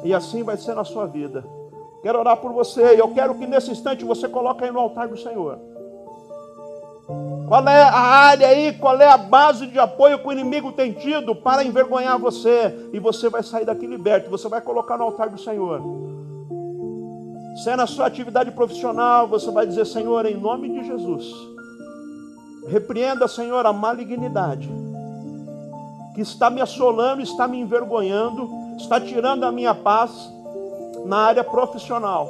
E 0.03 0.13
assim 0.13 0.43
vai 0.43 0.57
ser 0.57 0.75
na 0.75 0.83
sua 0.83 1.05
vida. 1.07 1.43
Quero 2.05 2.19
orar 2.19 2.37
por 2.37 2.53
você. 2.53 3.01
Eu 3.01 3.07
quero 3.15 3.33
que 3.33 3.47
nesse 3.47 3.71
instante 3.71 4.05
você 4.05 4.29
coloque 4.29 4.63
aí 4.63 4.69
no 4.69 4.79
altar 4.79 5.07
do 5.07 5.17
Senhor. 5.17 5.57
Qual 7.47 7.67
é 7.67 7.81
a 7.81 7.99
área 7.99 8.47
aí, 8.47 8.73
qual 8.73 9.01
é 9.01 9.09
a 9.09 9.17
base 9.17 9.65
de 9.65 9.79
apoio 9.79 10.19
que 10.19 10.27
o 10.27 10.31
inimigo 10.31 10.71
tem 10.71 10.93
tido 10.93 11.35
para 11.35 11.63
envergonhar 11.63 12.19
você? 12.19 12.89
E 12.93 12.99
você 12.99 13.27
vai 13.27 13.41
sair 13.41 13.65
daqui 13.65 13.87
liberto, 13.87 14.29
você 14.29 14.47
vai 14.47 14.61
colocar 14.61 14.99
no 14.99 15.03
altar 15.05 15.29
do 15.29 15.39
Senhor. 15.39 15.81
Se 17.63 17.71
é 17.71 17.75
na 17.75 17.87
sua 17.87 18.05
atividade 18.05 18.51
profissional, 18.51 19.27
você 19.27 19.49
vai 19.49 19.65
dizer: 19.65 19.87
Senhor, 19.87 20.27
em 20.27 20.37
nome 20.37 20.69
de 20.69 20.85
Jesus, 20.85 21.25
repreenda, 22.67 23.27
Senhor, 23.27 23.65
a 23.65 23.73
malignidade 23.73 24.69
que 26.13 26.21
está 26.21 26.51
me 26.51 26.61
assolando, 26.61 27.23
está 27.23 27.47
me 27.47 27.59
envergonhando, 27.59 28.47
está 28.77 29.01
tirando 29.01 29.43
a 29.43 29.51
minha 29.51 29.73
paz 29.73 30.34
na 31.05 31.17
área 31.17 31.43
profissional. 31.43 32.29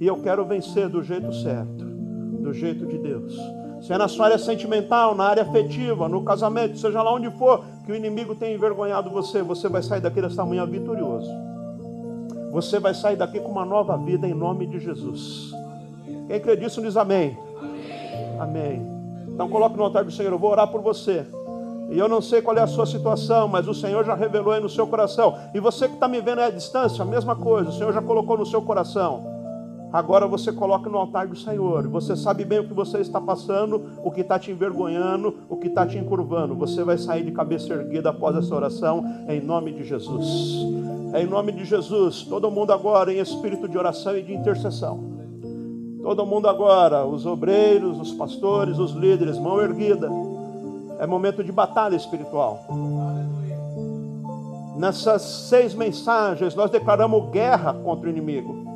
E 0.00 0.06
eu 0.06 0.20
quero 0.22 0.44
vencer 0.44 0.88
do 0.88 1.02
jeito 1.02 1.32
certo, 1.32 1.84
do 1.84 2.52
jeito 2.52 2.86
de 2.86 2.98
Deus. 2.98 3.36
Se 3.80 3.92
é 3.92 3.98
na 3.98 4.08
sua 4.08 4.26
área 4.26 4.38
sentimental, 4.38 5.14
na 5.14 5.24
área 5.24 5.42
afetiva, 5.42 6.08
no 6.08 6.22
casamento, 6.22 6.78
seja 6.78 7.02
lá 7.02 7.12
onde 7.12 7.30
for, 7.32 7.64
que 7.84 7.92
o 7.92 7.94
inimigo 7.94 8.34
tenha 8.34 8.54
envergonhado 8.54 9.10
você, 9.10 9.42
você 9.42 9.68
vai 9.68 9.82
sair 9.82 10.00
daqui 10.00 10.20
desta 10.20 10.44
manhã 10.44 10.66
vitorioso. 10.66 11.30
Você 12.52 12.78
vai 12.78 12.94
sair 12.94 13.16
daqui 13.16 13.40
com 13.40 13.50
uma 13.50 13.64
nova 13.64 13.96
vida 13.96 14.26
em 14.26 14.34
nome 14.34 14.66
de 14.66 14.78
Jesus. 14.78 15.52
Quem 16.26 16.40
crê 16.40 16.56
nisso 16.56 16.82
diz 16.82 16.96
amém. 16.96 17.36
amém. 17.58 18.40
Amém. 18.40 18.86
Então 19.28 19.48
coloque 19.48 19.76
no 19.76 19.84
altar 19.84 20.04
do 20.04 20.10
Senhor, 20.10 20.32
eu 20.32 20.38
vou 20.38 20.50
orar 20.50 20.68
por 20.68 20.80
você. 20.80 21.24
E 21.88 21.98
eu 21.98 22.08
não 22.08 22.20
sei 22.20 22.42
qual 22.42 22.56
é 22.56 22.60
a 22.60 22.66
sua 22.66 22.84
situação, 22.84 23.48
mas 23.48 23.66
o 23.66 23.74
Senhor 23.74 24.04
já 24.04 24.14
revelou 24.14 24.52
aí 24.52 24.60
no 24.60 24.68
seu 24.68 24.86
coração. 24.86 25.36
E 25.54 25.60
você 25.60 25.88
que 25.88 25.94
está 25.94 26.06
me 26.06 26.20
vendo 26.20 26.40
aí 26.40 26.48
à 26.48 26.50
distância, 26.50 27.02
a 27.02 27.06
mesma 27.06 27.34
coisa, 27.34 27.70
o 27.70 27.72
Senhor 27.72 27.92
já 27.92 28.02
colocou 28.02 28.36
no 28.36 28.44
seu 28.44 28.60
coração. 28.60 29.38
Agora 29.90 30.26
você 30.26 30.52
coloca 30.52 30.90
no 30.90 30.98
altar 30.98 31.26
do 31.26 31.36
Senhor. 31.36 31.88
Você 31.88 32.14
sabe 32.14 32.44
bem 32.44 32.58
o 32.58 32.68
que 32.68 32.74
você 32.74 32.98
está 32.98 33.18
passando, 33.18 33.82
o 34.04 34.10
que 34.10 34.20
está 34.20 34.38
te 34.38 34.50
envergonhando, 34.50 35.34
o 35.48 35.56
que 35.56 35.68
está 35.68 35.86
te 35.86 35.96
encurvando. 35.96 36.54
Você 36.56 36.84
vai 36.84 36.98
sair 36.98 37.24
de 37.24 37.32
cabeça 37.32 37.72
erguida 37.72 38.10
após 38.10 38.36
essa 38.36 38.54
oração, 38.54 39.02
em 39.26 39.40
nome 39.40 39.72
de 39.72 39.84
Jesus. 39.84 40.26
Em 41.14 41.26
nome 41.26 41.52
de 41.52 41.64
Jesus, 41.64 42.22
todo 42.24 42.50
mundo 42.50 42.70
agora 42.70 43.10
em 43.10 43.18
espírito 43.18 43.66
de 43.66 43.78
oração 43.78 44.14
e 44.14 44.22
de 44.22 44.34
intercessão. 44.34 45.16
Todo 46.02 46.26
mundo 46.26 46.48
agora, 46.48 47.06
os 47.06 47.24
obreiros, 47.24 47.98
os 47.98 48.12
pastores, 48.12 48.78
os 48.78 48.92
líderes, 48.92 49.38
mão 49.38 49.58
erguida. 49.58 50.10
É 50.98 51.06
momento 51.06 51.44
de 51.44 51.52
batalha 51.52 51.96
espiritual. 51.96 52.64
Nessas 54.76 55.22
seis 55.22 55.74
mensagens, 55.74 56.54
nós 56.54 56.70
declaramos 56.70 57.30
guerra 57.30 57.72
contra 57.74 58.06
o 58.06 58.10
inimigo 58.10 58.68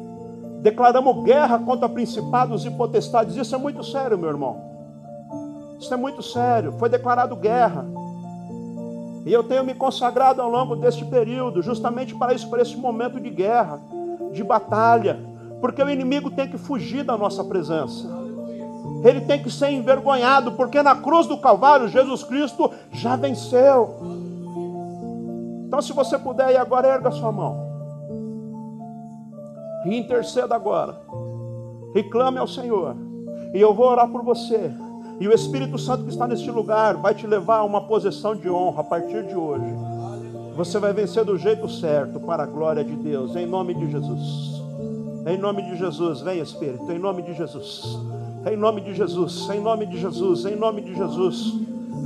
declaramos 0.63 1.25
guerra 1.25 1.59
contra 1.59 1.89
principados 1.89 2.65
e 2.65 2.71
potestades. 2.71 3.37
Isso 3.37 3.55
é 3.55 3.59
muito 3.59 3.83
sério, 3.83 4.17
meu 4.17 4.31
irmão. 4.31 4.57
Isso 5.79 5.93
é 5.93 5.97
muito 5.97 6.23
sério. 6.23 6.73
Foi 6.79 6.89
declarado 6.89 7.35
guerra. 7.35 7.85
E 9.27 9.33
eu 9.33 9.43
tenho 9.43 9.65
me 9.65 9.75
consagrado 9.75 10.41
ao 10.41 10.49
longo 10.49 10.77
deste 10.77 11.05
período, 11.05 11.63
justamente 11.63 12.15
para 12.15 12.33
isso, 12.33 12.49
para 12.49 12.63
esse 12.63 12.77
momento 12.77 13.21
de 13.21 13.29
guerra, 13.29 13.81
de 14.33 14.43
batalha, 14.43 15.19
porque 15.61 15.83
o 15.83 15.91
inimigo 15.91 16.31
tem 16.31 16.49
que 16.49 16.59
fugir 16.59 17.05
da 17.05 17.17
nossa 17.17 17.43
presença. 17.45 18.09
Ele 19.05 19.21
tem 19.23 19.43
que 19.43 19.51
ser 19.51 19.71
envergonhado, 19.71 20.53
porque 20.53 20.83
na 20.83 20.95
cruz 20.95 21.27
do 21.27 21.39
Calvário 21.39 21.89
Jesus 21.89 22.23
Cristo 22.23 22.71
já 22.91 23.17
venceu. 23.17 23.97
Então, 25.67 25.81
se 25.81 25.93
você 25.93 26.19
puder, 26.19 26.57
agora 26.57 26.89
erga 26.89 27.11
sua 27.11 27.33
mão. 27.33 27.57
E 29.87 29.97
interceda 29.97 30.55
agora. 30.55 31.01
Reclame 31.95 32.39
ao 32.39 32.47
Senhor. 32.47 32.95
E 33.55 33.61
eu 33.61 33.75
vou 33.75 33.87
orar 33.87 34.09
por 34.09 34.23
você. 34.23 34.71
E 35.19 35.29
o 35.29 35.33
Espírito 35.33 35.79
Santo 35.79 36.05
que 36.05 36.11
está 36.11 36.27
neste 36.27 36.51
lugar 36.51 36.97
vai 36.97 37.15
te 37.15 37.27
levar 37.27 37.59
a 37.59 37.65
uma 37.65 37.83
posição 37.83 38.35
de 38.35 38.51
honra 38.51 38.81
a 38.81 38.85
partir 38.85 39.25
de 39.25 39.35
hoje. 39.35 39.65
Você 40.57 40.79
vai 40.79 40.93
vencer 40.93 41.25
do 41.25 41.39
jeito 41.39 41.69
certo 41.69 42.21
para 42.21 42.43
a 42.43 42.47
glória 42.47 42.85
de 42.85 42.95
Deus, 42.95 43.35
em 43.37 43.47
nome 43.47 43.75
de 43.75 43.91
Jesus. 43.91 44.63
Em 45.27 45.39
nome 45.39 45.63
de 45.63 45.77
Jesus, 45.77 46.21
vem 46.21 46.41
Espírito, 46.41 46.91
em 46.91 46.99
nome 46.99 47.23
de 47.23 47.35
Jesus. 47.35 47.99
Em 48.45 48.57
nome 48.57 48.81
de 48.81 48.95
Jesus, 48.95 49.49
em 49.51 49.61
nome 49.61 49.87
de 49.87 50.01
Jesus, 50.01 50.45
em 50.45 50.57
nome 50.57 50.83
de 50.83 50.95
Jesus. 50.95 51.55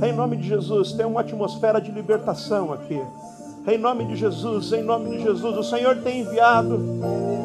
Em 0.01 0.13
nome 0.13 0.37
de 0.37 0.47
Jesus, 0.47 0.91
tem 0.93 1.05
uma 1.05 1.21
atmosfera 1.21 1.81
de 1.81 1.91
libertação 1.91 2.71
aqui. 2.71 3.01
Em 3.67 3.77
nome 3.77 4.05
de 4.05 4.15
Jesus, 4.15 4.71
em 4.71 4.83
nome 4.83 5.17
de 5.17 5.23
Jesus, 5.23 5.57
o 5.57 5.63
Senhor 5.63 5.97
tem 5.97 6.21
enviado. 6.21 6.79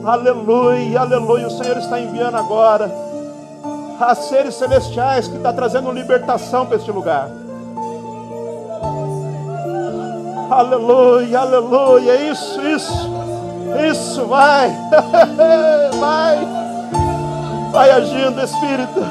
Aleluia, 0.04 1.00
aleluia. 1.00 1.46
O 1.46 1.50
Senhor 1.50 1.78
está 1.78 1.98
enviando 1.98 2.36
agora 2.36 2.90
a 3.98 4.14
seres 4.14 4.54
celestiais 4.54 5.26
que 5.26 5.36
está 5.36 5.52
trazendo 5.52 5.90
libertação 5.90 6.66
para 6.66 6.76
este 6.76 6.90
lugar. 6.90 7.30
Aleluia, 10.50 11.38
aleluia. 11.38 12.30
Isso, 12.30 12.60
isso, 12.60 13.10
isso, 13.90 14.26
vai, 14.26 14.70
vai, 15.98 16.61
vai 17.72 17.90
agindo, 17.90 18.44
Espírito, 18.44 19.02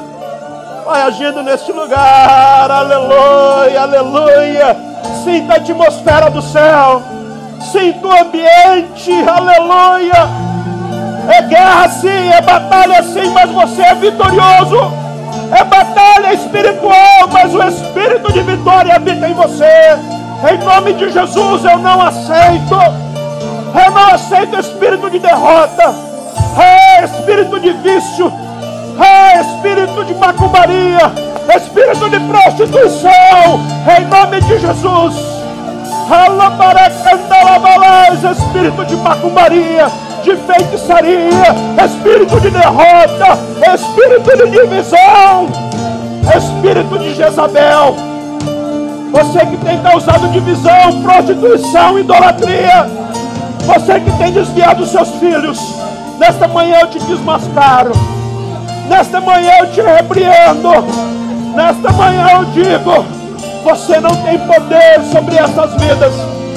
vai 0.86 1.02
agindo 1.02 1.42
neste 1.42 1.72
lugar. 1.72 2.70
Aleluia, 2.70 3.82
aleluia. 3.82 4.76
Sinta 5.24 5.54
a 5.54 5.56
atmosfera 5.56 6.30
do 6.30 6.40
céu. 6.40 7.02
Sinta 7.72 8.06
o 8.06 8.12
ambiente. 8.12 9.12
Aleluia. 9.28 10.52
É 11.28 11.42
guerra 11.42 11.88
sim, 11.88 12.08
é 12.08 12.40
batalha 12.40 13.02
sim, 13.02 13.28
mas 13.30 13.50
você 13.50 13.82
é 13.82 13.94
vitorioso. 13.96 14.92
É 15.50 15.64
batalha 15.64 16.32
espiritual, 16.32 17.28
mas 17.30 17.54
o 17.54 17.62
espírito 17.64 18.32
de 18.32 18.42
vitória 18.42 18.94
habita 18.94 19.28
em 19.28 19.34
você. 19.34 19.98
Em 20.50 20.58
nome 20.64 20.94
de 20.94 21.10
Jesus 21.10 21.64
eu 21.64 21.78
não 21.78 22.00
aceito. 22.00 22.74
Eu 22.74 23.90
não 23.90 24.14
aceito 24.14 24.58
espírito 24.58 25.10
de 25.10 25.18
derrota. 25.18 25.94
É 26.58 27.04
espírito 27.04 27.58
de 27.58 27.72
vício. 27.72 28.32
É 28.98 29.40
espírito 29.40 30.04
de 30.04 30.14
macumbaria 30.14 31.32
espírito 31.50 32.08
de 32.08 32.20
prostituição, 32.20 33.60
em 33.98 34.04
nome 34.06 34.40
de 34.42 34.58
Jesus. 34.58 35.32
Espírito 38.32 38.84
de 38.84 38.96
macumbaria, 38.96 39.86
de 40.22 40.36
feitiçaria, 40.36 41.54
espírito 41.84 42.40
de 42.40 42.50
derrota, 42.50 43.38
espírito 43.74 44.36
de 44.36 44.50
divisão, 44.50 45.48
espírito 46.36 46.98
de 46.98 47.14
Jezabel. 47.14 47.96
Você 49.10 49.46
que 49.46 49.56
tem 49.58 49.80
causado 49.80 50.30
divisão, 50.32 51.02
prostituição, 51.02 51.98
idolatria, 51.98 52.90
você 53.60 54.00
que 54.00 54.10
tem 54.18 54.32
desviado 54.32 54.86
seus 54.86 55.10
filhos, 55.16 55.58
nesta 56.18 56.48
manhã 56.48 56.80
eu 56.80 56.88
te 56.88 56.98
desmascaro, 57.00 57.92
nesta 58.92 59.22
manhã 59.22 59.52
eu 59.60 59.70
te 59.72 59.80
repreendo. 59.80 60.68
Nesta 61.54 61.90
manhã 61.92 62.26
eu 62.34 62.44
digo: 62.46 63.04
você 63.64 63.98
não 63.98 64.14
tem 64.16 64.38
poder 64.38 65.00
sobre 65.10 65.36
essas 65.36 65.72
vidas. 65.80 66.12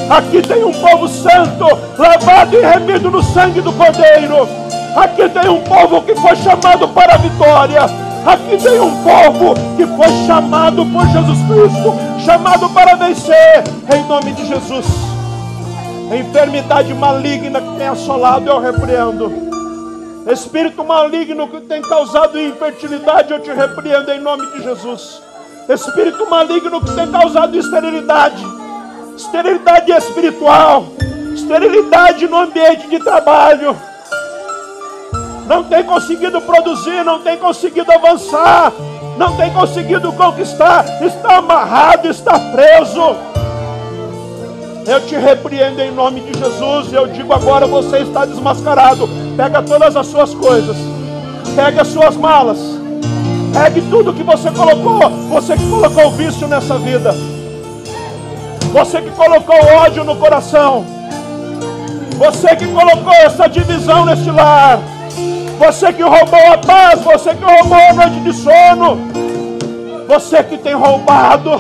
Aqui 0.10 0.42
tem 0.42 0.64
um 0.64 0.74
povo 0.74 1.08
santo, 1.08 1.66
lavado 1.98 2.56
e 2.56 2.62
remido 2.62 3.10
no 3.10 3.24
sangue 3.24 3.62
do 3.62 3.72
Cordeiro. 3.72 4.48
Aqui 4.96 5.28
tem 5.30 5.50
um 5.50 5.62
povo 5.62 6.02
que 6.02 6.16
foi 6.16 6.36
chamado 6.36 6.88
para 6.90 7.16
a 7.16 7.18
vitória. 7.18 7.82
Aqui 8.26 8.58
tem 8.62 8.80
um 8.80 8.92
povo 9.04 9.54
que 9.78 9.86
foi 9.86 10.26
chamado 10.28 10.86
por 10.88 11.08
Jesus 11.08 11.40
Cristo, 11.48 11.96
chamado 12.26 12.70
para 12.70 12.96
vencer, 12.96 13.64
em 13.94 14.04
nome 14.08 14.34
de 14.34 14.48
Jesus. 14.48 14.86
A 16.12 16.16
enfermidade 16.16 16.94
maligna 16.94 17.62
que 17.62 17.78
tem 17.78 17.88
assolado, 17.88 18.50
eu 18.50 18.60
repreendo 18.60 19.55
Espírito 20.26 20.84
maligno 20.84 21.48
que 21.48 21.62
tem 21.62 21.84
causado 21.84 22.40
infertilidade, 22.40 23.32
eu 23.32 23.40
te 23.40 23.52
repreendo 23.52 24.12
em 24.12 24.20
nome 24.20 24.44
de 24.54 24.64
Jesus. 24.64 25.22
Espírito 25.70 26.28
maligno 26.28 26.82
que 26.82 26.92
tem 26.96 27.12
causado 27.12 27.56
esterilidade, 27.56 28.44
esterilidade 29.16 29.92
espiritual, 29.92 30.88
esterilidade 31.32 32.28
no 32.28 32.38
ambiente 32.38 32.88
de 32.88 33.00
trabalho. 33.00 33.78
Não 35.46 35.64
tem 35.64 35.84
conseguido 35.84 36.42
produzir, 36.42 37.04
não 37.04 37.22
tem 37.22 37.38
conseguido 37.38 37.92
avançar, 37.92 38.74
não 39.20 39.38
tem 39.38 39.54
conseguido 39.54 40.12
conquistar, 40.14 41.04
está 41.04 41.38
amarrado, 41.38 42.08
está 42.08 42.40
preso. 42.52 43.16
Eu 44.88 45.02
te 45.06 45.16
repreendo 45.16 45.82
em 45.82 45.92
nome 45.92 46.22
de 46.22 46.40
Jesus. 46.40 46.92
Eu 46.92 47.08
digo 47.08 47.32
agora: 47.32 47.68
você 47.68 48.00
está 48.00 48.26
desmascarado. 48.26 49.08
Pega 49.36 49.62
todas 49.62 49.96
as 49.98 50.08
suas 50.08 50.34
coisas, 50.34 50.78
pegue 51.56 51.80
as 51.80 51.88
suas 51.90 52.16
malas, 52.16 52.58
pegue 53.54 53.82
tudo 53.90 54.14
que 54.14 54.24
você 54.24 54.50
colocou. 54.50 55.10
Você 55.30 55.58
que 55.58 55.70
colocou 55.70 56.12
vício 56.12 56.48
nessa 56.48 56.78
vida, 56.78 57.14
você 58.72 59.02
que 59.02 59.12
colocou 59.12 59.56
ódio 59.56 60.04
no 60.06 60.16
coração, 60.16 60.86
você 62.18 62.56
que 62.56 62.68
colocou 62.68 63.14
essa 63.14 63.48
divisão 63.48 64.06
neste 64.06 64.32
lar, 64.32 64.80
você 65.60 65.92
que 65.92 66.02
roubou 66.02 66.54
a 66.54 66.58
paz, 66.58 67.02
você 67.02 67.36
que 67.36 67.44
roubou 67.44 67.78
a 67.78 67.94
noite 67.94 68.20
de 68.22 68.34
sono, 68.34 68.98
você 70.08 70.44
que 70.44 70.58
tem 70.58 70.76
roubado, 70.76 71.52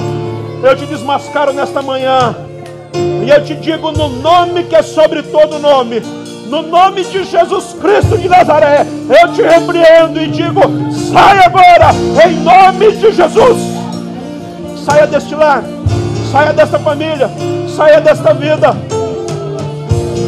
eu 0.63 0.76
te 0.78 0.86
desmascaro 0.86 1.51
nesta 1.51 1.82
manhã. 1.82 2.36
E 3.26 3.30
eu 3.30 3.43
te 3.43 3.55
digo 3.55 3.91
no 3.91 4.07
nome 4.07 4.63
que 4.63 4.76
é 4.76 4.82
sobre 4.82 5.23
todo 5.23 5.59
nome, 5.59 6.01
no 6.55 6.61
nome 6.61 7.03
de 7.03 7.25
Jesus 7.25 7.75
Cristo 7.81 8.17
de 8.17 8.29
Nazaré, 8.29 8.85
eu 9.09 9.33
te 9.33 9.41
repreendo 9.41 10.21
e 10.21 10.27
digo: 10.27 10.61
saia 11.11 11.47
agora, 11.47 11.91
em 12.25 12.35
nome 12.35 12.93
de 12.93 13.11
Jesus. 13.11 13.57
Saia 14.85 15.05
deste 15.05 15.35
lar, 15.35 15.63
saia 16.31 16.53
desta 16.53 16.79
família, 16.79 17.29
saia 17.75 17.99
desta 17.99 18.33
vida. 18.33 18.73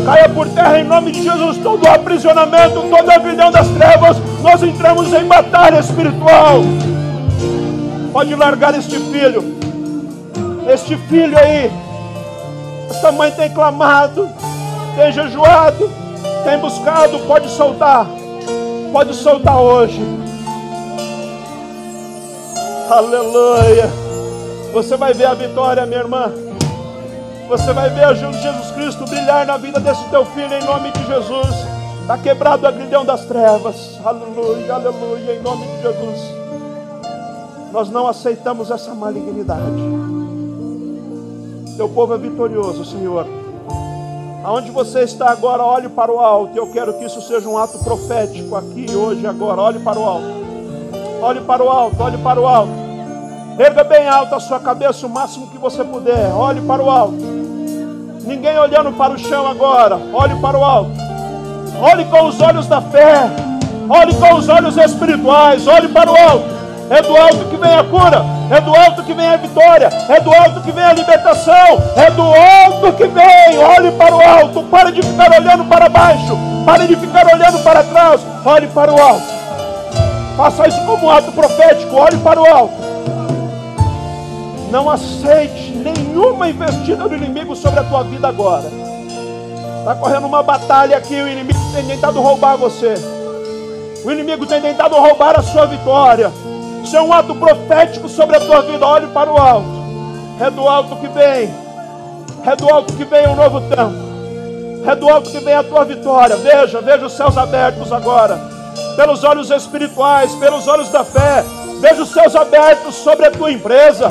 Caia 0.06 0.28
por 0.30 0.50
terra 0.50 0.80
em 0.80 0.84
nome 0.84 1.12
de 1.12 1.24
Jesus 1.24 1.58
todo 1.60 1.88
aprisionamento, 1.88 2.82
toda 2.90 3.14
a 3.14 3.20
vidão 3.20 3.50
das 3.50 3.68
trevas. 3.70 4.18
Nós 4.42 4.62
entramos 4.64 5.14
em 5.14 5.26
batalha 5.26 5.80
espiritual. 5.80 6.62
Pode 8.12 8.36
largar 8.36 8.78
este 8.78 9.00
filho, 9.00 9.58
este 10.68 10.98
filho 10.98 11.38
aí 11.38 11.72
esta 12.90 13.12
mãe 13.12 13.30
tem 13.32 13.50
clamado, 13.50 14.30
tem 14.96 15.12
jejuado, 15.12 16.07
tem 16.48 16.58
buscado. 16.60 17.20
Pode 17.28 17.50
soltar, 17.50 18.08
pode 18.94 19.14
soltar 19.14 19.60
hoje. 19.60 20.02
Aleluia. 22.90 23.90
Você 24.72 24.96
vai 24.96 25.14
ver 25.14 25.26
a 25.26 25.34
vitória, 25.34 25.86
minha 25.86 26.00
irmã. 26.00 26.32
Você 27.50 27.74
vai 27.74 27.90
ver 27.90 28.06
a 28.06 28.14
Jesus 28.14 28.72
Cristo 28.72 29.06
brilhar 29.06 29.46
na 29.46 29.58
vida 29.58 29.80
desse 29.82 30.04
teu 30.06 30.26
filho 30.28 30.54
em 30.54 30.64
nome 30.64 30.90
de 30.92 31.06
Jesus. 31.06 31.68
Está 32.02 32.18
quebrado 32.18 32.66
a 32.66 32.72
grilhão 32.72 33.04
das 33.04 33.26
trevas. 33.26 34.00
Aleluia, 34.06 34.74
aleluia, 34.74 35.36
em 35.36 35.42
nome 35.42 35.66
de 35.68 35.82
Jesus. 35.82 36.20
Nós 37.74 37.90
não 37.90 38.08
aceitamos 38.08 38.72
essa 38.72 38.94
malignidade. 38.94 39.84
Teu 41.76 41.90
povo 41.90 42.16
é 42.16 42.18
vitorioso, 42.18 42.86
Senhor. 42.86 43.28
Aonde 44.48 44.72
você 44.72 45.02
está 45.02 45.30
agora, 45.30 45.62
olhe 45.62 45.90
para 45.90 46.10
o 46.10 46.22
alto. 46.22 46.58
Eu 46.58 46.68
quero 46.68 46.94
que 46.94 47.04
isso 47.04 47.22
seja 47.22 47.50
um 47.50 47.58
ato 47.58 47.80
profético 47.80 48.56
aqui, 48.56 48.86
hoje, 48.96 49.28
agora. 49.28 49.60
Olhe 49.60 49.80
para 49.80 50.00
o 50.00 50.06
alto. 50.06 50.26
Olhe 51.22 51.42
para 51.42 51.62
o 51.62 51.70
alto, 51.70 52.02
olhe 52.02 52.18
para 52.20 52.40
o 52.40 52.48
alto. 52.48 52.72
Erga 53.60 53.84
bem 53.84 54.08
alto 54.08 54.34
a 54.34 54.40
sua 54.40 54.58
cabeça 54.58 55.06
o 55.06 55.10
máximo 55.10 55.48
que 55.48 55.58
você 55.58 55.84
puder. 55.84 56.32
Olhe 56.34 56.62
para 56.62 56.82
o 56.82 56.90
alto. 56.90 57.18
Ninguém 58.26 58.58
olhando 58.58 58.94
para 58.94 59.16
o 59.16 59.20
chão 59.20 59.46
agora. 59.46 60.00
Olhe 60.14 60.40
para 60.40 60.58
o 60.58 60.64
alto. 60.64 60.92
Olhe 61.82 62.06
com 62.06 62.30
os 62.30 62.40
olhos 62.40 62.68
da 62.68 62.80
fé. 62.80 63.30
Olhe 63.90 64.16
com 64.16 64.34
os 64.34 64.48
olhos 64.48 64.78
espirituais. 64.78 65.68
Olhe 65.68 65.90
para 65.90 66.10
o 66.10 66.16
alto. 66.16 66.57
É 66.90 67.02
do 67.02 67.18
alto 67.18 67.46
que 67.50 67.58
vem 67.58 67.74
a 67.74 67.84
cura, 67.84 68.26
é 68.50 68.62
do 68.62 68.74
alto 68.74 69.04
que 69.04 69.14
vem 69.14 69.28
a 69.28 69.36
vitória, 69.36 69.90
é 70.08 70.20
do 70.22 70.34
alto 70.34 70.62
que 70.62 70.72
vem 70.72 70.84
a 70.86 70.94
libertação, 70.94 71.84
é 71.98 72.10
do 72.12 72.24
alto 72.24 72.94
que 72.94 73.08
vem. 73.08 73.58
Olhe 73.58 73.92
para 73.92 74.16
o 74.16 74.22
alto, 74.22 74.64
pare 74.64 74.94
de 74.94 75.02
ficar 75.02 75.30
olhando 75.38 75.66
para 75.66 75.90
baixo, 75.90 76.38
pare 76.66 76.88
de 76.88 76.96
ficar 76.96 77.26
olhando 77.26 77.62
para 77.62 77.84
trás, 77.84 78.22
olhe 78.46 78.68
para 78.68 78.94
o 78.94 79.02
alto. 79.02 79.26
Faça 80.38 80.68
isso 80.68 80.80
como 80.86 81.08
um 81.08 81.12
ato 81.12 81.32
profético, 81.34 81.96
olhe 81.98 82.18
para 82.18 82.42
o 82.42 82.46
alto. 82.46 82.76
Não 84.72 84.90
aceite 84.90 85.72
nenhuma 85.72 86.50
investida 86.50 87.08
do 87.08 87.16
inimigo 87.16 87.54
sobre 87.54 87.82
a 87.82 87.84
tua 87.84 88.04
vida 88.04 88.30
agora. 88.30 88.70
Está 89.80 89.94
correndo 89.96 90.28
uma 90.28 90.42
batalha 90.42 90.96
aqui, 90.98 91.16
o 91.16 91.28
inimigo 91.28 91.60
tem 91.74 91.86
tentado 91.86 92.22
roubar 92.22 92.56
você. 92.56 92.94
O 94.06 94.12
inimigo 94.12 94.46
tem 94.46 94.62
tentado 94.62 94.96
roubar 94.96 95.38
a 95.38 95.44
sua 95.44 95.66
vitória. 95.66 96.32
Isso 96.88 96.96
é 96.96 97.02
um 97.02 97.12
ato 97.12 97.36
profético 97.36 98.08
sobre 98.08 98.38
a 98.38 98.40
tua 98.40 98.62
vida. 98.62 98.88
Olhe 98.88 99.08
para 99.08 99.30
o 99.30 99.38
alto. 99.38 99.68
É 100.40 100.50
do 100.50 100.66
alto 100.66 100.96
que 100.96 101.10
vem. 101.10 101.54
É 102.46 102.56
do 102.56 102.74
alto 102.74 102.94
que 102.94 103.04
vem 103.04 103.28
um 103.28 103.36
novo 103.36 103.60
tempo. 103.60 104.90
É 104.90 104.96
do 104.96 105.10
alto 105.10 105.30
que 105.30 105.40
vem 105.40 105.54
a 105.54 105.64
tua 105.64 105.84
vitória. 105.84 106.38
Veja, 106.38 106.80
veja 106.80 107.06
os 107.06 107.12
céus 107.12 107.38
abertos 107.38 107.92
agora. 107.92 108.40
Pelos 108.96 109.22
olhos 109.26 109.52
espirituais, 109.52 110.34
pelos 110.36 110.66
olhos 110.66 110.88
da 110.88 111.04
fé. 111.04 111.44
Veja 111.82 112.04
os 112.04 112.10
céus 112.10 112.34
abertos 112.38 112.96
sobre 112.96 113.26
a 113.26 113.32
tua 113.32 113.52
empresa. 113.52 114.10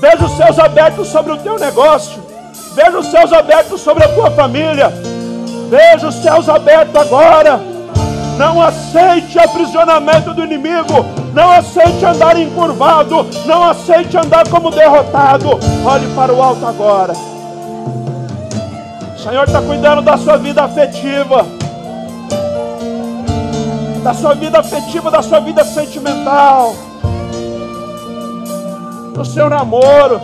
Veja 0.00 0.24
os 0.24 0.32
céus 0.32 0.58
abertos 0.58 1.08
sobre 1.08 1.32
o 1.34 1.36
teu 1.36 1.58
negócio. 1.58 2.22
Veja 2.74 2.98
os 2.98 3.06
céus 3.08 3.34
abertos 3.34 3.82
sobre 3.82 4.02
a 4.02 4.14
tua 4.14 4.30
família. 4.30 4.90
Veja 5.68 6.08
os 6.08 6.14
céus 6.14 6.48
abertos 6.48 6.96
agora 6.96 7.60
não 8.38 8.62
aceite 8.62 9.36
aprisionamento 9.36 10.32
do 10.32 10.44
inimigo. 10.44 11.04
Não 11.38 11.52
aceite 11.52 12.04
andar 12.04 12.36
encurvado. 12.36 13.24
Não 13.46 13.62
aceite 13.62 14.16
andar 14.16 14.48
como 14.48 14.72
derrotado. 14.72 15.50
Olhe 15.86 16.12
para 16.16 16.34
o 16.34 16.42
alto 16.42 16.66
agora. 16.66 17.12
O 19.14 19.18
Senhor 19.20 19.44
está 19.44 19.62
cuidando 19.62 20.02
da 20.02 20.18
sua 20.18 20.36
vida 20.36 20.64
afetiva. 20.64 21.46
Da 24.02 24.12
sua 24.14 24.34
vida 24.34 24.58
afetiva, 24.58 25.12
da 25.12 25.22
sua 25.22 25.38
vida 25.38 25.64
sentimental. 25.64 26.74
No 29.16 29.24
seu 29.24 29.48
namoro. 29.48 30.20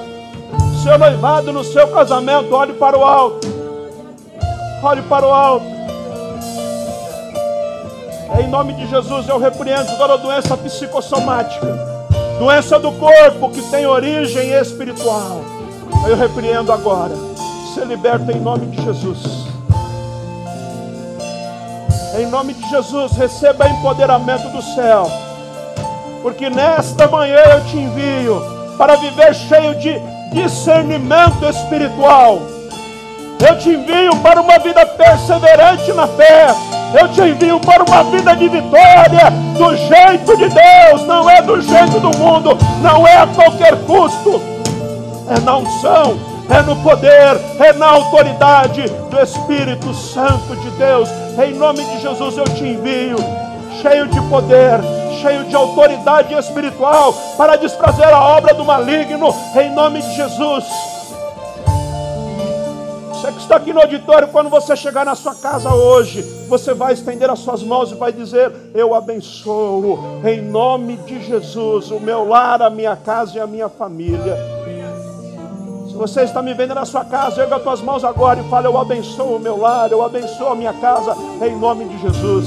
No 0.50 0.82
seu 0.82 0.98
noivado, 0.98 1.52
no 1.52 1.62
seu 1.62 1.86
casamento. 1.92 2.52
Olhe 2.52 2.72
para 2.72 2.98
o 2.98 3.04
alto. 3.04 3.46
Olhe 4.82 5.02
para 5.02 5.24
o 5.24 5.32
alto. 5.32 5.73
Em 8.39 8.49
nome 8.49 8.72
de 8.72 8.89
Jesus 8.89 9.28
eu 9.28 9.39
repreendo 9.39 9.97
toda 9.97 10.18
doença 10.18 10.57
psicossomática, 10.57 11.66
doença 12.39 12.80
do 12.80 12.91
corpo 12.93 13.51
que 13.51 13.62
tem 13.70 13.87
origem 13.87 14.51
espiritual. 14.55 15.41
Eu 16.09 16.16
repreendo 16.16 16.72
agora. 16.72 17.14
Ser 17.72 17.87
liberto 17.87 18.30
em 18.32 18.41
nome 18.41 18.66
de 18.66 18.82
Jesus. 18.82 19.47
Em 22.18 22.26
nome 22.26 22.55
de 22.55 22.68
Jesus, 22.68 23.12
receba 23.12 23.68
empoderamento 23.68 24.49
do 24.49 24.62
céu. 24.62 25.11
Porque 26.22 26.51
nesta 26.51 27.07
manhã 27.07 27.39
eu 27.39 27.64
te 27.66 27.76
envio 27.76 28.43
para 28.76 28.97
viver 28.97 29.35
cheio 29.35 29.74
de 29.76 29.95
discernimento 30.32 31.45
espiritual. 31.45 32.41
Eu 33.47 33.59
te 33.59 33.70
envio 33.70 34.16
para 34.16 34.41
uma 34.41 34.59
vida 34.59 34.85
perseverante 34.87 35.93
na 35.93 36.07
fé 36.09 36.49
eu 36.95 37.09
te 37.09 37.20
envio 37.22 37.59
para 37.61 37.82
uma 37.82 38.05
vida 38.05 38.36
de 38.36 38.49
vitória, 38.49 39.30
do 39.59 39.76
jeito 39.76 40.36
de 40.36 40.49
Deus, 40.49 41.07
não 41.07 41.28
é 41.28 41.42
do 41.42 41.61
jeito 41.61 41.99
do 41.99 42.16
mundo, 42.16 42.57
não 42.80 43.07
é 43.07 43.16
a 43.16 43.26
qualquer 43.26 43.76
custo, 43.84 44.40
é 45.28 45.40
na 45.40 45.57
unção, 45.57 46.16
é 46.49 46.62
no 46.62 46.76
poder, 46.76 47.40
é 47.59 47.72
na 47.72 47.90
autoridade 47.90 48.84
do 49.11 49.20
Espírito 49.20 49.92
Santo 49.92 50.55
de 50.57 50.70
Deus. 50.72 51.09
Em 51.45 51.55
nome 51.55 51.84
de 51.84 52.01
Jesus 52.01 52.36
eu 52.36 52.45
te 52.45 52.64
envio, 52.64 53.16
cheio 53.82 54.07
de 54.07 54.20
poder, 54.28 54.80
cheio 55.20 55.45
de 55.45 55.57
autoridade 55.57 56.32
espiritual, 56.34 57.12
para 57.36 57.57
desfazer 57.57 58.12
a 58.12 58.20
obra 58.20 58.55
do 58.55 58.64
maligno, 58.64 59.34
em 59.57 59.70
nome 59.74 60.01
de 60.01 60.14
Jesus. 60.14 60.93
Está 63.45 63.57
aqui 63.57 63.74
no 63.74 63.80
auditório, 63.82 64.28
quando 64.28 64.49
você 64.49 64.74
chegar 64.74 65.05
na 65.05 65.14
sua 65.14 65.34
casa 65.34 65.68
hoje, 65.68 66.22
você 66.49 66.72
vai 66.72 66.95
estender 66.95 67.28
as 67.28 67.40
suas 67.40 67.62
mãos 67.62 67.92
e 67.92 67.95
vai 67.95 68.11
dizer: 68.11 68.51
Eu 68.74 68.95
abençoo, 68.95 69.99
em 70.24 70.40
nome 70.40 70.97
de 70.97 71.22
Jesus, 71.22 71.90
o 71.90 72.01
meu 72.01 72.26
lar, 72.26 72.62
a 72.62 72.70
minha 72.70 72.97
casa 72.97 73.36
e 73.36 73.40
a 73.40 73.47
minha 73.47 73.68
família. 73.68 74.34
Se 75.86 75.95
você 75.95 76.22
está 76.22 76.40
me 76.40 76.55
vendo 76.55 76.74
na 76.74 76.86
sua 76.86 77.05
casa, 77.05 77.42
erga 77.42 77.57
as 77.57 77.62
tuas 77.62 77.82
mãos 77.82 78.03
agora 78.03 78.40
e 78.40 78.49
fala: 78.49 78.66
Eu 78.66 78.78
abençoo 78.78 79.36
o 79.36 79.38
meu 79.38 79.59
lar, 79.59 79.92
eu 79.92 80.03
abençoo 80.03 80.49
a 80.49 80.55
minha 80.55 80.72
casa, 80.72 81.14
em 81.42 81.55
nome 81.55 81.84
de 81.84 81.99
Jesus. 81.99 82.47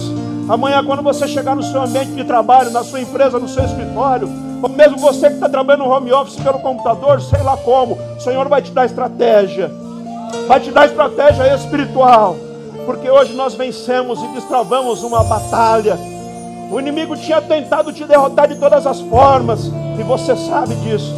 Amanhã, 0.49 0.83
quando 0.83 1.03
você 1.03 1.27
chegar 1.27 1.55
no 1.55 1.61
seu 1.61 1.83
ambiente 1.83 2.13
de 2.13 2.23
trabalho, 2.23 2.71
na 2.71 2.83
sua 2.83 3.01
empresa, 3.01 3.37
no 3.37 3.47
seu 3.47 3.63
escritório, 3.63 4.27
ou 4.63 4.69
mesmo 4.69 4.97
você 4.97 5.27
que 5.27 5.35
está 5.35 5.47
trabalhando 5.47 5.85
no 5.85 5.91
home 5.91 6.11
office 6.11 6.37
pelo 6.37 6.57
computador, 6.57 7.21
sei 7.21 7.43
lá 7.43 7.55
como, 7.55 7.99
o 8.17 8.19
Senhor 8.19 8.49
vai 8.49 8.63
te 8.63 8.71
dar 8.71 8.87
estratégia 8.87 9.71
vai 10.47 10.59
te 10.59 10.71
dar 10.71 10.85
estratégia 10.85 11.53
espiritual, 11.55 12.35
porque 12.85 13.09
hoje 13.09 13.33
nós 13.33 13.53
vencemos 13.53 14.21
e 14.23 14.27
destravamos 14.29 15.03
uma 15.03 15.23
batalha. 15.23 15.97
O 16.71 16.79
inimigo 16.79 17.15
tinha 17.15 17.41
tentado 17.41 17.93
te 17.93 18.05
derrotar 18.05 18.47
de 18.47 18.55
todas 18.55 18.85
as 18.85 18.99
formas, 19.01 19.71
e 19.99 20.03
você 20.03 20.35
sabe 20.35 20.75
disso, 20.75 21.13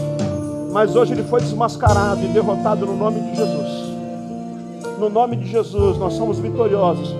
mas 0.71 0.95
hoje 0.95 1.13
ele 1.13 1.23
foi 1.23 1.41
desmascarado 1.41 2.23
e 2.23 2.27
derrotado 2.27 2.85
no 2.85 2.95
nome 2.95 3.19
de 3.21 3.35
Jesus. 3.35 3.89
no 4.99 5.09
nome 5.09 5.37
de 5.37 5.47
Jesus, 5.47 5.97
nós 5.97 6.13
somos 6.13 6.39
vitoriosos. 6.39 7.15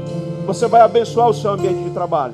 Você 0.46 0.68
vai 0.68 0.82
abençoar 0.82 1.30
o 1.30 1.34
seu 1.34 1.52
ambiente 1.52 1.82
de 1.84 1.92
trabalho, 1.92 2.34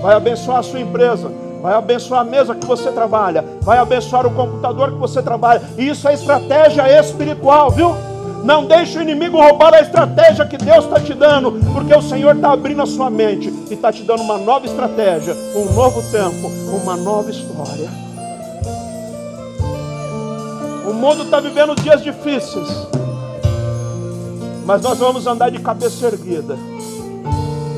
vai 0.00 0.14
abençoar 0.14 0.58
a 0.58 0.62
sua 0.62 0.80
empresa, 0.80 1.30
vai 1.60 1.74
abençoar 1.74 2.20
a 2.20 2.24
mesa 2.24 2.54
que 2.54 2.64
você 2.64 2.92
trabalha, 2.92 3.44
vai 3.60 3.78
abençoar 3.78 4.26
o 4.26 4.30
computador 4.30 4.92
que 4.92 4.98
você 4.98 5.20
trabalha. 5.20 5.62
E 5.76 5.88
isso 5.88 6.06
é 6.06 6.14
estratégia 6.14 7.00
espiritual, 7.00 7.70
viu? 7.70 7.94
Não 8.44 8.66
deixe 8.66 8.98
o 8.98 9.00
inimigo 9.00 9.40
roubar 9.40 9.72
a 9.72 9.80
estratégia 9.80 10.44
que 10.44 10.58
Deus 10.58 10.84
está 10.84 11.00
te 11.00 11.14
dando, 11.14 11.52
porque 11.72 11.94
o 11.94 12.02
Senhor 12.02 12.36
está 12.36 12.52
abrindo 12.52 12.82
a 12.82 12.86
sua 12.86 13.08
mente 13.08 13.48
e 13.70 13.72
está 13.72 13.90
te 13.90 14.02
dando 14.02 14.22
uma 14.22 14.36
nova 14.36 14.66
estratégia, 14.66 15.34
um 15.56 15.72
novo 15.72 16.02
tempo, 16.12 16.52
uma 16.82 16.94
nova 16.94 17.30
história. 17.30 17.88
O 20.86 20.92
mundo 20.92 21.22
está 21.22 21.40
vivendo 21.40 21.74
dias 21.74 22.02
difíceis, 22.02 22.68
mas 24.66 24.82
nós 24.82 24.98
vamos 24.98 25.26
andar 25.26 25.50
de 25.50 25.58
cabeça 25.60 26.04
erguida, 26.04 26.58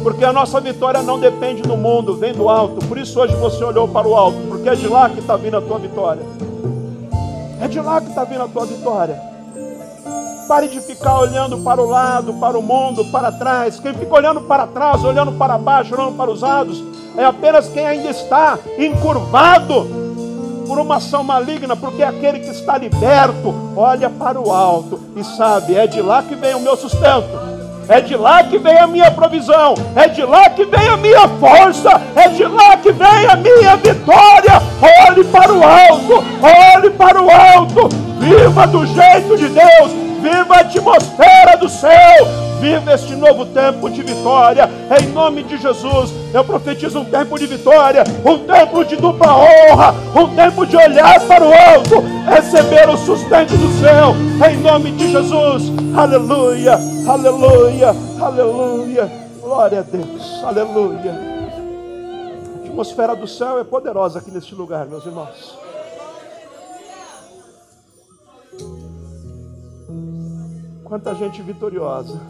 porque 0.02 0.24
a 0.24 0.32
nossa 0.32 0.60
vitória 0.60 1.00
não 1.00 1.20
depende 1.20 1.62
do 1.62 1.76
mundo, 1.76 2.16
vem 2.16 2.32
do 2.32 2.48
alto. 2.48 2.84
Por 2.86 2.98
isso 2.98 3.20
hoje 3.20 3.36
você 3.36 3.62
olhou 3.62 3.86
para 3.86 4.08
o 4.08 4.16
alto, 4.16 4.38
porque 4.48 4.68
é 4.68 4.74
de 4.74 4.88
lá 4.88 5.08
que 5.08 5.20
está 5.20 5.36
vindo 5.36 5.58
a 5.58 5.60
tua 5.60 5.78
vitória. 5.78 6.22
É 7.62 7.68
de 7.68 7.80
lá 7.80 8.00
que 8.00 8.08
está 8.08 8.24
vindo 8.24 8.42
a 8.42 8.48
tua 8.48 8.66
vitória. 8.66 9.35
Pare 10.46 10.68
de 10.68 10.80
ficar 10.80 11.18
olhando 11.18 11.58
para 11.58 11.82
o 11.82 11.86
lado, 11.86 12.34
para 12.34 12.56
o 12.56 12.62
mundo, 12.62 13.04
para 13.06 13.32
trás. 13.32 13.80
Quem 13.80 13.92
fica 13.94 14.14
olhando 14.14 14.42
para 14.42 14.66
trás, 14.66 15.02
olhando 15.02 15.32
para 15.32 15.58
baixo, 15.58 15.94
olhando 15.94 16.16
para 16.16 16.30
os 16.30 16.42
lados, 16.42 16.84
é 17.16 17.24
apenas 17.24 17.68
quem 17.68 17.84
ainda 17.84 18.10
está 18.10 18.56
encurvado 18.78 20.06
por 20.68 20.78
uma 20.78 20.96
ação 20.96 21.24
maligna, 21.24 21.74
porque 21.76 22.02
é 22.02 22.06
aquele 22.06 22.40
que 22.40 22.50
está 22.50 22.78
liberto 22.78 23.54
olha 23.76 24.08
para 24.08 24.40
o 24.40 24.52
alto 24.52 25.00
e 25.16 25.24
sabe: 25.24 25.74
é 25.74 25.86
de 25.86 26.00
lá 26.00 26.22
que 26.22 26.34
vem 26.34 26.54
o 26.54 26.60
meu 26.60 26.76
sustento. 26.76 27.56
É 27.88 28.00
de 28.00 28.16
lá 28.16 28.42
que 28.42 28.58
vem 28.58 28.76
a 28.76 28.86
minha 28.88 29.12
provisão, 29.12 29.74
é 29.94 30.08
de 30.08 30.24
lá 30.24 30.50
que 30.50 30.64
vem 30.64 30.88
a 30.88 30.96
minha 30.96 31.28
força, 31.28 32.02
é 32.16 32.28
de 32.30 32.44
lá 32.44 32.76
que 32.76 32.90
vem 32.90 33.26
a 33.30 33.36
minha 33.36 33.76
vitória. 33.76 34.60
Olhe 35.08 35.22
para 35.22 35.52
o 35.52 35.62
alto, 35.62 36.24
olhe 36.74 36.90
para 36.90 37.22
o 37.22 37.30
alto, 37.30 37.88
viva 38.18 38.66
do 38.66 38.84
jeito 38.86 39.36
de 39.36 39.48
Deus, 39.50 40.05
viva 40.26 40.56
a 40.56 40.60
atmosfera 40.60 41.56
do 41.56 41.68
céu, 41.68 42.26
viva 42.60 42.92
este 42.94 43.14
novo 43.14 43.46
tempo 43.46 43.88
de 43.88 44.02
vitória, 44.02 44.68
em 45.00 45.06
nome 45.12 45.44
de 45.44 45.56
Jesus. 45.56 46.12
Eu 46.34 46.44
profetizo 46.44 46.98
um 46.98 47.04
tempo 47.04 47.38
de 47.38 47.46
vitória, 47.46 48.02
um 48.24 48.38
tempo 48.40 48.84
de 48.84 48.96
dupla 48.96 49.36
honra, 49.36 49.94
um 50.14 50.34
tempo 50.34 50.66
de 50.66 50.76
olhar 50.76 51.20
para 51.26 51.44
o 51.44 51.52
alto, 51.52 52.02
receber 52.28 52.88
o 52.88 52.96
sustento 52.96 53.56
do 53.56 53.80
céu, 53.80 54.14
em 54.50 54.56
nome 54.56 54.90
de 54.92 55.12
Jesus. 55.12 55.64
Aleluia, 55.96 56.76
aleluia, 57.08 57.94
aleluia. 58.20 59.10
Glória 59.40 59.78
a 59.78 59.82
Deus, 59.82 60.44
aleluia. 60.44 61.14
A 62.56 62.66
atmosfera 62.66 63.14
do 63.14 63.28
céu 63.28 63.60
é 63.60 63.64
poderosa 63.64 64.18
aqui 64.18 64.32
neste 64.32 64.56
lugar, 64.56 64.86
meus 64.86 65.06
irmãos. 65.06 65.65
Quanta 70.86 71.16
gente 71.16 71.42
vitoriosa. 71.42 72.20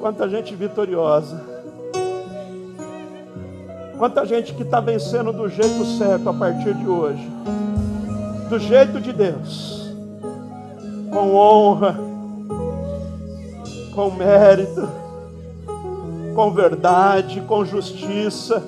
Quanta 0.00 0.28
gente 0.28 0.52
vitoriosa. 0.56 1.40
Quanta 3.96 4.26
gente 4.26 4.52
que 4.52 4.64
está 4.64 4.80
vencendo 4.80 5.32
do 5.32 5.48
jeito 5.48 5.84
certo 5.96 6.28
a 6.28 6.34
partir 6.34 6.74
de 6.74 6.88
hoje. 6.88 7.24
Do 8.48 8.58
jeito 8.58 9.00
de 9.00 9.12
Deus. 9.12 9.94
Com 11.12 11.36
honra. 11.36 11.96
Com 13.94 14.10
mérito. 14.10 14.88
Com 16.34 16.50
verdade. 16.50 17.42
Com 17.42 17.64
justiça. 17.64 18.60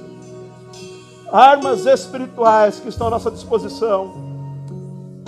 Armas 1.33 1.85
espirituais 1.85 2.79
que 2.79 2.91
estão 2.91 3.09
à 3.09 3.11
nossa 3.11 3.31
disposição. 3.33 4.13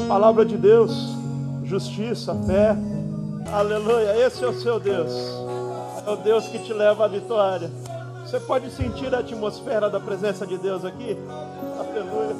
Palavra 0.07 0.45
de 0.45 0.57
Deus 0.57 1.24
justiça, 1.64 2.34
fé. 2.46 2.76
Aleluia, 3.52 4.16
esse 4.26 4.44
é 4.44 4.48
o 4.48 4.54
seu 4.54 4.80
Deus. 4.80 5.12
É 6.06 6.10
o 6.10 6.16
Deus 6.16 6.46
que 6.48 6.58
te 6.58 6.72
leva 6.72 7.04
à 7.04 7.08
vitória. 7.08 7.70
Você 8.24 8.40
pode 8.40 8.70
sentir 8.70 9.14
a 9.14 9.18
atmosfera 9.18 9.88
da 9.88 10.00
presença 10.00 10.46
de 10.46 10.58
Deus 10.58 10.84
aqui? 10.84 11.16
Aleluia. 11.78 12.34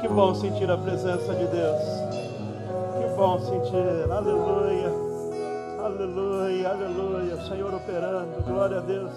Que 0.00 0.08
bom 0.08 0.34
sentir 0.34 0.70
a 0.70 0.76
presença 0.76 1.34
de 1.34 1.46
Deus. 1.46 1.80
Que 2.98 3.16
bom 3.16 3.38
sentir. 3.40 4.10
Aleluia. 4.10 5.06
Aleluia, 5.82 6.68
aleluia. 6.68 7.34
O 7.34 7.48
Senhor 7.48 7.74
operando. 7.74 8.42
Glória 8.46 8.78
a 8.78 8.80
Deus. 8.80 9.12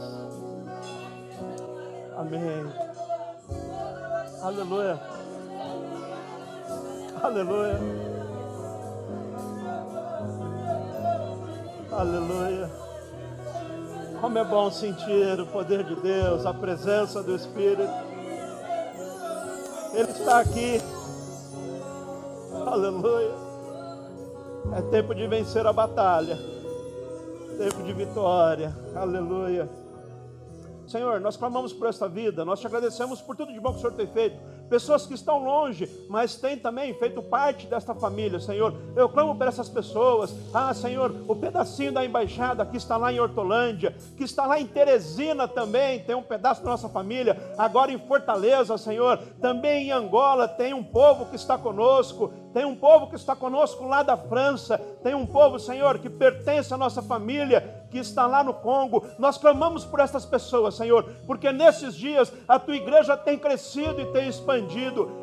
Amém. 2.18 2.66
Aleluia. 4.42 5.00
Aleluia. 7.22 8.09
Aleluia. 12.00 12.72
Como 14.22 14.38
é 14.38 14.44
bom 14.46 14.72
sentir 14.72 15.38
o 15.38 15.46
poder 15.46 15.84
de 15.84 15.96
Deus, 15.96 16.46
a 16.46 16.54
presença 16.54 17.22
do 17.22 17.36
Espírito. 17.36 17.92
Ele 19.94 20.10
está 20.10 20.40
aqui. 20.40 20.82
Aleluia. 22.66 23.34
É 24.78 24.82
tempo 24.84 25.14
de 25.14 25.28
vencer 25.28 25.68
a 25.68 25.74
batalha. 25.74 26.38
Tempo 27.58 27.84
de 27.84 27.92
vitória. 27.92 28.74
Aleluia. 28.96 29.70
Senhor, 30.88 31.20
nós 31.20 31.36
clamamos 31.36 31.74
por 31.74 31.90
esta 31.90 32.08
vida, 32.08 32.46
nós 32.46 32.62
te 32.62 32.68
agradecemos 32.68 33.22
por 33.22 33.36
tudo 33.36 33.52
de 33.52 33.60
bom 33.60 33.72
que 33.72 33.80
o 33.80 33.82
Senhor 33.82 33.94
tem 33.94 34.08
feito 34.08 34.40
pessoas 34.70 35.06
que 35.06 35.14
estão 35.14 35.44
longe, 35.44 35.90
mas 36.08 36.36
têm 36.36 36.58
também 36.58 36.94
feito 36.94 37.22
parte 37.22 37.68
desta 37.68 37.94
família, 37.96 38.40
Senhor. 38.40 38.74
Eu 38.96 39.10
clamo 39.10 39.36
por 39.36 39.48
essas 39.48 39.68
pessoas. 39.68 40.34
Ah, 40.54 40.74
Senhor, 40.74 41.14
o 41.28 41.36
pedacinho 41.36 41.92
da 41.92 42.06
embaixada 42.06 42.66
que 42.66 42.78
está 42.78 42.96
lá 42.98 43.12
em 43.12 43.20
Hortolândia, 43.20 43.96
que 44.16 44.24
está 44.24 44.46
lá 44.46 44.60
em 44.60 44.68
Teresina 44.68 45.48
também, 45.48 46.00
tem 46.00 46.16
um 46.16 46.24
pedaço 46.24 46.64
da 46.64 46.70
nossa 46.70 46.88
família. 46.90 47.54
Agora 47.58 47.92
em 47.92 48.00
Fortaleza, 48.00 48.78
Senhor, 48.78 49.18
também 49.42 49.88
em 49.88 49.92
Angola 49.92 50.48
tem 50.48 50.74
um 50.74 50.84
povo 50.84 51.26
que 51.26 51.36
está 51.36 51.58
conosco. 51.58 52.32
Tem 52.54 52.66
um 52.66 52.76
povo 52.76 53.08
que 53.08 53.16
está 53.16 53.36
conosco 53.36 53.86
lá 53.86 54.02
da 54.02 54.18
França. 54.18 54.78
Tem 55.04 55.14
um 55.14 55.26
povo, 55.26 55.60
Senhor, 55.60 56.00
que 56.00 56.10
pertence 56.10 56.74
à 56.74 56.78
nossa 56.78 57.02
família, 57.02 57.86
que 57.92 57.98
está 57.98 58.26
lá 58.26 58.44
no 58.44 58.54
Congo. 58.54 59.06
Nós 59.18 59.38
clamamos 59.38 59.86
por 59.86 60.00
essas 60.00 60.26
pessoas, 60.26 60.76
Senhor, 60.76 61.04
porque 61.26 61.52
nesses 61.52 61.96
dias 61.96 62.32
a 62.48 62.60
tua 62.60 62.76
igreja 62.76 63.16
tem 63.16 63.38
crescido 63.38 64.02
e 64.02 64.06
tem 64.08 64.28
expandido, 64.28 64.59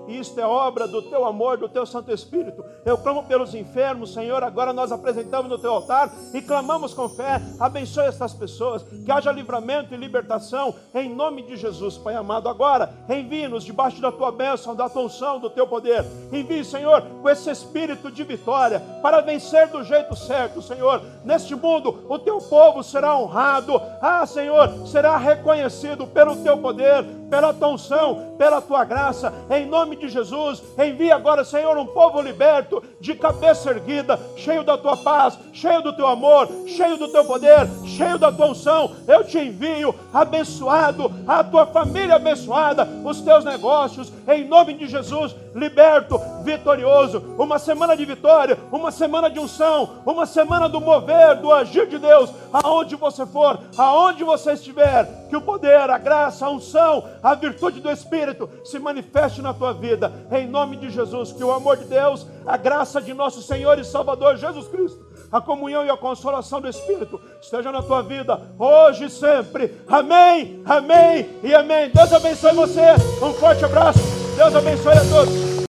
e 0.08 0.18
isto 0.18 0.38
é 0.40 0.46
obra 0.46 0.86
do 0.86 1.02
teu 1.02 1.24
amor, 1.24 1.58
do 1.58 1.68
teu 1.68 1.84
Santo 1.84 2.12
Espírito. 2.12 2.64
Eu 2.84 2.96
clamo 2.96 3.24
pelos 3.24 3.54
enfermos, 3.54 4.14
Senhor, 4.14 4.42
agora 4.42 4.72
nós 4.72 4.92
apresentamos 4.92 5.50
no 5.50 5.58
teu 5.58 5.72
altar 5.72 6.12
e 6.32 6.40
clamamos 6.40 6.94
com 6.94 7.08
fé. 7.08 7.40
Abençoe 7.58 8.06
essas 8.06 8.32
pessoas, 8.32 8.82
que 8.82 9.10
haja 9.10 9.32
livramento 9.32 9.92
e 9.92 9.96
libertação, 9.96 10.74
em 10.94 11.12
nome 11.12 11.42
de 11.42 11.56
Jesus, 11.56 11.98
Pai 11.98 12.14
amado. 12.14 12.48
Agora, 12.48 12.92
envie-nos 13.08 13.64
debaixo 13.64 14.00
da 14.00 14.12
tua 14.12 14.30
bênção, 14.30 14.74
da 14.74 14.88
tua 14.88 15.02
unção, 15.02 15.40
do 15.40 15.50
teu 15.50 15.66
poder. 15.66 16.04
Envie, 16.32 16.64
Senhor, 16.64 17.02
com 17.22 17.28
esse 17.28 17.50
espírito 17.50 18.10
de 18.10 18.22
vitória, 18.22 18.80
para 19.02 19.20
vencer 19.20 19.68
do 19.68 19.82
jeito 19.82 20.14
certo, 20.14 20.62
Senhor. 20.62 21.02
Neste 21.24 21.54
mundo, 21.54 22.04
o 22.08 22.18
teu 22.18 22.38
povo 22.38 22.82
será 22.82 23.16
honrado. 23.16 23.80
Ah, 24.00 24.24
Senhor, 24.26 24.86
será 24.86 25.16
reconhecido 25.16 26.06
pelo 26.06 26.36
teu 26.36 26.58
poder, 26.58 27.04
pela 27.28 27.52
tua 27.52 27.68
unção, 27.68 28.34
pela 28.38 28.60
tua 28.60 28.84
graça. 28.84 29.25
Em 29.50 29.66
nome 29.66 29.96
de 29.96 30.08
Jesus, 30.08 30.62
envia 30.78 31.14
agora, 31.14 31.44
Senhor, 31.44 31.76
um 31.76 31.86
povo 31.86 32.20
liberto, 32.20 32.82
de 33.00 33.14
cabeça 33.14 33.70
erguida, 33.70 34.18
cheio 34.36 34.62
da 34.62 34.76
tua 34.76 34.96
paz, 34.96 35.38
cheio 35.52 35.82
do 35.82 35.92
teu 35.92 36.06
amor, 36.06 36.48
cheio 36.66 36.96
do 36.96 37.08
teu 37.08 37.24
poder, 37.24 37.68
cheio 37.84 38.18
da 38.18 38.32
tua 38.32 38.46
unção. 38.46 38.94
Eu 39.06 39.24
te 39.24 39.38
envio, 39.38 39.94
abençoado, 40.12 41.12
a 41.26 41.42
tua 41.44 41.66
família 41.66 42.16
abençoada, 42.16 42.88
os 43.04 43.20
teus 43.20 43.44
negócios, 43.44 44.12
em 44.28 44.46
nome 44.46 44.74
de 44.74 44.86
Jesus, 44.86 45.34
liberto, 45.54 46.20
vitorioso. 46.42 47.22
Uma 47.38 47.58
semana 47.58 47.96
de 47.96 48.04
vitória, 48.04 48.58
uma 48.70 48.90
semana 48.90 49.30
de 49.30 49.38
unção, 49.38 50.02
uma 50.04 50.26
semana 50.26 50.68
do 50.68 50.80
mover, 50.80 51.36
do 51.36 51.52
agir 51.52 51.86
de 51.86 51.98
Deus, 51.98 52.30
aonde 52.52 52.96
você 52.96 53.24
for, 53.26 53.58
aonde 53.76 54.24
você 54.24 54.52
estiver, 54.52 55.26
que 55.28 55.36
o 55.36 55.40
poder, 55.40 55.90
a 55.90 55.98
graça, 55.98 56.46
a 56.46 56.50
unção, 56.50 57.04
a 57.22 57.34
virtude 57.34 57.80
do 57.80 57.90
Espírito 57.90 58.48
se 58.64 58.78
manifeste 59.16 59.40
na 59.40 59.54
tua 59.54 59.72
vida, 59.72 60.12
em 60.30 60.46
nome 60.46 60.76
de 60.76 60.90
Jesus, 60.90 61.32
que 61.32 61.42
o 61.42 61.50
amor 61.50 61.78
de 61.78 61.86
Deus, 61.86 62.26
a 62.46 62.56
graça 62.56 63.00
de 63.00 63.14
nosso 63.14 63.40
Senhor 63.40 63.78
e 63.78 63.84
Salvador 63.84 64.36
Jesus 64.36 64.68
Cristo, 64.68 65.04
a 65.32 65.40
comunhão 65.40 65.84
e 65.84 65.90
a 65.90 65.96
consolação 65.96 66.60
do 66.60 66.68
Espírito 66.68 67.18
esteja 67.40 67.72
na 67.72 67.82
tua 67.82 68.02
vida, 68.02 68.40
hoje 68.58 69.06
e 69.06 69.10
sempre. 69.10 69.74
Amém, 69.88 70.62
amém 70.66 71.28
e 71.42 71.54
amém. 71.54 71.90
Deus 71.90 72.12
abençoe 72.12 72.52
você. 72.52 72.92
Um 73.22 73.32
forte 73.32 73.64
abraço. 73.64 74.00
Deus 74.36 74.54
abençoe 74.54 74.92
a 74.92 75.00
todos. 75.00 75.55